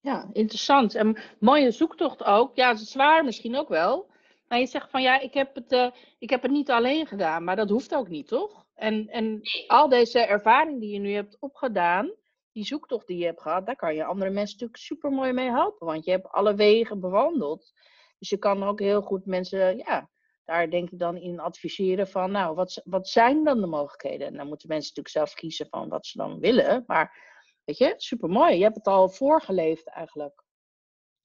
Ja, 0.00 0.30
interessant. 0.32 0.94
En 0.94 1.16
mooie 1.40 1.70
zoektocht 1.70 2.24
ook. 2.24 2.56
Ja, 2.56 2.76
zwaar 2.76 3.24
misschien 3.24 3.56
ook 3.56 3.68
wel. 3.68 4.10
Maar 4.48 4.58
je 4.58 4.66
zegt 4.66 4.90
van 4.90 5.02
ja, 5.02 5.20
ik 5.20 5.34
heb 5.34 5.54
het, 5.54 5.72
uh, 5.72 5.90
ik 6.18 6.30
heb 6.30 6.42
het 6.42 6.50
niet 6.50 6.70
alleen 6.70 7.06
gedaan, 7.06 7.44
maar 7.44 7.56
dat 7.56 7.70
hoeft 7.70 7.94
ook 7.94 8.08
niet, 8.08 8.26
toch? 8.26 8.66
En, 8.74 9.08
en 9.08 9.40
al 9.66 9.88
deze 9.88 10.18
ervaring 10.20 10.80
die 10.80 10.92
je 10.92 10.98
nu 10.98 11.12
hebt 11.12 11.36
opgedaan, 11.40 12.14
die 12.52 12.64
zoektocht 12.64 13.06
die 13.06 13.18
je 13.18 13.24
hebt 13.24 13.42
gehad, 13.42 13.66
daar 13.66 13.76
kan 13.76 13.94
je 13.94 14.04
andere 14.04 14.30
mensen 14.30 14.52
natuurlijk 14.52 14.82
super 14.82 15.10
mooi 15.10 15.32
mee 15.32 15.50
helpen. 15.50 15.86
Want 15.86 16.04
je 16.04 16.10
hebt 16.10 16.28
alle 16.28 16.54
wegen 16.54 17.00
bewandeld. 17.00 17.72
Dus 18.18 18.28
je 18.28 18.38
kan 18.38 18.62
ook 18.62 18.80
heel 18.80 19.02
goed 19.02 19.26
mensen, 19.26 19.76
ja, 19.76 20.10
daar 20.44 20.70
denk 20.70 20.90
ik 20.90 20.98
dan 20.98 21.16
in 21.16 21.40
adviseren 21.40 22.08
van, 22.08 22.30
nou, 22.30 22.54
wat, 22.54 22.80
wat 22.84 23.08
zijn 23.08 23.44
dan 23.44 23.60
de 23.60 23.66
mogelijkheden? 23.66 24.26
En 24.26 24.36
dan 24.36 24.46
moeten 24.48 24.68
mensen 24.68 24.92
natuurlijk 24.94 25.28
zelf 25.28 25.40
kiezen 25.40 25.66
van 25.70 25.88
wat 25.88 26.06
ze 26.06 26.18
dan 26.18 26.40
willen. 26.40 26.84
Maar 26.86 27.28
weet 27.64 27.78
je, 27.78 27.94
super 27.96 28.28
mooi. 28.28 28.56
Je 28.56 28.62
hebt 28.62 28.76
het 28.76 28.86
al 28.86 29.08
voorgeleefd 29.08 29.88
eigenlijk. 29.88 30.42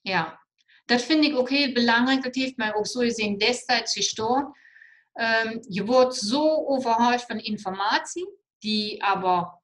Ja, 0.01 0.45
dat 0.85 1.01
vind 1.01 1.23
ik 1.25 1.37
ook 1.37 1.49
heel 1.49 1.73
belangrijk. 1.73 2.23
Dat 2.23 2.35
heeft 2.35 2.57
mij 2.57 2.75
ook 2.75 2.87
zo 2.87 2.99
gezien 2.99 3.37
destijds 3.37 3.93
gestoord. 3.93 4.57
Um, 5.13 5.57
je 5.69 5.85
wordt 5.85 6.15
zo 6.15 6.65
overhauwd 6.65 7.21
van 7.21 7.39
informatie, 7.39 8.29
die 8.57 9.03
aber 9.03 9.61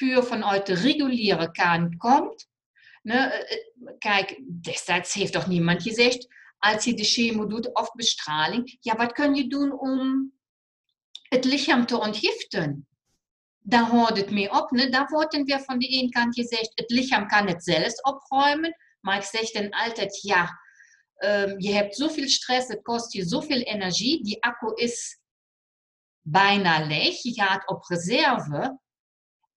puur 0.00 0.22
vanuit 0.22 0.66
de 0.66 0.74
reguliere 0.74 1.50
kant 1.50 1.96
komt. 1.96 2.48
Ne? 3.02 3.46
Kijk, 3.98 4.40
destijds 4.62 5.12
heeft 5.12 5.32
toch 5.32 5.46
niemand 5.46 5.82
gezegd, 5.82 6.26
als 6.58 6.84
je 6.84 6.94
de 6.94 7.04
chemo 7.04 7.46
doet 7.46 7.74
of 7.74 7.92
bestraling, 7.92 8.76
ja, 8.80 8.96
wat 8.96 9.12
kun 9.12 9.34
je 9.34 9.48
doen 9.48 9.80
om 9.80 10.32
het 11.28 11.44
lichaam 11.44 11.86
te 11.86 11.98
ontgiften? 11.98 12.86
Daar 13.58 13.88
hoort 13.88 14.16
het 14.16 14.30
mee 14.30 14.50
op. 14.50 14.70
Ne? 14.70 14.88
Daar 14.88 15.08
wordt 15.08 15.32
dan 15.32 15.44
weer 15.44 15.60
van 15.60 15.78
de 15.78 15.86
ene 15.86 16.08
kant 16.08 16.34
gezegd, 16.34 16.72
het 16.74 16.90
lichaam 16.90 17.26
kan 17.26 17.46
het 17.46 17.64
zelfs 17.64 18.00
opruimen. 18.00 18.76
Maar 19.00 19.16
ik 19.16 19.22
zeg 19.22 19.50
dan 19.50 19.70
altijd, 19.70 20.22
ja, 20.22 20.60
um, 21.18 21.60
je 21.60 21.72
hebt 21.72 21.96
zoveel 21.96 22.28
stress, 22.28 22.68
het 22.68 22.82
kost 22.82 23.12
je 23.12 23.24
zoveel 23.24 23.60
energie. 23.60 24.24
Die 24.24 24.42
accu 24.42 24.72
is 24.74 25.18
bijna 26.20 26.86
leeg. 26.86 27.22
Je 27.22 27.32
gaat 27.32 27.68
op 27.68 27.84
reserve. 27.84 28.78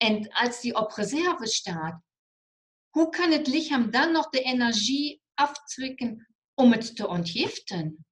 En 0.04 0.30
als 0.30 0.62
die 0.62 0.76
op 0.76 0.92
reserve 0.92 1.48
staat, 1.48 2.02
hoe 2.90 3.10
kan 3.10 3.32
het 3.32 3.48
lichaam 3.48 3.92
dan 3.92 4.12
nog 4.12 4.30
de 4.30 4.42
energie 4.42 5.22
afzwikken 5.34 6.36
om 6.54 6.72
het 6.72 6.96
te 6.96 7.08
ontgiften? 7.08 8.06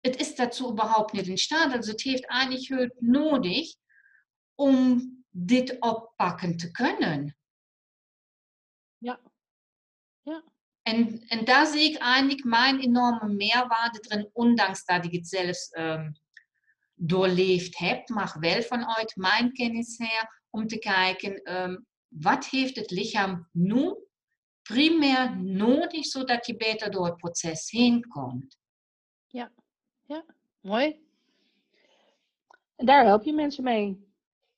Het 0.00 0.16
is 0.16 0.34
dazu 0.34 0.70
überhaupt 0.70 1.12
niet 1.12 1.26
in 1.26 1.38
staat. 1.38 1.72
Also 1.72 1.90
het 1.90 2.02
heeft 2.02 2.26
eigenlijk 2.26 2.68
hulp 2.68 2.94
nodig 2.98 3.74
om 4.54 5.10
dit 5.30 5.80
oppakken 5.80 6.56
te 6.56 6.70
kunnen. 6.70 7.36
Ja. 8.98 9.20
Ja. 10.22 10.44
En, 10.82 11.24
en 11.28 11.44
daar 11.44 11.66
zie 11.66 11.90
ik 11.90 11.96
eigenlijk 11.96 12.44
mijn 12.44 12.80
enorme 12.80 13.28
meerwaarde 13.28 14.00
drin, 14.00 14.30
ondanks 14.32 14.84
dat 14.84 15.04
ik 15.04 15.12
het 15.12 15.28
zelfs 15.28 15.76
um, 15.76 16.12
doorleefd 16.94 17.78
heb, 17.78 18.08
maar 18.08 18.36
wel 18.40 18.62
vanuit 18.62 19.16
mijn 19.16 19.52
kennis 19.52 19.98
her, 19.98 20.35
om 20.56 20.66
te 20.66 20.78
kijken, 20.78 21.54
um, 21.62 21.86
wat 22.08 22.46
heeft 22.46 22.76
het 22.76 22.90
lichaam 22.90 23.48
nu 23.52 23.94
primair 24.62 25.42
nodig, 25.42 26.04
zodat 26.04 26.46
je 26.46 26.56
beter 26.56 26.90
door 26.90 27.06
het 27.06 27.16
proces 27.16 27.70
heen 27.70 28.06
komt. 28.06 28.58
Ja, 29.26 29.52
ja, 30.04 30.24
mooi. 30.60 31.04
En 32.76 32.86
daar 32.86 33.04
help 33.04 33.22
je 33.22 33.32
mensen 33.32 33.64
mee. 33.64 34.04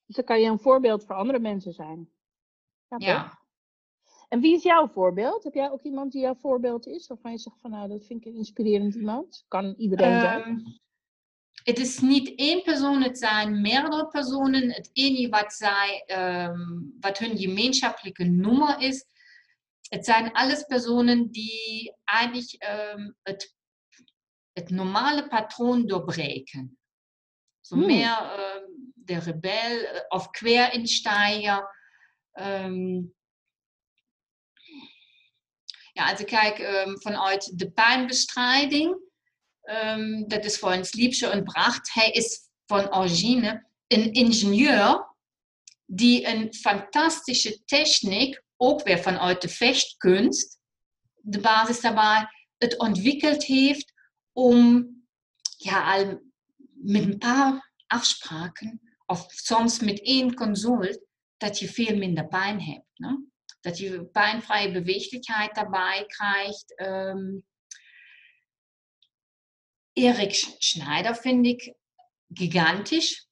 Dus 0.07 0.17
dan 0.17 0.25
kan 0.25 0.41
je 0.41 0.47
een 0.47 0.59
voorbeeld 0.59 1.05
voor 1.05 1.15
andere 1.15 1.39
mensen 1.39 1.73
zijn. 1.73 2.11
Ja, 2.89 2.97
ja. 2.99 3.39
En 4.29 4.41
wie 4.41 4.55
is 4.55 4.63
jouw 4.63 4.89
voorbeeld? 4.89 5.45
Heb 5.45 5.55
jij 5.55 5.71
ook 5.71 5.83
iemand 5.83 6.13
die 6.13 6.21
jouw 6.21 6.35
voorbeeld 6.35 6.87
is? 6.87 7.07
Waarvan 7.07 7.31
je 7.31 7.39
zegt 7.39 7.61
van 7.61 7.71
nou, 7.71 7.89
dat 7.89 8.05
vind 8.05 8.21
ik 8.21 8.33
een 8.33 8.39
inspirerend 8.39 8.95
iemand? 8.95 9.45
Kan 9.49 9.75
iedereen 9.77 10.21
zijn? 10.21 10.43
Ehm, 10.43 10.61
het 11.69 11.79
is 11.79 12.01
niet 12.01 12.33
één 12.35 12.63
persoon, 12.63 13.03
het 13.03 13.19
zijn 13.19 13.61
meerdere 13.61 14.07
personen. 14.07 14.73
Het 14.73 14.91
enige 14.93 15.29
wat, 15.29 15.53
zij, 15.53 16.05
um, 16.07 16.97
wat 17.01 17.19
hun 17.19 17.39
gemeenschappelijke 17.39 18.25
nummer 18.25 18.81
is, 18.81 19.05
het 19.89 20.05
zijn 20.05 20.33
alles 20.33 20.63
personen 20.63 21.31
die 21.31 21.95
eigenlijk 22.05 22.65
um, 22.95 23.17
het, 23.23 23.57
het 24.53 24.71
normale 24.71 25.29
patroon 25.29 25.87
doorbreken. 25.87 26.79
Zo 27.61 27.75
hmm. 27.75 27.87
meer 27.87 28.23
um, 28.23 28.93
de 28.95 29.19
rebel 29.19 30.05
of 30.09 30.31
querinsteiger. 30.31 31.77
Um, 32.33 33.15
ja, 35.93 36.11
als 36.11 36.21
ik 36.21 36.27
kijk 36.27 36.57
vanuit 37.01 37.59
de 37.59 37.71
pijnbestrijding, 37.71 39.08
um, 39.69 40.29
dat 40.29 40.45
is 40.45 40.59
voor 40.59 40.73
ons 40.73 40.93
Liebsche 40.93 41.27
en 41.27 41.43
Bracht. 41.43 41.93
Hij 41.93 42.11
is 42.11 42.41
van 42.67 42.95
origine 42.95 43.67
een 43.87 44.13
ingenieur 44.13 45.17
die 45.85 46.27
een 46.27 46.55
fantastische 46.55 47.65
techniek, 47.65 48.43
ook 48.57 48.83
weer 48.83 48.99
vanuit 48.99 49.43
de 49.43 49.49
vechtkunst, 49.49 50.59
de 51.15 51.41
basis 51.41 51.81
daarbij, 51.81 52.27
het 52.59 52.79
ontwikkeld 52.79 53.45
heeft 53.45 53.93
om 54.33 54.89
ja, 55.57 55.95
al 55.95 56.21
met 56.73 57.03
een 57.03 57.19
paar 57.19 57.73
afspraken 57.87 58.81
of 59.07 59.27
soms 59.29 59.81
met 59.81 60.03
één 60.03 60.35
consult, 60.35 61.01
dat 61.37 61.59
je 61.59 61.69
veel 61.69 61.97
minder 61.97 62.29
pijn 62.29 62.63
hebt. 62.63 62.87
Ne? 62.95 63.27
Dat 63.61 63.79
je 63.79 64.05
pijnvrije 64.05 64.73
beweeglijkheid 64.73 65.55
daarbij 65.55 66.05
krijgt. 66.07 66.81
Um, 66.81 67.45
Erik 69.99 70.35
Schneider 70.61 71.15
finde 71.15 71.51
ich 71.51 71.75
gigantisch. 72.31 73.27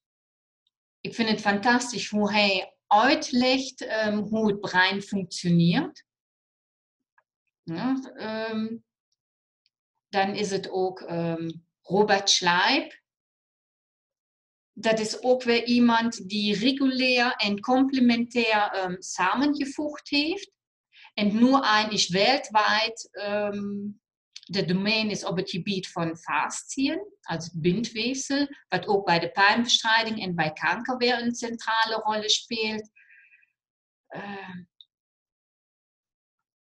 Ich 1.02 1.14
finde 1.14 1.36
es 1.36 1.42
fantastisch, 1.42 2.10
hoe 2.10 2.32
hij 2.32 2.76
uitlegt 2.86 3.80
um, 3.80 4.18
hoe 4.18 4.50
het 4.50 4.60
brein 4.60 5.02
functioneert. 5.02 6.04
Ja, 7.62 7.96
um, 8.50 8.84
dan 10.08 10.34
is 10.34 10.50
het 10.50 10.70
ook 10.70 11.00
um, 11.00 11.66
Robert 11.82 12.30
Schleib. 12.30 13.00
Dat 14.72 14.98
is 14.98 15.22
ook 15.22 15.42
weer 15.42 15.64
iemand 15.64 16.28
die 16.28 16.58
regulär 16.58 17.32
en 17.32 17.60
complementair 17.60 18.84
um, 18.84 19.02
samengevoegd 19.02 20.08
heeft. 20.08 20.50
En 21.14 21.36
nu 21.36 21.60
eigenlijk 21.60 22.08
wereldwijd 22.08 23.08
um, 23.12 24.00
de 24.48 24.64
domein 24.64 25.10
is 25.10 25.24
op 25.24 25.36
het 25.36 25.50
gebied 25.50 25.88
van 25.88 26.16
fascien, 26.16 27.06
als 27.20 27.50
bindweefsel, 27.54 28.46
wat 28.68 28.86
ook 28.86 29.06
bij 29.06 29.18
de 29.18 29.30
pijnbestrijding 29.30 30.22
en 30.22 30.34
bij 30.34 30.52
kanker 30.52 30.96
weer 30.96 31.22
een 31.22 31.34
centrale 31.34 31.94
rol 31.94 32.28
speelt. 32.28 32.90
Uh, 34.08 34.56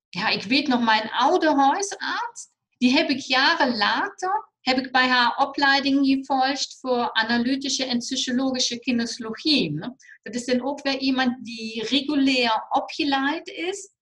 ja, 0.09 0.29
ik 0.29 0.43
weet 0.43 0.67
nog, 0.67 0.83
mijn 0.83 1.11
oude 1.11 1.55
huisarts, 1.55 2.49
die 2.77 2.93
heb 2.93 3.09
ik 3.09 3.19
jaren 3.19 3.77
later, 3.77 4.51
heb 4.61 4.79
ik 4.79 4.93
bij 4.93 5.09
haar 5.09 5.37
opleiding 5.37 6.07
gevolgd 6.07 6.79
voor 6.81 7.13
analytische 7.13 7.85
en 7.85 7.99
psychologische 7.99 8.79
kinesiologie. 8.79 9.79
Dat 10.23 10.35
is 10.35 10.45
dan 10.45 10.63
ook 10.63 10.83
weer 10.83 10.99
iemand 10.99 11.45
die 11.45 11.83
regulier 11.87 12.67
opgeleid 12.69 13.49
is 13.49 13.93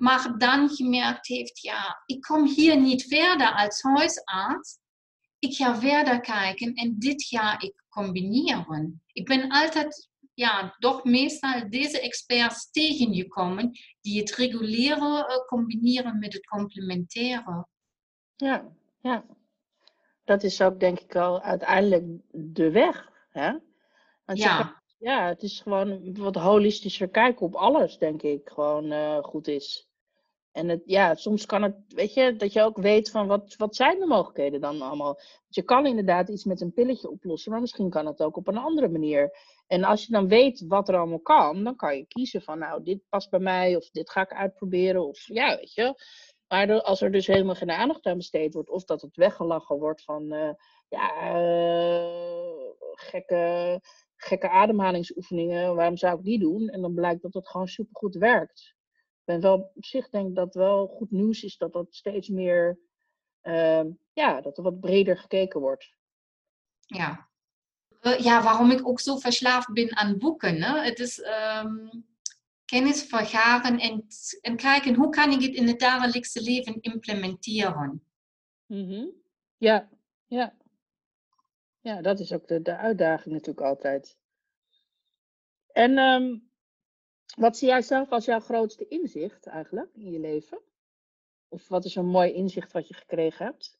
maar 0.00 0.38
dan 0.38 0.68
gemerkt 0.68 1.26
heeft, 1.26 1.60
ja, 1.60 2.02
ik 2.06 2.20
kom 2.20 2.46
hier 2.46 2.80
niet 2.80 3.02
verder 3.02 3.52
als 3.52 3.82
huisarts. 3.82 4.78
Ik 5.38 5.54
ga 5.54 5.78
verder 5.78 6.20
kijken 6.20 6.74
en 6.74 6.98
dit 6.98 7.24
ga 7.24 7.60
ik 7.60 7.84
combineren. 7.88 9.02
Ik 9.12 9.24
ben 9.24 9.50
altijd, 9.50 10.10
ja, 10.34 10.76
toch 10.78 11.04
meestal 11.04 11.70
deze 11.70 12.00
experts 12.00 12.70
tegengekomen 12.70 13.70
die 14.00 14.20
het 14.20 14.34
reguliere 14.34 15.28
uh, 15.28 15.46
combineren 15.46 16.18
met 16.18 16.32
het 16.32 16.46
complementaire. 16.46 17.66
Ja, 18.36 18.68
ja. 19.00 19.24
Dat 20.24 20.42
is 20.42 20.62
ook 20.62 20.80
denk 20.80 21.00
ik 21.00 21.16
al 21.16 21.42
uiteindelijk 21.42 22.04
de 22.32 22.70
weg. 22.70 23.10
Hè? 23.30 23.50
Want 24.24 24.38
ja. 24.38 24.82
ja, 24.98 25.26
het 25.26 25.42
is 25.42 25.60
gewoon 25.60 26.16
wat 26.18 26.34
holistischer 26.34 27.08
kijken 27.08 27.46
op 27.46 27.54
alles, 27.54 27.98
denk 27.98 28.22
ik, 28.22 28.48
gewoon 28.48 28.92
uh, 28.92 29.18
goed 29.18 29.48
is. 29.48 29.89
En 30.52 30.68
het, 30.68 30.82
ja, 30.84 31.14
soms 31.14 31.46
kan 31.46 31.62
het, 31.62 31.74
weet 31.88 32.14
je, 32.14 32.36
dat 32.36 32.52
je 32.52 32.62
ook 32.62 32.76
weet 32.76 33.10
van 33.10 33.26
wat, 33.26 33.54
wat 33.56 33.76
zijn 33.76 33.98
de 33.98 34.06
mogelijkheden 34.06 34.60
dan 34.60 34.82
allemaal. 34.82 35.14
Want 35.14 35.54
je 35.54 35.62
kan 35.62 35.86
inderdaad 35.86 36.28
iets 36.28 36.44
met 36.44 36.60
een 36.60 36.72
pilletje 36.72 37.10
oplossen, 37.10 37.52
maar 37.52 37.60
misschien 37.60 37.90
kan 37.90 38.06
het 38.06 38.22
ook 38.22 38.36
op 38.36 38.48
een 38.48 38.58
andere 38.58 38.88
manier. 38.88 39.30
En 39.66 39.84
als 39.84 40.04
je 40.04 40.12
dan 40.12 40.28
weet 40.28 40.64
wat 40.66 40.88
er 40.88 40.96
allemaal 40.96 41.20
kan, 41.20 41.64
dan 41.64 41.76
kan 41.76 41.96
je 41.96 42.06
kiezen 42.06 42.42
van 42.42 42.58
nou, 42.58 42.82
dit 42.82 43.00
past 43.08 43.30
bij 43.30 43.40
mij 43.40 43.76
of 43.76 43.90
dit 43.90 44.10
ga 44.10 44.20
ik 44.20 44.32
uitproberen. 44.32 45.06
Of 45.06 45.26
ja, 45.26 45.56
weet 45.56 45.74
je. 45.74 45.94
Maar 46.48 46.82
als 46.82 47.00
er 47.00 47.12
dus 47.12 47.26
helemaal 47.26 47.54
geen 47.54 47.70
aandacht 47.70 48.06
aan 48.06 48.16
besteed 48.16 48.54
wordt, 48.54 48.70
of 48.70 48.84
dat 48.84 49.02
het 49.02 49.16
weggelachen 49.16 49.78
wordt 49.78 50.02
van 50.02 50.32
uh, 50.32 50.50
ja, 50.88 51.40
uh, 51.40 52.70
gekke, 52.92 53.80
gekke 54.16 54.48
ademhalingsoefeningen, 54.48 55.74
waarom 55.74 55.96
zou 55.96 56.18
ik 56.18 56.24
die 56.24 56.38
doen? 56.38 56.68
En 56.68 56.80
dan 56.80 56.94
blijkt 56.94 57.22
dat 57.22 57.34
het 57.34 57.48
gewoon 57.48 57.68
supergoed 57.68 58.14
werkt 58.14 58.78
ben 59.30 59.40
wel 59.40 59.72
op 59.74 59.84
zich 59.84 60.08
denk 60.08 60.34
dat 60.34 60.54
wel 60.54 60.86
goed 60.86 61.10
nieuws 61.10 61.42
is 61.42 61.56
dat 61.56 61.72
dat 61.72 61.94
steeds 61.94 62.28
meer, 62.28 62.78
uh, 63.42 63.84
ja, 64.12 64.40
dat 64.40 64.56
er 64.56 64.62
wat 64.62 64.80
breder 64.80 65.18
gekeken 65.18 65.60
wordt. 65.60 65.94
Ja. 66.86 67.28
Uh, 68.02 68.18
ja, 68.18 68.42
waarom 68.42 68.70
ik 68.70 68.88
ook 68.88 69.00
zo 69.00 69.16
verslaafd 69.16 69.72
ben 69.72 69.96
aan 69.96 70.18
boeken. 70.18 70.62
Hè? 70.62 70.78
Het 70.80 70.98
is 70.98 71.18
um, 71.18 72.04
kennis 72.64 73.02
vergaren 73.02 73.78
en, 73.78 74.06
en 74.40 74.56
kijken 74.56 74.94
hoe 74.94 75.10
kan 75.10 75.30
ik 75.30 75.42
het 75.42 75.54
in 75.54 75.66
het 75.66 75.80
dagelijkse 75.80 76.42
leven 76.42 76.80
implementeren. 76.80 78.04
Mm 78.66 78.88
-hmm. 78.88 79.12
Ja, 79.56 79.88
ja. 80.26 80.56
Ja, 81.80 82.02
dat 82.02 82.20
is 82.20 82.32
ook 82.32 82.48
de, 82.48 82.62
de 82.62 82.76
uitdaging 82.76 83.34
natuurlijk 83.34 83.66
altijd. 83.66 84.16
En 85.72 85.98
um, 85.98 86.49
wat 87.36 87.56
zie 87.56 87.68
jij 87.68 87.82
zelf 87.82 88.10
als 88.10 88.24
jouw 88.24 88.40
grootste 88.40 88.88
inzicht 88.88 89.46
eigenlijk 89.46 89.94
in 89.94 90.10
je 90.10 90.18
leven? 90.18 90.62
Of 91.48 91.68
wat 91.68 91.84
is 91.84 91.94
een 91.94 92.06
mooi 92.06 92.32
inzicht 92.32 92.72
wat 92.72 92.88
je 92.88 92.94
gekregen 92.94 93.46
hebt? 93.46 93.78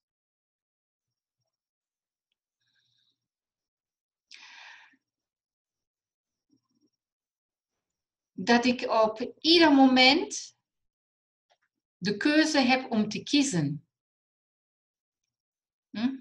Dat 8.32 8.64
ik 8.64 8.90
op 8.90 9.32
ieder 9.40 9.72
moment 9.72 10.56
de 11.96 12.16
keuze 12.16 12.58
heb 12.58 12.90
om 12.90 13.08
te 13.08 13.22
kiezen. 13.22 13.86
Hm? 15.90 16.18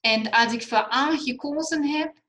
En 0.00 0.30
als 0.30 0.52
ik 0.52 0.62
voor 0.62 0.92
A 0.92 1.16
gekozen 1.16 1.84
heb, 1.84 2.21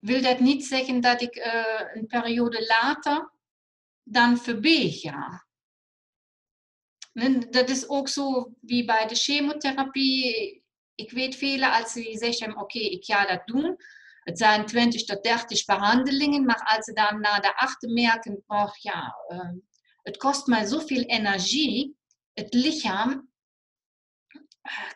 wil 0.00 0.22
dat 0.22 0.40
niet 0.40 0.64
zeggen 0.64 1.00
dat 1.00 1.22
ik 1.22 1.36
uh, 1.36 1.80
een 1.94 2.06
periode 2.06 2.66
later 2.66 3.32
dan 4.02 4.36
voorbij 4.36 4.90
ga. 4.90 5.46
Dat 7.50 7.68
is 7.68 7.88
ook 7.88 8.08
zo 8.08 8.54
wie 8.60 8.84
bij 8.84 9.06
de 9.06 9.14
chemotherapie. 9.14 10.64
Ik 10.94 11.10
weet 11.10 11.36
velen 11.36 11.72
als 11.72 11.92
ze 11.92 12.16
zeggen, 12.18 12.50
oké, 12.50 12.60
okay, 12.60 12.82
ik 12.82 13.04
ga 13.04 13.26
dat 13.26 13.46
doen. 13.46 13.76
Het 14.20 14.38
zijn 14.38 14.66
20 14.66 15.04
tot 15.04 15.22
30 15.22 15.64
behandelingen, 15.64 16.44
maar 16.44 16.74
als 16.76 16.84
ze 16.84 16.92
dan 16.92 17.20
na 17.20 17.40
de 17.40 17.56
achter 17.56 17.90
merken, 17.90 18.42
oh 18.46 18.74
ja, 18.74 19.16
uh, 19.28 19.50
het 20.02 20.16
kost 20.16 20.46
mij 20.46 20.64
zoveel 20.64 21.02
energie, 21.02 21.96
het 22.32 22.54
lichaam 22.54 23.30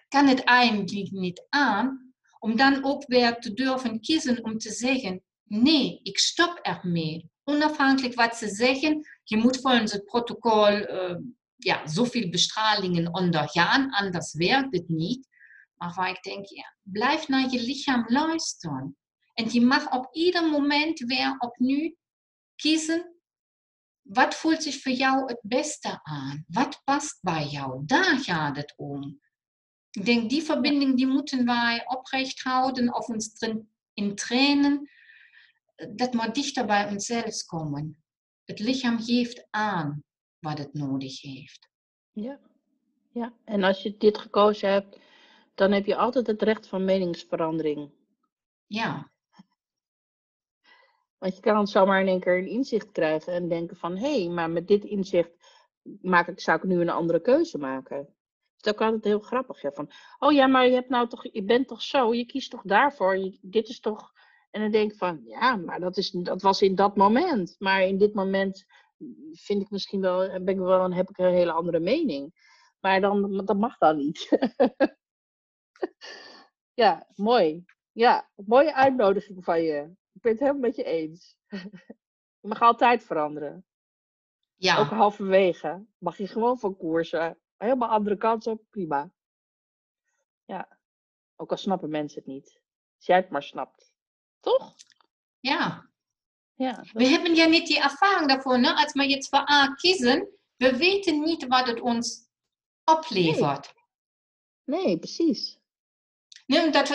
kan 0.08 0.26
het 0.26 0.44
eigenlijk 0.44 1.10
niet 1.10 1.46
aan 1.48 2.13
om 2.44 2.56
dan 2.56 2.84
ook 2.84 3.06
weer 3.06 3.38
te 3.38 3.52
durven 3.52 4.00
kiezen 4.00 4.44
om 4.44 4.58
te 4.58 4.70
zeggen, 4.70 5.22
nee, 5.44 6.00
ik 6.02 6.18
stop 6.18 6.58
ermee. 6.62 7.30
Onafhankelijk 7.44 8.14
wat 8.14 8.36
ze 8.36 8.48
zeggen, 8.48 9.06
je 9.22 9.36
moet 9.36 9.60
volgens 9.60 9.92
het 9.92 10.04
protocol 10.04 10.70
uh, 10.70 11.16
ja, 11.56 11.86
zoveel 11.86 12.28
bestralingen 12.28 13.14
ondergaan, 13.14 13.90
anders 13.90 14.34
werkt 14.34 14.74
het 14.74 14.88
niet. 14.88 15.28
Maar 15.74 15.92
waar 15.94 16.08
ik 16.08 16.22
denk, 16.22 16.46
ja, 16.46 16.76
blijf 16.82 17.28
naar 17.28 17.50
je 17.50 17.60
lichaam 17.60 18.04
luisteren. 18.06 18.96
En 19.34 19.52
je 19.52 19.60
mag 19.60 19.92
op 19.92 20.14
ieder 20.14 20.50
moment 20.50 20.98
weer 20.98 21.36
opnieuw 21.38 21.94
kiezen, 22.56 23.14
wat 24.02 24.34
voelt 24.34 24.62
zich 24.62 24.80
voor 24.80 24.92
jou 24.92 25.26
het 25.26 25.40
beste 25.42 26.00
aan? 26.02 26.44
Wat 26.48 26.80
past 26.84 27.18
bij 27.22 27.46
jou? 27.46 27.82
Daar 27.86 28.18
gaat 28.18 28.56
het 28.56 28.74
om. 28.76 29.20
Ik 29.94 30.04
denk, 30.04 30.30
die 30.30 30.42
verbinding 30.42 30.96
die 30.96 31.06
moeten 31.06 31.44
wij 31.44 31.84
oprecht 31.86 32.42
houden 32.42 32.94
of 32.94 33.08
ons 33.08 33.32
in 33.92 34.14
trainen. 34.14 34.90
Dat 35.94 36.12
moet 36.12 36.34
dichter 36.34 36.66
bij 36.66 36.88
onszelf 36.88 37.44
komen. 37.46 38.04
Het 38.44 38.58
lichaam 38.58 39.00
geeft 39.00 39.46
aan 39.50 40.02
wat 40.38 40.58
het 40.58 40.72
nodig 40.72 41.20
heeft. 41.20 41.68
Ja, 42.12 42.40
ja. 43.12 43.32
en 43.44 43.62
als 43.62 43.82
je 43.82 43.96
dit 43.96 44.18
gekozen 44.18 44.70
hebt, 44.70 44.98
dan 45.54 45.72
heb 45.72 45.86
je 45.86 45.96
altijd 45.96 46.26
het 46.26 46.42
recht 46.42 46.68
van 46.68 46.84
meningsverandering. 46.84 47.90
Ja, 48.66 49.10
Want 51.18 51.34
je 51.34 51.40
kan 51.40 51.66
zomaar 51.66 52.00
in 52.00 52.08
één 52.08 52.20
keer 52.20 52.38
een 52.38 52.48
inzicht 52.48 52.92
krijgen 52.92 53.32
en 53.32 53.48
denken 53.48 53.76
van... 53.76 53.96
hé, 53.96 54.22
hey, 54.22 54.28
maar 54.28 54.50
met 54.50 54.68
dit 54.68 54.84
inzicht 54.84 55.30
maak 56.00 56.28
ik, 56.28 56.40
zou 56.40 56.58
ik 56.58 56.64
nu 56.64 56.80
een 56.80 56.90
andere 56.90 57.20
keuze 57.20 57.58
maken. 57.58 58.14
Het 58.64 58.74
is 58.74 58.80
ook 58.80 58.86
altijd 58.86 59.04
heel 59.04 59.20
grappig. 59.20 59.62
Ja, 59.62 59.72
van, 59.72 59.90
oh 60.18 60.32
ja, 60.32 60.46
maar 60.46 60.66
je, 60.66 60.74
hebt 60.74 60.88
nou 60.88 61.08
toch, 61.08 61.32
je 61.32 61.44
bent 61.44 61.68
toch 61.68 61.82
zo, 61.82 62.14
je 62.14 62.26
kiest 62.26 62.50
toch 62.50 62.62
daarvoor. 62.62 63.16
Je, 63.16 63.38
dit 63.42 63.68
is 63.68 63.80
toch... 63.80 64.12
En 64.50 64.60
dan 64.60 64.70
denk 64.70 64.92
ik 64.92 64.98
van, 64.98 65.20
ja, 65.24 65.56
maar 65.56 65.80
dat, 65.80 65.96
is, 65.96 66.10
dat 66.10 66.42
was 66.42 66.62
in 66.62 66.74
dat 66.74 66.96
moment. 66.96 67.56
Maar 67.58 67.82
in 67.82 67.98
dit 67.98 68.14
moment 68.14 68.64
vind 69.32 69.62
ik 69.62 69.70
misschien 69.70 70.00
wel, 70.00 70.28
ben 70.28 70.54
ik 70.54 70.58
wel, 70.58 70.92
heb 70.92 71.08
ik 71.08 71.18
een 71.18 71.32
hele 71.32 71.52
andere 71.52 71.80
mening. 71.80 72.34
Maar 72.80 73.00
dan, 73.00 73.44
dat 73.44 73.56
mag 73.56 73.78
dan 73.78 73.96
niet. 73.96 74.28
ja, 76.82 77.06
mooi. 77.14 77.64
Ja, 77.92 78.30
mooie 78.34 78.74
uitnodiging 78.74 79.44
van 79.44 79.62
je. 79.62 79.92
Ik 80.12 80.20
ben 80.20 80.32
het 80.32 80.40
helemaal 80.40 80.60
met 80.60 80.76
je 80.76 80.84
eens. 80.84 81.36
je 82.40 82.48
mag 82.48 82.60
altijd 82.60 83.04
veranderen. 83.04 83.64
ja. 84.54 84.78
Ook 84.78 84.86
halverwege. 84.86 85.86
Mag 85.98 86.16
je 86.16 86.26
gewoon 86.26 86.58
van 86.58 86.76
koersen. 86.76 87.38
Helemaal 87.64 87.88
andere 87.88 88.16
kant 88.16 88.46
op, 88.46 88.62
prima. 88.70 89.10
Ja. 90.44 90.78
Ook 91.36 91.50
al 91.50 91.56
snappen 91.56 91.90
mensen 91.90 92.18
het 92.18 92.26
niet. 92.26 92.60
Als 92.96 93.06
jij 93.06 93.16
het 93.16 93.30
maar 93.30 93.42
snapt. 93.42 93.92
Toch? 94.40 94.74
ja. 95.40 95.88
Ja. 96.54 96.72
dat- 96.72 96.90
We 96.92 97.04
hebben 97.06 97.34
ja 97.34 97.46
nicht 97.46 97.66
die 97.66 97.80
Erfahrung 97.80 98.28
davon, 98.28 98.60
ne? 98.60 98.74
als 98.76 98.92
wir 98.92 99.04
jetzt 99.08 99.28
für 99.28 99.48
A 99.50 99.74
kiezen, 99.74 100.26
wir 100.56 100.78
weten 100.78 101.20
nicht, 101.20 101.48
was 101.48 101.68
es 101.68 101.80
uns 101.80 102.30
oplevert. 102.84 103.72
Nee, 104.64 104.96
precies. 104.98 105.58
Ne? 106.46 106.62
Und 106.64 106.72
das 106.74 106.90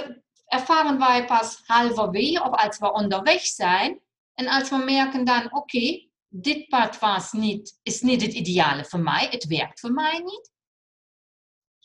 erfahren 0.46 0.98
wir 1.00 1.26
pas 1.26 1.62
halverwege 1.68 2.42
of 2.42 2.54
als 2.54 2.80
wir 2.80 2.94
unterwegs 2.94 3.56
zijn. 3.56 4.02
En 4.36 4.48
als 4.48 4.70
wir 4.70 4.80
merken 4.86 5.26
dann, 5.26 5.52
okay, 5.54 6.10
dit 6.30 6.70
pad 6.70 7.00
was 7.00 7.34
niet, 7.34 7.80
is 7.84 8.02
niet 8.02 8.22
het 8.22 8.34
ideale 8.34 8.86
voor 8.86 9.00
mij, 9.00 9.28
het 9.30 9.46
werkt 9.48 9.80
voor 9.80 9.92
mij 9.92 10.20
niet. 10.20 10.52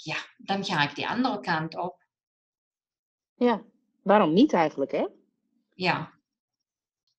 Ja, 0.04 0.16
dan 0.36 0.64
ga 0.64 0.88
ik 0.88 0.94
die 0.94 1.08
andere 1.08 1.40
kant 1.40 1.76
op. 1.76 2.04
Ja. 3.34 3.62
Waarom 4.02 4.32
niet 4.32 4.52
eigenlijk, 4.52 4.92
hè? 4.92 5.06
Ja. 5.74 6.12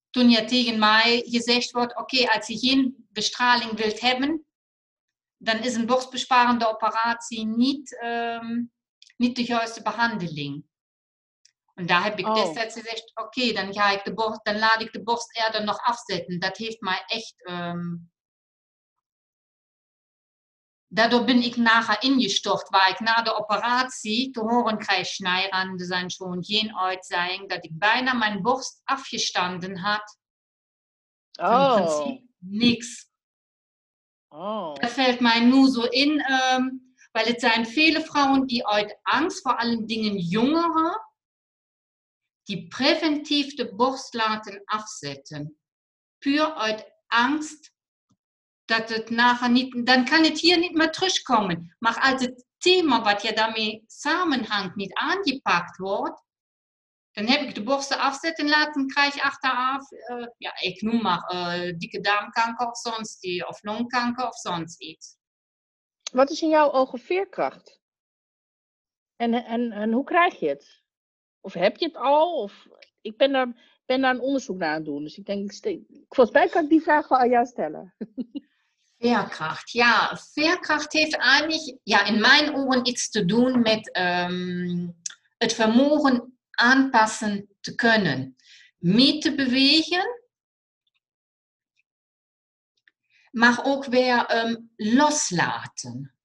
Toen 0.09 0.29
ja 0.29 0.45
tegen 0.45 0.79
mij 0.79 1.21
gezegd 1.25 1.71
wordt, 1.71 1.97
oké, 1.97 2.27
als 2.31 2.47
je 2.47 2.57
geen 2.57 3.07
bestraling 3.09 3.71
wilt 3.71 3.99
hebben, 3.99 4.45
dan 5.37 5.57
is 5.57 5.75
een 5.75 5.85
borstbesparende 5.85 6.67
operatie 6.67 7.45
niet, 7.45 7.99
ehm, 7.99 8.63
niet 9.17 9.35
de 9.35 9.43
juiste 9.43 9.81
behandeling. 9.81 10.65
En 11.73 11.85
daar 11.85 12.03
heb 12.03 12.19
ik 12.19 12.27
Oh. 12.27 12.35
destijds 12.35 12.73
gezegd, 12.75 13.11
oké, 13.15 13.51
dan, 13.53 13.73
ga 13.73 13.89
ik 13.89 14.03
de 14.03 14.13
borst, 14.13 14.45
dan 14.45 14.57
laat 14.59 14.81
ik 14.81 14.91
de 14.93 15.03
borst 15.03 15.37
eerder 15.37 15.63
nog 15.63 15.77
afzetten. 15.79 16.39
Dat 16.39 16.57
heeft 16.57 16.81
mij 16.81 17.03
echt... 17.05 17.33
ehm, 17.45 17.95
Daardoor 20.95 21.23
ben 21.23 21.41
ik 21.41 21.55
nachher 21.55 22.01
ingestort, 22.01 22.69
waar 22.69 22.89
ik 22.89 22.99
na 22.99 23.21
de 23.21 23.35
operatie 23.35 24.31
te 24.31 24.39
horen 24.39 24.77
krijg, 24.77 25.07
snijranden 25.07 25.85
zijn 25.85 26.09
schon 26.09 26.43
geen 26.43 26.77
uitzaaiing, 26.77 27.49
dat 27.49 27.65
ik 27.65 27.77
bijna 27.77 28.13
mijn 28.13 28.41
borst 28.41 28.81
afgestanden 28.83 29.77
had. 29.77 30.17
Im 31.31 31.45
Oh. 31.45 31.75
Prinzip 31.75 32.21
niks. 32.37 33.09
Oh. 34.27 34.75
Dat 34.75 34.89
fällt 34.89 35.19
mij 35.19 35.39
nu 35.39 35.67
zo 35.67 35.81
in, 35.81 36.19
ähm, 36.19 36.95
weil 37.11 37.25
es 37.25 37.39
zijn 37.39 37.65
viele 37.65 38.01
Frauen, 38.01 38.45
die 38.45 38.67
uit 38.67 38.99
Angst, 39.01 39.41
vor 39.41 39.57
allen 39.57 39.85
Dingen 39.85 40.17
jongeren, 40.17 41.01
die 42.43 42.67
preventief 42.67 43.55
de 43.55 43.75
borst 43.75 44.13
laten 44.13 44.61
afzetten. 44.65 45.57
Puur 46.17 46.53
uit 46.53 46.91
Angst 47.07 47.74
dat 48.65 48.89
het 48.89 49.09
niet, 49.49 49.85
dan 49.85 50.05
kan 50.05 50.23
het 50.23 50.39
hier 50.39 50.57
niet 50.57 50.73
meer 50.75 50.91
terugkomen. 50.91 51.75
Maar 51.79 51.99
als 51.99 52.21
het 52.21 52.45
thema 52.57 53.01
wat 53.01 53.21
je 53.21 53.33
daarmee 53.33 53.83
samenhangt 53.87 54.75
niet 54.75 54.93
aangepakt 54.93 55.77
wordt, 55.77 56.23
dan 57.11 57.25
heb 57.27 57.41
ik 57.41 57.55
de 57.55 57.63
borsten 57.63 57.99
afzetten 57.99 58.49
laten, 58.49 58.87
krijg 58.87 59.21
achteraf, 59.21 59.91
eh, 59.91 60.27
ja, 60.37 60.59
ik 60.59 60.81
noem 60.81 61.01
maar 61.01 61.21
dikke 61.77 61.99
darmkanker 61.99 62.67
of 62.67 62.77
sonst 62.77 63.21
die, 63.21 63.47
of 63.47 63.63
longkanker 63.63 64.27
of 64.27 64.35
sonst 64.35 64.81
iets. 64.81 65.17
Wat 66.11 66.29
is 66.29 66.41
in 66.41 66.49
jouw 66.49 66.71
ogen 66.71 66.99
veerkracht? 66.99 67.79
En, 69.15 69.33
en, 69.33 69.71
en 69.71 69.91
hoe 69.91 70.03
krijg 70.03 70.39
je 70.39 70.47
het? 70.47 70.83
Of 71.41 71.53
heb 71.53 71.77
je 71.77 71.85
het 71.85 71.95
al? 71.95 72.41
Of, 72.41 72.67
ik 73.01 73.17
ben 73.17 73.31
daar, 73.31 73.81
ben 73.85 74.01
daar 74.01 74.13
een 74.13 74.21
onderzoek 74.21 74.57
naar 74.57 74.69
aan 74.69 74.75
het 74.75 74.85
doen. 74.85 75.03
Dus 75.03 75.17
ik 75.17 75.25
denk, 75.25 75.51
ik 75.51 76.05
volgens 76.09 76.37
mij 76.37 76.49
kan 76.49 76.63
ik 76.63 76.69
die 76.69 76.81
vraag 76.81 77.07
wel 77.07 77.19
aan 77.19 77.29
jou 77.29 77.45
stellen. 77.45 77.95
Veerkracht, 78.97 79.71
ja. 79.71 80.17
Veerkracht 80.33 80.93
heeft 80.93 81.15
eigenlijk 81.15 81.79
ja, 81.83 82.05
in 82.05 82.19
mijn 82.19 82.55
oren 82.55 82.85
iets 82.85 83.09
te 83.09 83.25
doen 83.25 83.61
met 83.61 83.91
ehm, 83.91 84.87
het 85.37 85.53
vermogen 85.53 86.37
aanpassen 86.51 87.55
te 87.61 87.75
kunnen. 87.75 88.35
Mee 88.77 89.17
te 89.17 89.35
bewegen, 89.35 90.23
maar 93.31 93.59
ook 93.63 93.85
weer 93.85 94.25
ehm, 94.25 94.55
loslaten. 94.75 96.15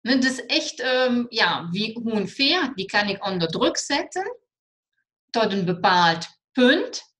Ne, 0.00 0.18
Dus 0.18 0.46
echt, 0.46 0.80
ehm, 0.80 1.24
ja, 1.28 1.68
wie, 1.70 2.00
hoe 2.02 2.12
een 2.12 2.28
veer, 2.28 2.74
die 2.74 2.86
kan 2.86 3.08
ik 3.08 3.24
onder 3.24 3.48
druk 3.48 3.76
zetten 3.76 4.36
tot 5.30 5.52
een 5.52 5.64
bepaald 5.64 6.26
punt. 6.52 7.14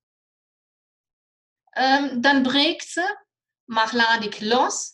Ehm, 1.70 2.20
dan 2.20 2.42
breekt 2.42 2.88
ze, 2.88 3.24
maar 3.64 3.94
laat 3.94 4.24
ik 4.24 4.40
los. 4.40 4.90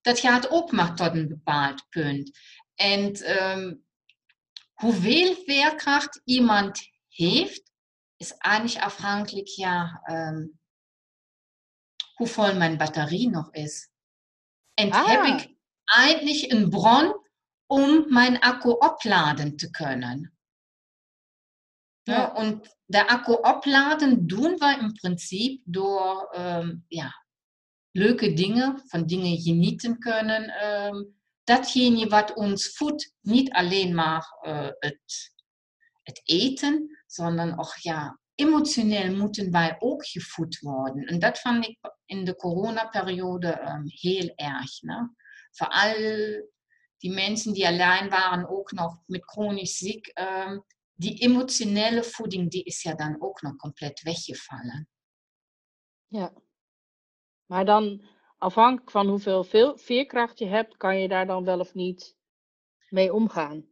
Dat 0.00 0.18
gaat 0.18 0.50
ook 0.50 0.72
maar 0.72 0.94
tot 0.96 1.14
een 1.14 1.28
bepaald 1.28 1.88
punt. 1.88 2.38
En 2.74 3.12
ehm, 3.14 3.74
hoeveel 4.72 5.34
veerkracht 5.34 6.20
iemand 6.24 6.80
heeft, 7.08 7.72
is 8.16 8.32
eigenlijk 8.36 8.84
afhankelijk 8.84 9.46
ja, 9.48 10.00
ehm, 10.04 10.46
hoe 12.14 12.26
vol 12.26 12.54
mijn 12.54 12.76
batterie 12.76 13.30
nog 13.30 13.52
is. 13.52 13.90
En 14.74 14.90
Ah. 14.92 15.06
heb 15.06 15.24
ik 15.24 15.54
eigenlijk 15.84 16.52
een 16.52 16.68
bron 16.68 17.26
om 17.66 18.12
mijn 18.12 18.40
accu 18.40 18.68
opladen 18.68 19.56
te 19.56 19.70
kunnen. 19.70 20.36
Ja. 22.02 22.14
Ja. 22.14 22.32
Und 22.34 22.76
de 22.84 23.08
accu 23.08 23.32
opladen 23.32 24.26
doen 24.26 24.58
we 24.58 24.76
in 24.80 24.92
principe 24.92 25.62
door 25.64 26.28
ehm, 26.30 26.76
ja, 26.88 27.21
leuke 27.92 28.32
dingen, 28.32 28.82
van 28.86 29.06
dingen 29.06 29.40
genieten 29.40 29.98
kunnen. 29.98 30.48
ehm, 30.48 31.04
datgene 31.44 32.06
wat 32.06 32.34
ons 32.34 32.68
voedt, 32.76 33.14
niet 33.20 33.50
alleen 33.52 33.94
maar 33.94 34.36
eh, 34.40 34.68
het, 34.78 35.32
het 36.02 36.20
eten, 36.24 37.02
sondern 37.06 37.58
ook 37.58 37.76
ja, 37.80 38.18
emotioneel 38.34 39.16
moeten 39.16 39.50
wij 39.50 39.76
ook 39.78 40.06
gevoed 40.06 40.58
worden. 40.58 41.04
En 41.04 41.18
dat 41.18 41.38
vond 41.38 41.66
ik 41.66 41.78
in 42.04 42.24
de 42.24 42.36
coronaperiode 42.36 43.48
ehm, 43.48 43.82
heel 43.86 44.32
erg. 44.34 44.82
Ne? 44.82 45.10
Vooral 45.50 45.94
die 46.96 47.12
mensen 47.12 47.52
die 47.52 47.66
alleen 47.66 48.08
waren, 48.08 48.48
ook 48.48 48.72
nog 48.72 49.02
met 49.06 49.24
chronisch 49.24 49.76
ziek. 49.76 50.06
ehm, 50.06 50.58
die 50.92 51.18
emotionele 51.18 52.02
voeding 52.02 52.50
die 52.50 52.62
is 52.62 52.82
ja 52.82 52.94
dan 52.94 53.16
ook 53.22 53.42
nog 53.42 53.56
compleet 53.56 54.02
weggevallen. 54.02 54.88
Ja. 56.06 56.32
Maar 57.52 57.64
dan, 57.64 58.02
afhankelijk 58.38 58.90
van 58.90 59.08
hoeveel 59.08 59.44
veel 59.44 59.76
veerkracht 59.78 60.38
je 60.38 60.46
hebt, 60.46 60.76
kan 60.76 60.98
je 60.98 61.08
daar 61.08 61.26
dan 61.26 61.44
wel 61.44 61.58
of 61.60 61.74
niet 61.74 62.16
mee 62.88 63.12
omgaan. 63.12 63.66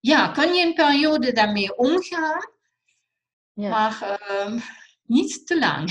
Ja, 0.00 0.28
kun 0.28 0.54
je 0.54 0.64
een 0.66 0.74
periode 0.74 1.32
daarmee 1.32 1.76
omgaan, 1.76 2.50
Ja. 3.52 3.68
maar 3.68 4.02
ehm, 4.02 4.58
niet 5.02 5.46
te 5.46 5.58
lang. 5.58 5.90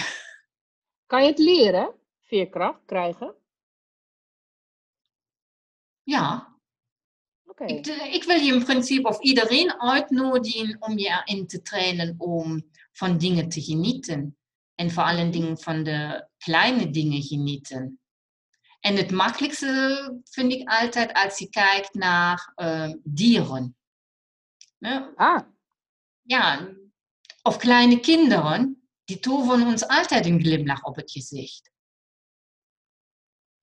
Kan 1.05 1.23
je 1.23 1.29
het 1.29 1.39
leren, 1.39 1.95
veerkracht 2.21 2.85
krijgen? 2.85 3.35
Ja, 6.03 6.55
Oké. 7.45 7.65
ik, 7.65 7.85
ik 7.87 8.23
wil 8.23 8.39
je 8.39 8.53
in 8.53 8.63
principe 8.63 9.07
of 9.07 9.19
iedereen 9.19 9.81
uitnodigen 9.81 10.77
om 10.79 10.97
je 10.97 11.21
erin 11.25 11.47
te 11.47 11.61
trainen 11.61 12.15
om 12.17 12.69
van 12.91 13.17
dingen 13.17 13.49
te 13.49 13.61
genieten. 13.61 14.37
En 14.75 14.91
voor 14.91 15.03
allen 15.03 15.31
dingen 15.31 15.57
van 15.57 15.83
de 15.83 16.27
kleine 16.45 16.89
dingen 16.89 17.21
genieten. 17.21 17.99
En 18.79 18.95
het 18.95 19.11
makkelijkste 19.11 20.21
vind 20.23 20.51
ik 20.51 20.69
altijd 20.69 21.13
als 21.13 21.39
je 21.39 21.49
kijkt 21.49 21.93
naar 21.93 22.51
ehm, 22.55 22.97
dieren. 23.03 23.77
Ne? 24.77 25.13
Ah, 25.15 25.41
ja, 26.21 26.69
of 27.41 27.57
kleine 27.57 27.99
kinderen, 27.99 28.89
die 29.03 29.19
toveren 29.19 29.67
ons 29.67 29.87
altijd 29.87 30.25
een 30.25 30.39
glimlach 30.39 30.83
op 30.83 30.95
het 30.95 31.11
gezicht. 31.11 31.71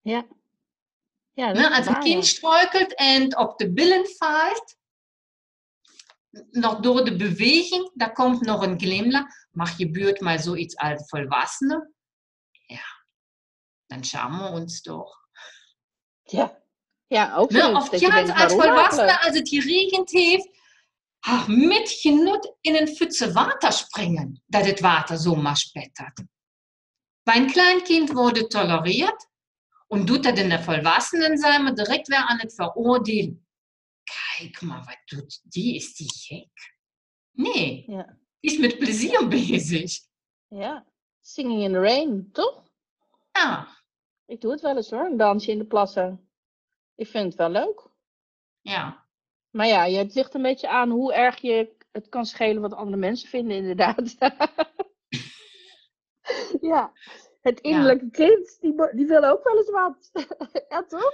ja. 0.00 0.26
Ja, 1.34 1.52
Ne? 1.52 1.76
Als 1.76 1.86
een 1.86 2.00
kind 2.00 2.26
struikelt 2.26 2.94
en 2.94 3.38
op 3.38 3.58
de 3.58 3.72
billen 3.72 4.06
valt, 4.16 4.76
nog 6.50 6.80
door 6.80 7.04
de 7.04 7.16
beweging, 7.16 7.90
daar 7.94 8.12
komt 8.12 8.40
nog 8.40 8.62
een 8.62 8.80
glimlach. 8.80 9.26
Maar 9.50 9.66
gebeurt 9.66 10.20
mal 10.20 10.38
zoiets 10.38 10.76
als 10.76 11.08
Volwassene, 11.08 11.91
ja, 12.72 12.84
dan 13.86 14.04
schamen 14.04 14.42
we 14.52 14.60
ons 14.60 14.80
toch. 14.82 15.20
Ja, 16.22 16.62
ja 17.06 17.34
ook 17.34 17.50
Ne, 17.50 17.60
zoiets 17.60 17.78
oft 17.78 17.90
dat 17.90 18.00
je 18.00 18.06
ja, 18.06 18.12
denkt, 18.12 18.30
als 18.30 18.38
waarom 18.54 18.60
Volwassene, 18.60 19.02
eigenlijk? 19.02 19.24
als 19.26 19.38
het 19.38 19.48
geregend 19.48 20.10
heeft, 20.10 20.48
ach, 21.20 21.48
met 21.48 21.90
genot 21.90 22.56
in 22.60 22.76
een 22.76 22.88
futse 22.88 23.32
water 23.32 23.72
springen, 23.72 24.42
dat 24.46 24.64
het 24.66 24.80
water 24.80 25.16
zomaar 25.18 25.56
spettert. 25.56 26.22
Bij 27.22 27.36
een 27.36 27.50
klein 27.52 27.82
kind 27.82 28.10
wordt 28.10 28.36
het 28.38 28.50
tolereerd 28.50 29.26
und 29.86 30.06
doet 30.06 30.22
dat 30.22 30.38
in 30.38 30.48
de 30.48 30.62
Volwassenen 30.62 31.38
zijn 31.38 31.64
we 31.64 31.72
direct 31.72 32.08
weer 32.08 32.18
aan 32.26 32.38
het 32.38 32.54
veroordelen. 32.54 33.46
Kijk 34.36 34.60
maar, 34.60 34.84
wat 34.84 35.00
doet 35.04 35.40
die? 35.42 35.74
Is 35.74 35.94
die 35.94 36.12
gek? 36.14 36.74
Nee, 37.30 37.84
Ja. 37.86 38.18
die 38.40 38.50
is 38.50 38.58
met 38.58 38.78
plezier 38.78 39.28
bezig. 39.28 39.92
ja, 40.48 40.86
singing 41.22 41.62
in 41.62 41.72
the 41.72 41.80
rain, 41.80 42.28
toch? 42.32 42.62
Ja, 43.32 43.68
Ik 44.26 44.40
doe 44.40 44.50
het 44.52 44.60
wel 44.60 44.76
eens 44.76 44.90
hoor, 44.90 45.04
een 45.04 45.16
dansje 45.16 45.50
in 45.50 45.58
de 45.58 45.66
plassen. 45.66 46.28
Ik 46.94 47.06
vind 47.06 47.24
het 47.24 47.34
wel 47.34 47.50
leuk. 47.50 47.86
ja, 48.60 49.06
Maar 49.50 49.66
ja, 49.66 49.84
je- 49.84 49.98
het 49.98 50.14
ligt 50.14 50.34
een 50.34 50.42
beetje 50.42 50.68
aan 50.68 50.90
hoe 50.90 51.12
erg 51.14 51.40
je 51.40 51.76
het 51.92 52.08
kan 52.08 52.26
schelen 52.26 52.62
wat 52.62 52.74
andere 52.74 52.96
mensen 52.96 53.28
vinden, 53.28 53.56
inderdaad. 53.56 54.16
ja, 56.60 56.92
het 57.40 57.60
innerlijke 57.60 58.10
kind, 58.10 58.58
die, 58.60 58.74
die 58.94 59.06
wil 59.06 59.24
ook 59.24 59.44
wel 59.44 59.56
eens 59.56 59.70
wat. 59.70 60.10
ja, 60.68 60.84
toch? 60.84 61.12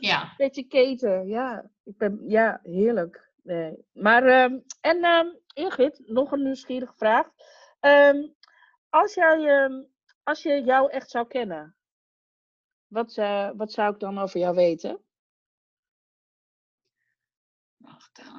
ja. 0.00 0.32
Beetje 0.36 0.62
keten, 0.66 1.26
ja. 1.26 1.70
Ik 1.84 1.96
ben, 1.96 2.20
ja, 2.26 2.60
heerlijk. 2.62 3.30
Nee. 3.42 3.86
Maar, 3.92 4.24
ehm, 4.26 4.58
en 4.80 5.04
ehm, 5.04 5.26
Ingrid, 5.54 6.00
nog 6.06 6.32
een 6.32 6.42
nieuwsgierige 6.42 6.94
vraag. 6.96 7.28
Ehm, 7.80 8.26
als, 8.92 9.14
jij, 9.14 9.62
ehm, 9.62 9.82
als 10.22 10.42
je 10.42 10.62
jou 10.64 10.90
echt 10.90 11.10
zou 11.10 11.26
kennen, 11.26 11.76
wat, 12.86 13.14
wat 13.56 13.72
zou 13.72 13.92
ik 13.94 14.00
dan 14.00 14.18
over 14.18 14.40
jou 14.40 14.54
weten? 14.54 15.04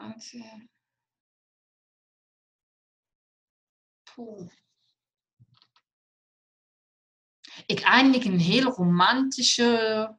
Uit. 0.02 0.32
eh. 0.34 0.62
Poeh. 4.14 4.52
Ik 7.66 7.80
eigenlijk 7.80 8.24
een 8.24 8.40
heel 8.40 8.72
romantische 8.72 10.18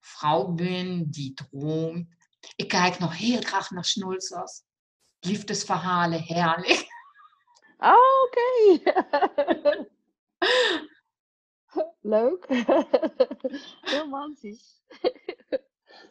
vrouw 0.00 0.52
ben 0.52 1.10
die 1.10 1.34
droomt. 1.34 2.08
Ik 2.56 2.68
kijk 2.68 2.98
nog 2.98 3.16
heel 3.18 3.40
graag 3.40 3.70
naar 3.70 3.84
Schnulzers. 3.84 4.62
Liefdesverhalen, 5.18 6.22
herrlich. 6.22 6.93
Oh, 7.84 8.22
oké. 8.24 8.80
Leuk. 12.00 12.44
heel 12.48 12.86
romantisch. 14.00 14.82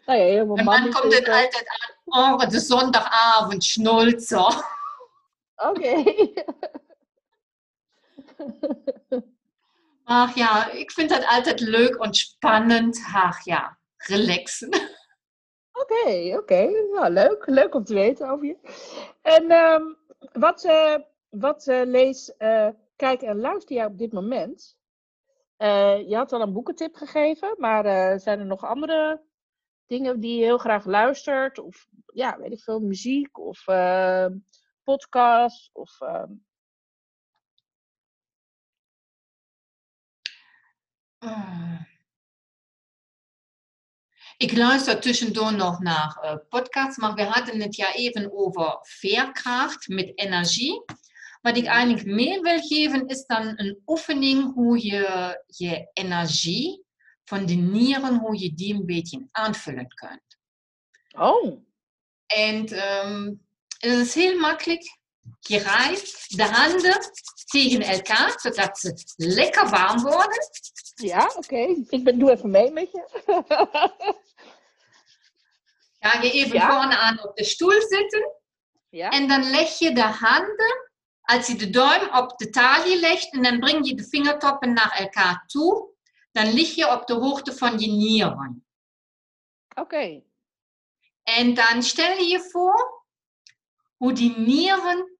nou 0.06 0.20
ja, 0.20 0.40
En 0.40 0.48
dan 0.66 0.92
komt 0.92 1.14
het 1.14 1.30
altijd 1.30 1.66
aan, 1.68 1.96
oh, 2.34 2.50
de 2.50 2.60
zondagavond, 2.60 3.64
Schnulzer. 3.64 4.66
Oké. 5.56 6.04
Ach 10.04 10.36
ja, 10.36 10.72
ik 10.72 10.92
vind 10.92 11.10
dat 11.10 11.26
altijd 11.26 11.60
leuk 11.60 11.96
en 11.96 12.14
spannend. 12.14 13.02
Ach 13.14 13.46
ja, 13.46 13.78
relaxen. 13.98 14.70
Oké, 15.72 16.38
oké. 16.38 16.70
Nou, 16.94 17.10
leuk. 17.10 17.44
Leuk 17.46 17.76
om 17.76 17.84
te 17.84 17.94
weten 17.94 18.30
over 18.30 18.46
je. 18.46 18.58
En 19.22 19.52
ehm, 19.52 19.84
wat, 20.32 20.64
eh, 20.64 20.96
wat 21.34 21.68
eh, 21.68 21.82
lees, 21.86 22.36
eh, 22.38 22.70
kijk 22.96 23.22
en 23.22 23.40
luister 23.40 23.76
jij 23.76 23.86
op 23.86 23.98
dit 23.98 24.14
moment? 24.14 24.78
Eh, 25.58 26.10
je 26.10 26.16
had 26.16 26.32
al 26.32 26.42
een 26.42 26.54
boekentip 26.54 26.96
gegeven, 26.96 27.56
maar 27.58 28.20
zijn 28.20 28.40
er 28.40 28.46
nog 28.46 28.66
andere 28.66 29.24
dingen 29.86 30.20
die 30.20 30.38
je 30.38 30.44
heel 30.44 30.58
graag 30.58 30.86
luistert? 30.86 31.60
Of 31.60 31.88
ja, 32.06 32.38
weet 32.38 32.52
ik 32.52 32.60
veel, 32.60 32.80
muziek 32.80 33.38
of 33.40 33.64
podcast? 34.84 35.70
Of, 35.74 36.02
ehm, 36.02 36.32
Ah. 41.18 41.82
Ik 44.38 44.58
luister 44.58 45.00
tussendoor 45.02 45.54
nog 45.54 45.80
naar 45.80 46.42
podcasts, 46.50 46.98
maar 46.98 47.14
we 47.14 47.24
hadden 47.24 47.62
het 47.62 47.76
ja 47.76 47.94
even 47.94 48.32
over 48.34 48.80
veerkracht 48.82 49.88
met 49.88 50.12
energie. 50.16 50.84
Wat 51.44 51.58
ik 51.58 51.66
eigenlijk 51.66 52.06
mee 52.06 52.40
wil 52.42 52.60
geven 52.60 53.08
is 53.08 53.26
dan 53.26 53.54
een 53.56 53.82
oefening 53.86 54.54
hoe 54.54 54.86
je 54.86 55.42
je 55.48 55.90
energie 55.94 56.86
van 57.24 57.46
de 57.46 57.54
nieren, 57.54 58.16
hoe 58.18 58.40
je 58.40 58.54
die 58.54 58.74
een 58.74 58.86
beetje 58.86 59.28
aanvullen 59.32 59.88
kunt. 59.88 60.38
Oh, 61.18 61.62
En 62.26 62.68
ehm, 62.68 63.26
het 63.80 63.92
is 64.08 64.14
heel 64.14 64.40
makkelijk. 64.40 64.98
Je 65.40 65.58
rijdt 65.58 66.38
de 66.38 66.44
handen 66.44 67.00
tegen 67.46 67.82
elkaar, 67.82 68.40
zodat 68.40 68.80
ze 68.80 68.94
lekker 69.16 69.70
warm 69.70 70.02
worden. 70.02 70.48
ja, 70.96 71.32
oké. 71.36 71.84
Ik 71.90 72.04
ben, 72.04 72.20
doe 72.20 72.32
even 72.32 72.50
mee 72.52 72.72
met 72.72 72.92
je. 72.92 73.04
Ga 76.00 76.22
je 76.22 76.32
even 76.32 76.54
Ja. 76.54 76.70
vorne 76.82 76.98
aan 76.98 77.24
op 77.24 77.36
de 77.36 77.44
stoel 77.44 77.82
zitten. 77.82 78.32
ja? 78.90 79.10
En 79.10 79.28
dan 79.28 79.50
leg 79.50 79.80
je 79.80 79.92
de 79.94 80.02
handen, 80.02 80.92
als 81.24 81.48
je 81.48 81.56
de 81.56 81.70
duim 81.70 82.16
op 82.16 82.38
de 82.38 82.50
taille 82.50 83.00
legt 83.00 83.34
en 83.34 83.44
dan 83.44 83.60
breng 83.60 83.88
je 83.88 83.96
de 83.96 84.04
vingertoppen 84.04 84.74
naar 84.74 84.92
elkaar 84.92 85.46
toe, 85.46 85.92
dan 86.32 86.54
lig 86.54 86.76
je 86.76 86.92
op 86.92 87.08
de 87.08 87.14
hoogte 87.14 87.54
van 87.54 87.80
je 87.80 87.88
nieren. 87.88 88.66
Oké. 89.76 90.24
En 91.24 91.54
dan 91.54 91.84
stel 91.84 92.18
je 92.18 92.28
je 92.28 92.40
voor 92.40 93.06
hoe 93.98 94.14
die 94.14 94.38
nieren 94.38 95.18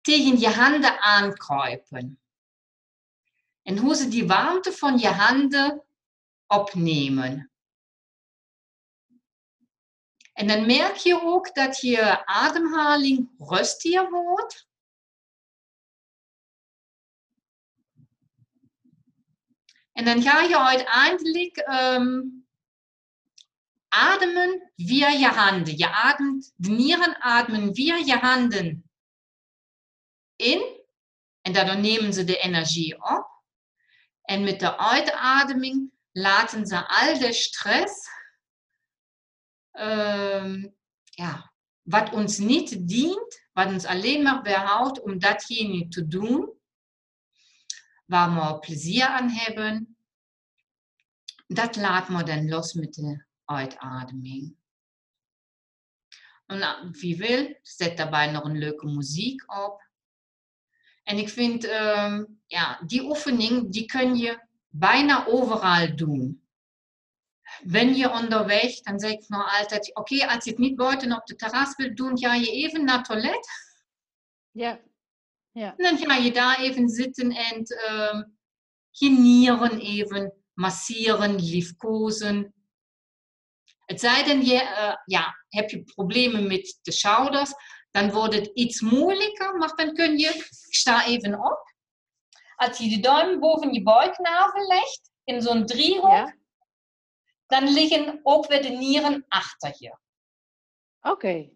tegen 0.00 0.38
je 0.38 0.48
handen 0.48 1.00
aankruipen. 1.00 2.20
En 3.62 3.78
hoe 3.78 3.94
ze 3.94 4.08
die 4.08 4.26
warmte 4.26 4.72
van 4.72 4.98
je 4.98 5.08
handen 5.08 5.84
opnemen. 6.46 7.50
En 10.32 10.46
dan 10.46 10.66
merk 10.66 10.96
je 10.96 11.20
ook 11.22 11.54
dat 11.54 11.80
je 11.80 12.26
ademhaling 12.26 13.30
rustiger 13.38 14.10
wordt. 14.10 14.68
En 19.96 20.04
dan 20.04 20.22
ga 20.22 20.40
je 20.40 20.58
uiteindelijk 20.58 21.56
ehm, 21.56 22.22
ademen 23.88 24.72
via 24.76 25.08
je 25.08 25.26
handen. 25.26 25.76
Je 25.76 25.90
ademt, 25.90 26.52
de 26.56 26.70
nieren 26.70 27.20
ademen 27.20 27.74
via 27.74 27.96
je 27.96 28.16
handen 28.16 28.90
in. 30.36 30.80
En 31.40 31.52
daardoor 31.52 31.78
nemen 31.78 32.12
ze 32.12 32.24
de 32.24 32.38
energie 32.38 32.94
op. 32.94 33.26
En 34.22 34.44
met 34.44 34.60
de 34.60 34.78
uitademing 34.78 35.92
laten 36.12 36.66
ze 36.66 36.88
al 36.88 37.18
de 37.18 37.32
stress, 37.32 38.08
ehm, 39.70 40.66
ja, 41.04 41.52
wat 41.82 42.12
ons 42.12 42.38
niet 42.38 42.88
dient, 42.88 43.48
wat 43.52 43.66
ons 43.66 43.84
alleen 43.84 44.22
maar 44.22 44.42
weerhoudt 44.42 45.00
om 45.00 45.18
datgene 45.18 45.88
te 45.88 46.06
doen 46.06 46.55
waar 48.06 48.34
we 48.34 48.58
plezier 48.58 49.06
aan 49.06 49.28
hebben, 49.28 49.96
dat 51.46 51.76
laat 51.76 52.08
we 52.08 52.22
dan 52.22 52.48
los 52.48 52.72
met 52.72 52.94
de 52.94 53.24
uitademing. 53.44 54.56
En 56.46 56.58
nou, 56.58 56.90
wie 56.90 57.16
wil, 57.16 57.58
zet 57.62 57.96
daarbij 57.96 58.30
nog 58.30 58.44
een 58.44 58.58
leuke 58.58 58.86
muziek 58.86 59.52
op. 59.58 59.88
En 61.02 61.18
ik 61.18 61.28
vind, 61.28 61.64
ehm, 61.64 62.24
ja, 62.46 62.80
die 62.86 63.02
oefening, 63.02 63.72
die 63.72 63.86
kun 63.86 64.16
je 64.16 64.46
bijna 64.68 65.26
overal 65.26 65.96
doen. 65.96 66.44
Ben 67.62 67.94
je 67.94 68.10
onderweg, 68.10 68.80
dan 68.80 69.00
zeg 69.00 69.10
ik 69.10 69.28
nog 69.28 69.58
altijd, 69.58 69.94
oké, 69.94 70.26
als 70.26 70.44
je 70.44 70.50
het 70.50 70.58
niet 70.58 70.76
buiten 70.76 71.12
op 71.12 71.26
de 71.26 71.36
terras 71.36 71.76
wilt 71.76 71.96
doen, 71.96 72.18
ga 72.18 72.34
je 72.34 72.50
even 72.50 72.84
naar 72.84 73.06
het. 73.08 73.48
Ja. 74.50 74.80
Ja. 75.56 75.74
En 75.76 75.96
dan 75.96 75.98
ga 76.08 76.14
je 76.16 76.32
daar 76.32 76.60
even 76.60 76.88
zitten 76.88 77.30
en 77.30 77.62
ehm, 77.64 78.22
je 78.90 79.10
nieren 79.10 79.78
even 79.80 80.32
masseren, 80.52 81.34
liefkozen. 81.34 82.54
Het 83.84 84.00
zij 84.00 84.24
denn 84.24 84.44
je, 84.44 84.60
eh, 84.60 84.94
ja, 85.04 85.44
heb 85.48 85.70
je 85.70 85.82
problemen 85.82 86.46
met 86.46 86.78
de 86.82 86.92
schouders, 86.92 87.52
dan 87.90 88.10
wordt 88.10 88.34
het 88.34 88.46
iets 88.46 88.80
moeilijker, 88.80 89.56
maar 89.56 89.74
dan 89.74 89.94
kun 89.94 90.18
je, 90.18 90.28
ik 90.28 90.74
sta 90.74 91.06
even 91.06 91.40
op. 91.40 91.74
Als 92.56 92.78
je 92.78 92.88
de 92.88 93.00
duim 93.00 93.40
boven 93.40 93.72
je 93.72 93.82
buiknavel 93.82 94.66
legt, 94.66 95.10
in 95.24 95.42
zo'n 95.42 95.66
driehoek, 95.66 96.10
Ja. 96.10 96.36
dan 97.46 97.72
liggen 97.72 98.20
ook 98.22 98.46
weer 98.46 98.62
de 98.62 98.68
nieren 98.68 99.24
achter 99.28 99.74
je. 99.78 99.98
Oké. 101.00 101.50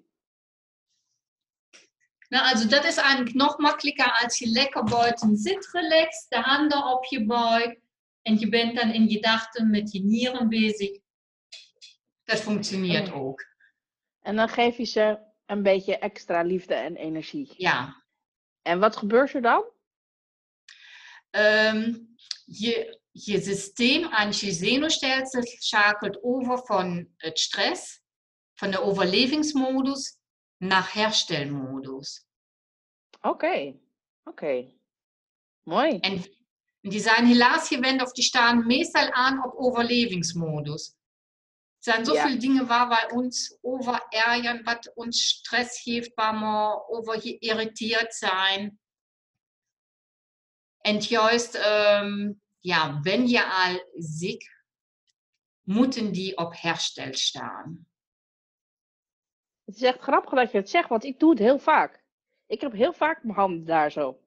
Nou, 2.30 2.44
also 2.46 2.68
dat 2.68 2.84
is 2.84 2.96
eigenlijk 2.96 3.34
nog 3.34 3.58
makkelijker 3.58 4.18
als 4.22 4.38
je 4.38 4.48
lekker 4.48 4.84
buiten 4.84 5.36
zit, 5.36 5.68
relaxed, 5.72 6.26
de 6.28 6.40
handen 6.40 6.84
op 6.86 7.04
je 7.04 7.24
buik 7.26 7.80
en 8.22 8.38
je 8.38 8.48
bent 8.48 8.76
dan 8.76 8.90
in 8.90 9.10
gedachten 9.10 9.70
met 9.70 9.92
je 9.92 10.00
nieren 10.02 10.48
bezig. 10.48 10.98
Dat 12.24 12.40
functioneert 12.40 13.06
Ja. 13.06 13.12
ook. 13.12 13.44
En 14.20 14.36
dan 14.36 14.48
geef 14.48 14.76
je 14.76 14.84
ze 14.84 15.18
een 15.46 15.62
beetje 15.62 15.98
extra 15.98 16.42
liefde 16.42 16.74
en 16.74 16.96
energie. 16.96 17.52
Ja. 17.56 18.04
En 18.62 18.78
wat 18.78 18.96
gebeurt 18.96 19.34
er 19.34 19.42
dan? 19.42 19.64
Ehm, 21.30 21.94
je, 22.44 23.00
je 23.10 23.40
systeem 23.40 24.04
aan 24.08 24.28
je 24.28 24.52
zenuwstelsel 24.52 25.42
schakelt 25.42 26.22
over 26.22 26.58
van 26.66 27.08
het 27.16 27.38
stress, 27.38 28.00
van 28.54 28.70
de 28.70 28.80
overlevingsmodus, 28.80 30.18
naar 30.60 30.94
herstelmodus. 30.94 32.24
Oké, 33.20 33.74
oké. 34.24 34.72
Mooi. 35.62 35.98
En 35.98 36.24
die 36.80 37.00
zijn 37.00 37.26
helaas 37.26 37.68
gewend 37.68 38.02
of 38.02 38.12
die 38.12 38.24
staan 38.24 38.66
meestal 38.66 39.10
aan 39.12 39.44
op 39.44 39.54
overlevingsmodus. 39.56 40.88
Er 40.88 41.92
zijn 41.92 42.04
zoveel 42.04 42.28
Ja. 42.32 42.38
dingen 42.38 42.66
waar 42.66 42.88
wij 42.88 43.10
ons 43.10 43.58
over 43.60 44.06
ärgern, 44.08 44.62
wat 44.62 44.92
ons 44.94 45.28
stress 45.28 45.82
geeft, 45.82 46.14
waar 46.14 46.38
we 46.38 46.88
over 46.88 47.20
geïrriteerd 47.20 48.14
zijn. 48.14 48.80
En 50.80 50.98
juist, 50.98 51.54
ehm, 51.54 52.32
ja, 52.58 53.00
wenn 53.00 53.28
je 53.28 53.52
al 53.52 53.90
ziek, 53.94 54.58
moeten 55.62 56.12
die 56.12 56.36
op 56.36 56.52
herstel 56.56 57.14
staan. 57.14 57.86
Het 59.70 59.78
is 59.80 59.88
echt 59.88 60.00
grappig 60.00 60.30
dat 60.30 60.50
je 60.50 60.58
het 60.58 60.70
zegt, 60.70 60.88
want 60.88 61.04
ik 61.04 61.18
doe 61.18 61.30
het 61.30 61.38
heel 61.38 61.58
vaak. 61.58 62.04
Ik 62.46 62.60
heb 62.60 62.72
heel 62.72 62.92
vaak 62.92 63.22
mijn 63.22 63.38
handen 63.38 63.64
daar 63.64 63.92
zo. 63.92 64.20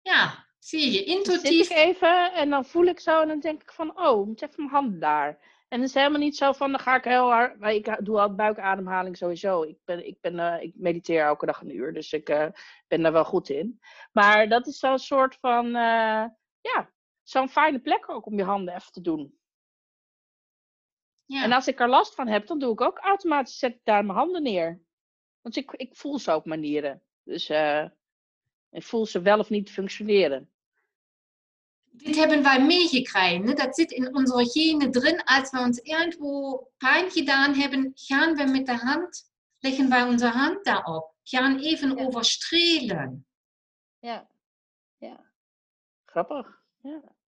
Ja, 0.00 0.46
zie 0.58 0.90
je, 0.90 1.04
Dan 1.04 1.24
zit 1.24 1.42
intuïtief. 1.42 1.70
ik 1.70 1.76
even 1.76 2.32
en 2.32 2.50
dan 2.50 2.64
voel 2.64 2.84
ik 2.84 3.00
zo 3.00 3.20
en 3.20 3.28
dan 3.28 3.40
denk 3.40 3.62
ik 3.62 3.72
van, 3.72 3.98
oh, 4.00 4.20
ik 4.20 4.26
moet 4.26 4.42
even 4.42 4.54
mijn 4.56 4.68
handen 4.68 5.00
daar. 5.00 5.38
En 5.68 5.80
het 5.80 5.88
is 5.88 5.94
helemaal 5.94 6.18
niet 6.18 6.36
zo 6.36 6.52
van, 6.52 6.70
dan 6.70 6.80
ga 6.80 6.96
ik 6.96 7.04
heel 7.04 7.30
hard, 7.30 7.58
maar 7.58 7.72
ik 7.72 8.04
doe 8.04 8.20
al 8.20 8.34
buikademhaling 8.34 9.16
sowieso. 9.16 9.62
Ik, 9.62 9.78
ben, 9.84 10.06
ik, 10.06 10.20
ben, 10.20 10.38
eh, 10.38 10.62
ik 10.62 10.72
mediteer 10.74 11.24
elke 11.24 11.46
dag 11.46 11.60
een 11.60 11.76
uur, 11.76 11.92
dus 11.92 12.12
ik 12.12 12.28
eh, 12.28 12.46
ben 12.88 13.02
daar 13.02 13.12
wel 13.12 13.24
goed 13.24 13.48
in. 13.48 13.80
Maar 14.12 14.48
dat 14.48 14.66
is 14.66 14.78
zo'n 14.78 14.98
soort 14.98 15.36
van, 15.40 15.66
eh, 15.66 16.24
ja, 16.60 16.90
zo'n 17.22 17.48
fijne 17.48 17.80
plek 17.80 18.10
ook 18.10 18.26
om 18.26 18.36
je 18.36 18.44
handen 18.44 18.74
even 18.74 18.92
te 18.92 19.00
doen. 19.00 19.39
Ja. 21.30 21.42
En 21.42 21.52
als 21.52 21.66
ik 21.66 21.80
er 21.80 21.88
last 21.88 22.14
van 22.14 22.26
heb, 22.26 22.46
dan 22.46 22.58
doe 22.58 22.72
ik 22.72 22.80
ook 22.80 22.98
automatisch, 22.98 23.58
zet 23.58 23.74
ik 23.74 23.80
daar 23.84 24.04
mijn 24.04 24.18
handen 24.18 24.42
neer. 24.42 24.80
Want 25.40 25.56
ik, 25.56 25.70
ik 25.70 25.96
voel 25.96 26.18
ze 26.18 26.34
op 26.34 26.44
manieren. 26.44 27.02
Dus 27.22 27.48
eh, 27.48 27.88
ik 28.70 28.82
voel 28.82 29.06
ze 29.06 29.20
wel 29.22 29.38
of 29.38 29.50
niet 29.50 29.70
functioneren. 29.70 30.50
Dit 31.84 32.16
hebben 32.16 32.42
wij 32.42 32.66
meegekregen. 32.66 33.44
Ne? 33.44 33.54
Dat 33.54 33.74
zit 33.74 33.90
in 33.90 34.14
onze 34.14 34.50
genen 34.50 34.90
drin. 34.90 35.24
Als 35.24 35.50
we 35.50 35.58
ons 35.58 35.78
irgendwo 35.78 36.56
pijn 36.76 37.10
gedaan 37.10 37.54
hebben, 37.54 37.90
gaan 37.94 38.34
we 38.34 38.44
met 38.44 38.66
de 38.66 38.76
hand, 38.76 39.32
leggen 39.58 39.88
wij 39.88 40.02
onze 40.02 40.26
hand 40.28 40.64
daarop. 40.64 41.14
Gaan 41.22 41.58
even 41.58 41.96
Ja. 41.96 42.04
overstrelen. 42.04 43.26
Ja. 43.98 44.30
Ja. 44.96 45.30
Grappig. 46.04 46.62
Ja. 46.82 47.18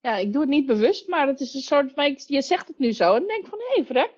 Ja, 0.00 0.16
ik 0.16 0.32
doe 0.32 0.40
het 0.40 0.50
niet 0.50 0.66
bewust, 0.66 1.08
maar 1.08 1.26
het 1.26 1.40
is 1.40 1.54
een 1.54 1.60
soort 1.60 1.92
van, 1.92 2.18
je 2.26 2.42
zegt 2.42 2.68
het 2.68 2.78
nu 2.78 2.92
zo 2.92 3.14
en 3.14 3.26
denk 3.26 3.46
van, 3.46 3.58
hé 3.58 3.74
hey, 3.74 3.84
Vrek, 3.84 4.12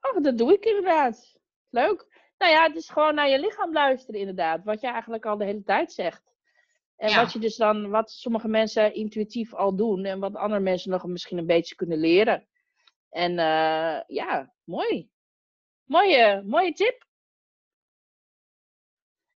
oh, 0.00 0.22
dat 0.22 0.38
doe 0.38 0.52
ik 0.52 0.64
inderdaad. 0.64 1.38
Leuk. 1.70 2.06
Nou 2.38 2.52
ja, 2.52 2.62
het 2.62 2.76
is 2.76 2.88
gewoon 2.88 3.14
naar 3.14 3.28
je 3.28 3.38
lichaam 3.40 3.72
luisteren 3.72 4.20
inderdaad, 4.20 4.64
wat 4.64 4.80
je 4.80 4.86
eigenlijk 4.86 5.26
al 5.26 5.36
de 5.36 5.44
hele 5.44 5.62
tijd 5.62 5.92
zegt. 5.92 6.32
En 6.96 7.08
Ja. 7.08 7.22
wat 7.22 7.32
je 7.32 7.38
dus 7.38 7.56
dan, 7.56 7.90
wat 7.90 8.10
sommige 8.10 8.48
mensen 8.48 8.94
intuïtief 8.94 9.54
al 9.54 9.76
doen 9.76 10.04
en 10.04 10.20
wat 10.20 10.34
andere 10.34 10.60
mensen 10.60 10.90
nog 10.90 11.04
misschien 11.06 11.38
een 11.38 11.46
beetje 11.46 11.74
kunnen 11.74 11.98
leren. 11.98 12.48
En 13.10 13.30
eh, 13.38 14.00
ja, 14.06 14.52
mooi. 14.64 15.08
Mooie, 15.84 16.42
mooie 16.46 16.72
tip. 16.72 17.06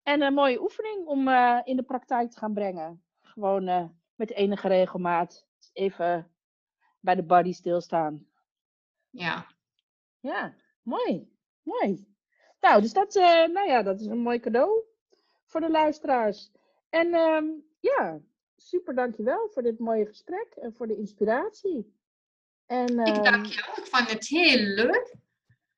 En 0.04 0.22
een 0.22 0.34
mooie 0.34 0.62
oefening 0.62 1.06
om 1.06 1.28
eh, 1.28 1.62
in 1.64 1.76
de 1.76 1.84
praktijk 1.84 2.32
te 2.32 2.38
gaan 2.38 2.54
brengen. 2.54 3.04
Gewoon 3.22 3.68
eh, 3.68 3.86
met 4.16 4.32
enige 4.32 4.68
regelmaat 4.68 5.48
even 5.74 6.32
bij 7.00 7.16
de 7.16 7.24
body 7.24 7.54
stilstaan. 7.54 8.28
Ja. 9.10 9.48
Ja, 10.20 10.56
mooi. 10.82 11.34
Mooi. 11.62 12.08
Nou, 12.60 12.82
dus 12.82 12.94
dat, 12.94 13.16
eh, 13.16 13.24
nou 13.46 13.68
ja, 13.68 13.84
dat 13.84 14.00
is 14.00 14.06
een 14.06 14.18
mooi 14.18 14.40
cadeau 14.40 14.84
voor 15.46 15.62
de 15.62 15.70
luisteraars. 15.70 16.52
En 16.90 17.14
ehm, 17.14 17.46
ja, 17.80 18.20
super 18.56 18.96
dankjewel 18.96 19.50
voor 19.54 19.64
dit 19.64 19.80
mooie 19.80 20.06
gesprek 20.06 20.54
en 20.56 20.74
voor 20.74 20.88
de 20.88 20.98
inspiratie. 20.98 21.94
En, 22.66 23.00
Ik 23.00 23.16
ehm, 23.16 23.24
dank 23.24 23.46
jou. 23.46 23.70
Ik 23.76 23.86
vond 23.86 24.10
het 24.10 24.28
heel 24.28 24.58
leuk 24.58 25.16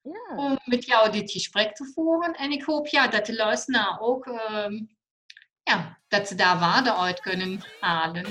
Ja, 0.02 0.36
om 0.36 0.60
met 0.66 0.86
jou 0.86 1.12
dit 1.12 1.32
gesprek 1.32 1.76
te 1.76 1.86
voeren. 1.86 2.34
En 2.34 2.52
ik 2.52 2.64
hoop 2.64 2.88
ja, 2.88 3.08
dat 3.08 3.26
de 3.26 3.36
luisteraar 3.36 4.00
ook, 4.00 4.26
ehm, 4.26 4.86
ja, 5.64 6.00
dat 6.08 6.28
ze 6.28 6.36
daar 6.36 6.60
waarde 6.60 6.94
uit 6.94 7.20
kunnen 7.20 7.62
halen. 7.80 8.26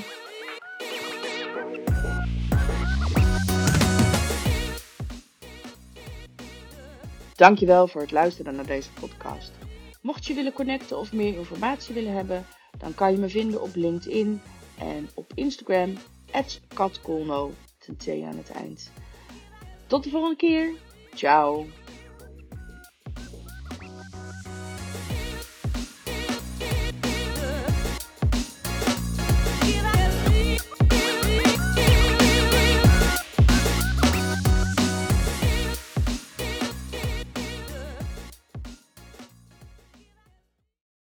Dankjewel 7.36 7.88
voor 7.88 8.00
het 8.00 8.10
luisteren 8.10 8.54
naar 8.54 8.66
deze 8.66 8.92
podcast. 8.92 9.52
Mocht 10.02 10.26
je 10.26 10.34
willen 10.34 10.52
connecten 10.52 10.98
of 10.98 11.12
meer 11.12 11.34
informatie 11.34 11.94
willen 11.94 12.12
hebben, 12.12 12.46
dan 12.78 12.94
kan 12.94 13.12
je 13.12 13.18
me 13.18 13.28
vinden 13.28 13.62
op 13.62 13.74
LinkedIn 13.74 14.40
en 14.78 15.08
op 15.14 15.32
Instagram, 15.34 15.96
katkolno, 16.74 17.52
aan 18.24 18.36
het 18.36 18.50
eind. 18.50 18.92
Tot 19.86 20.04
de 20.04 20.10
volgende 20.10 20.36
keer. 20.36 20.74
Ciao. 21.14 21.66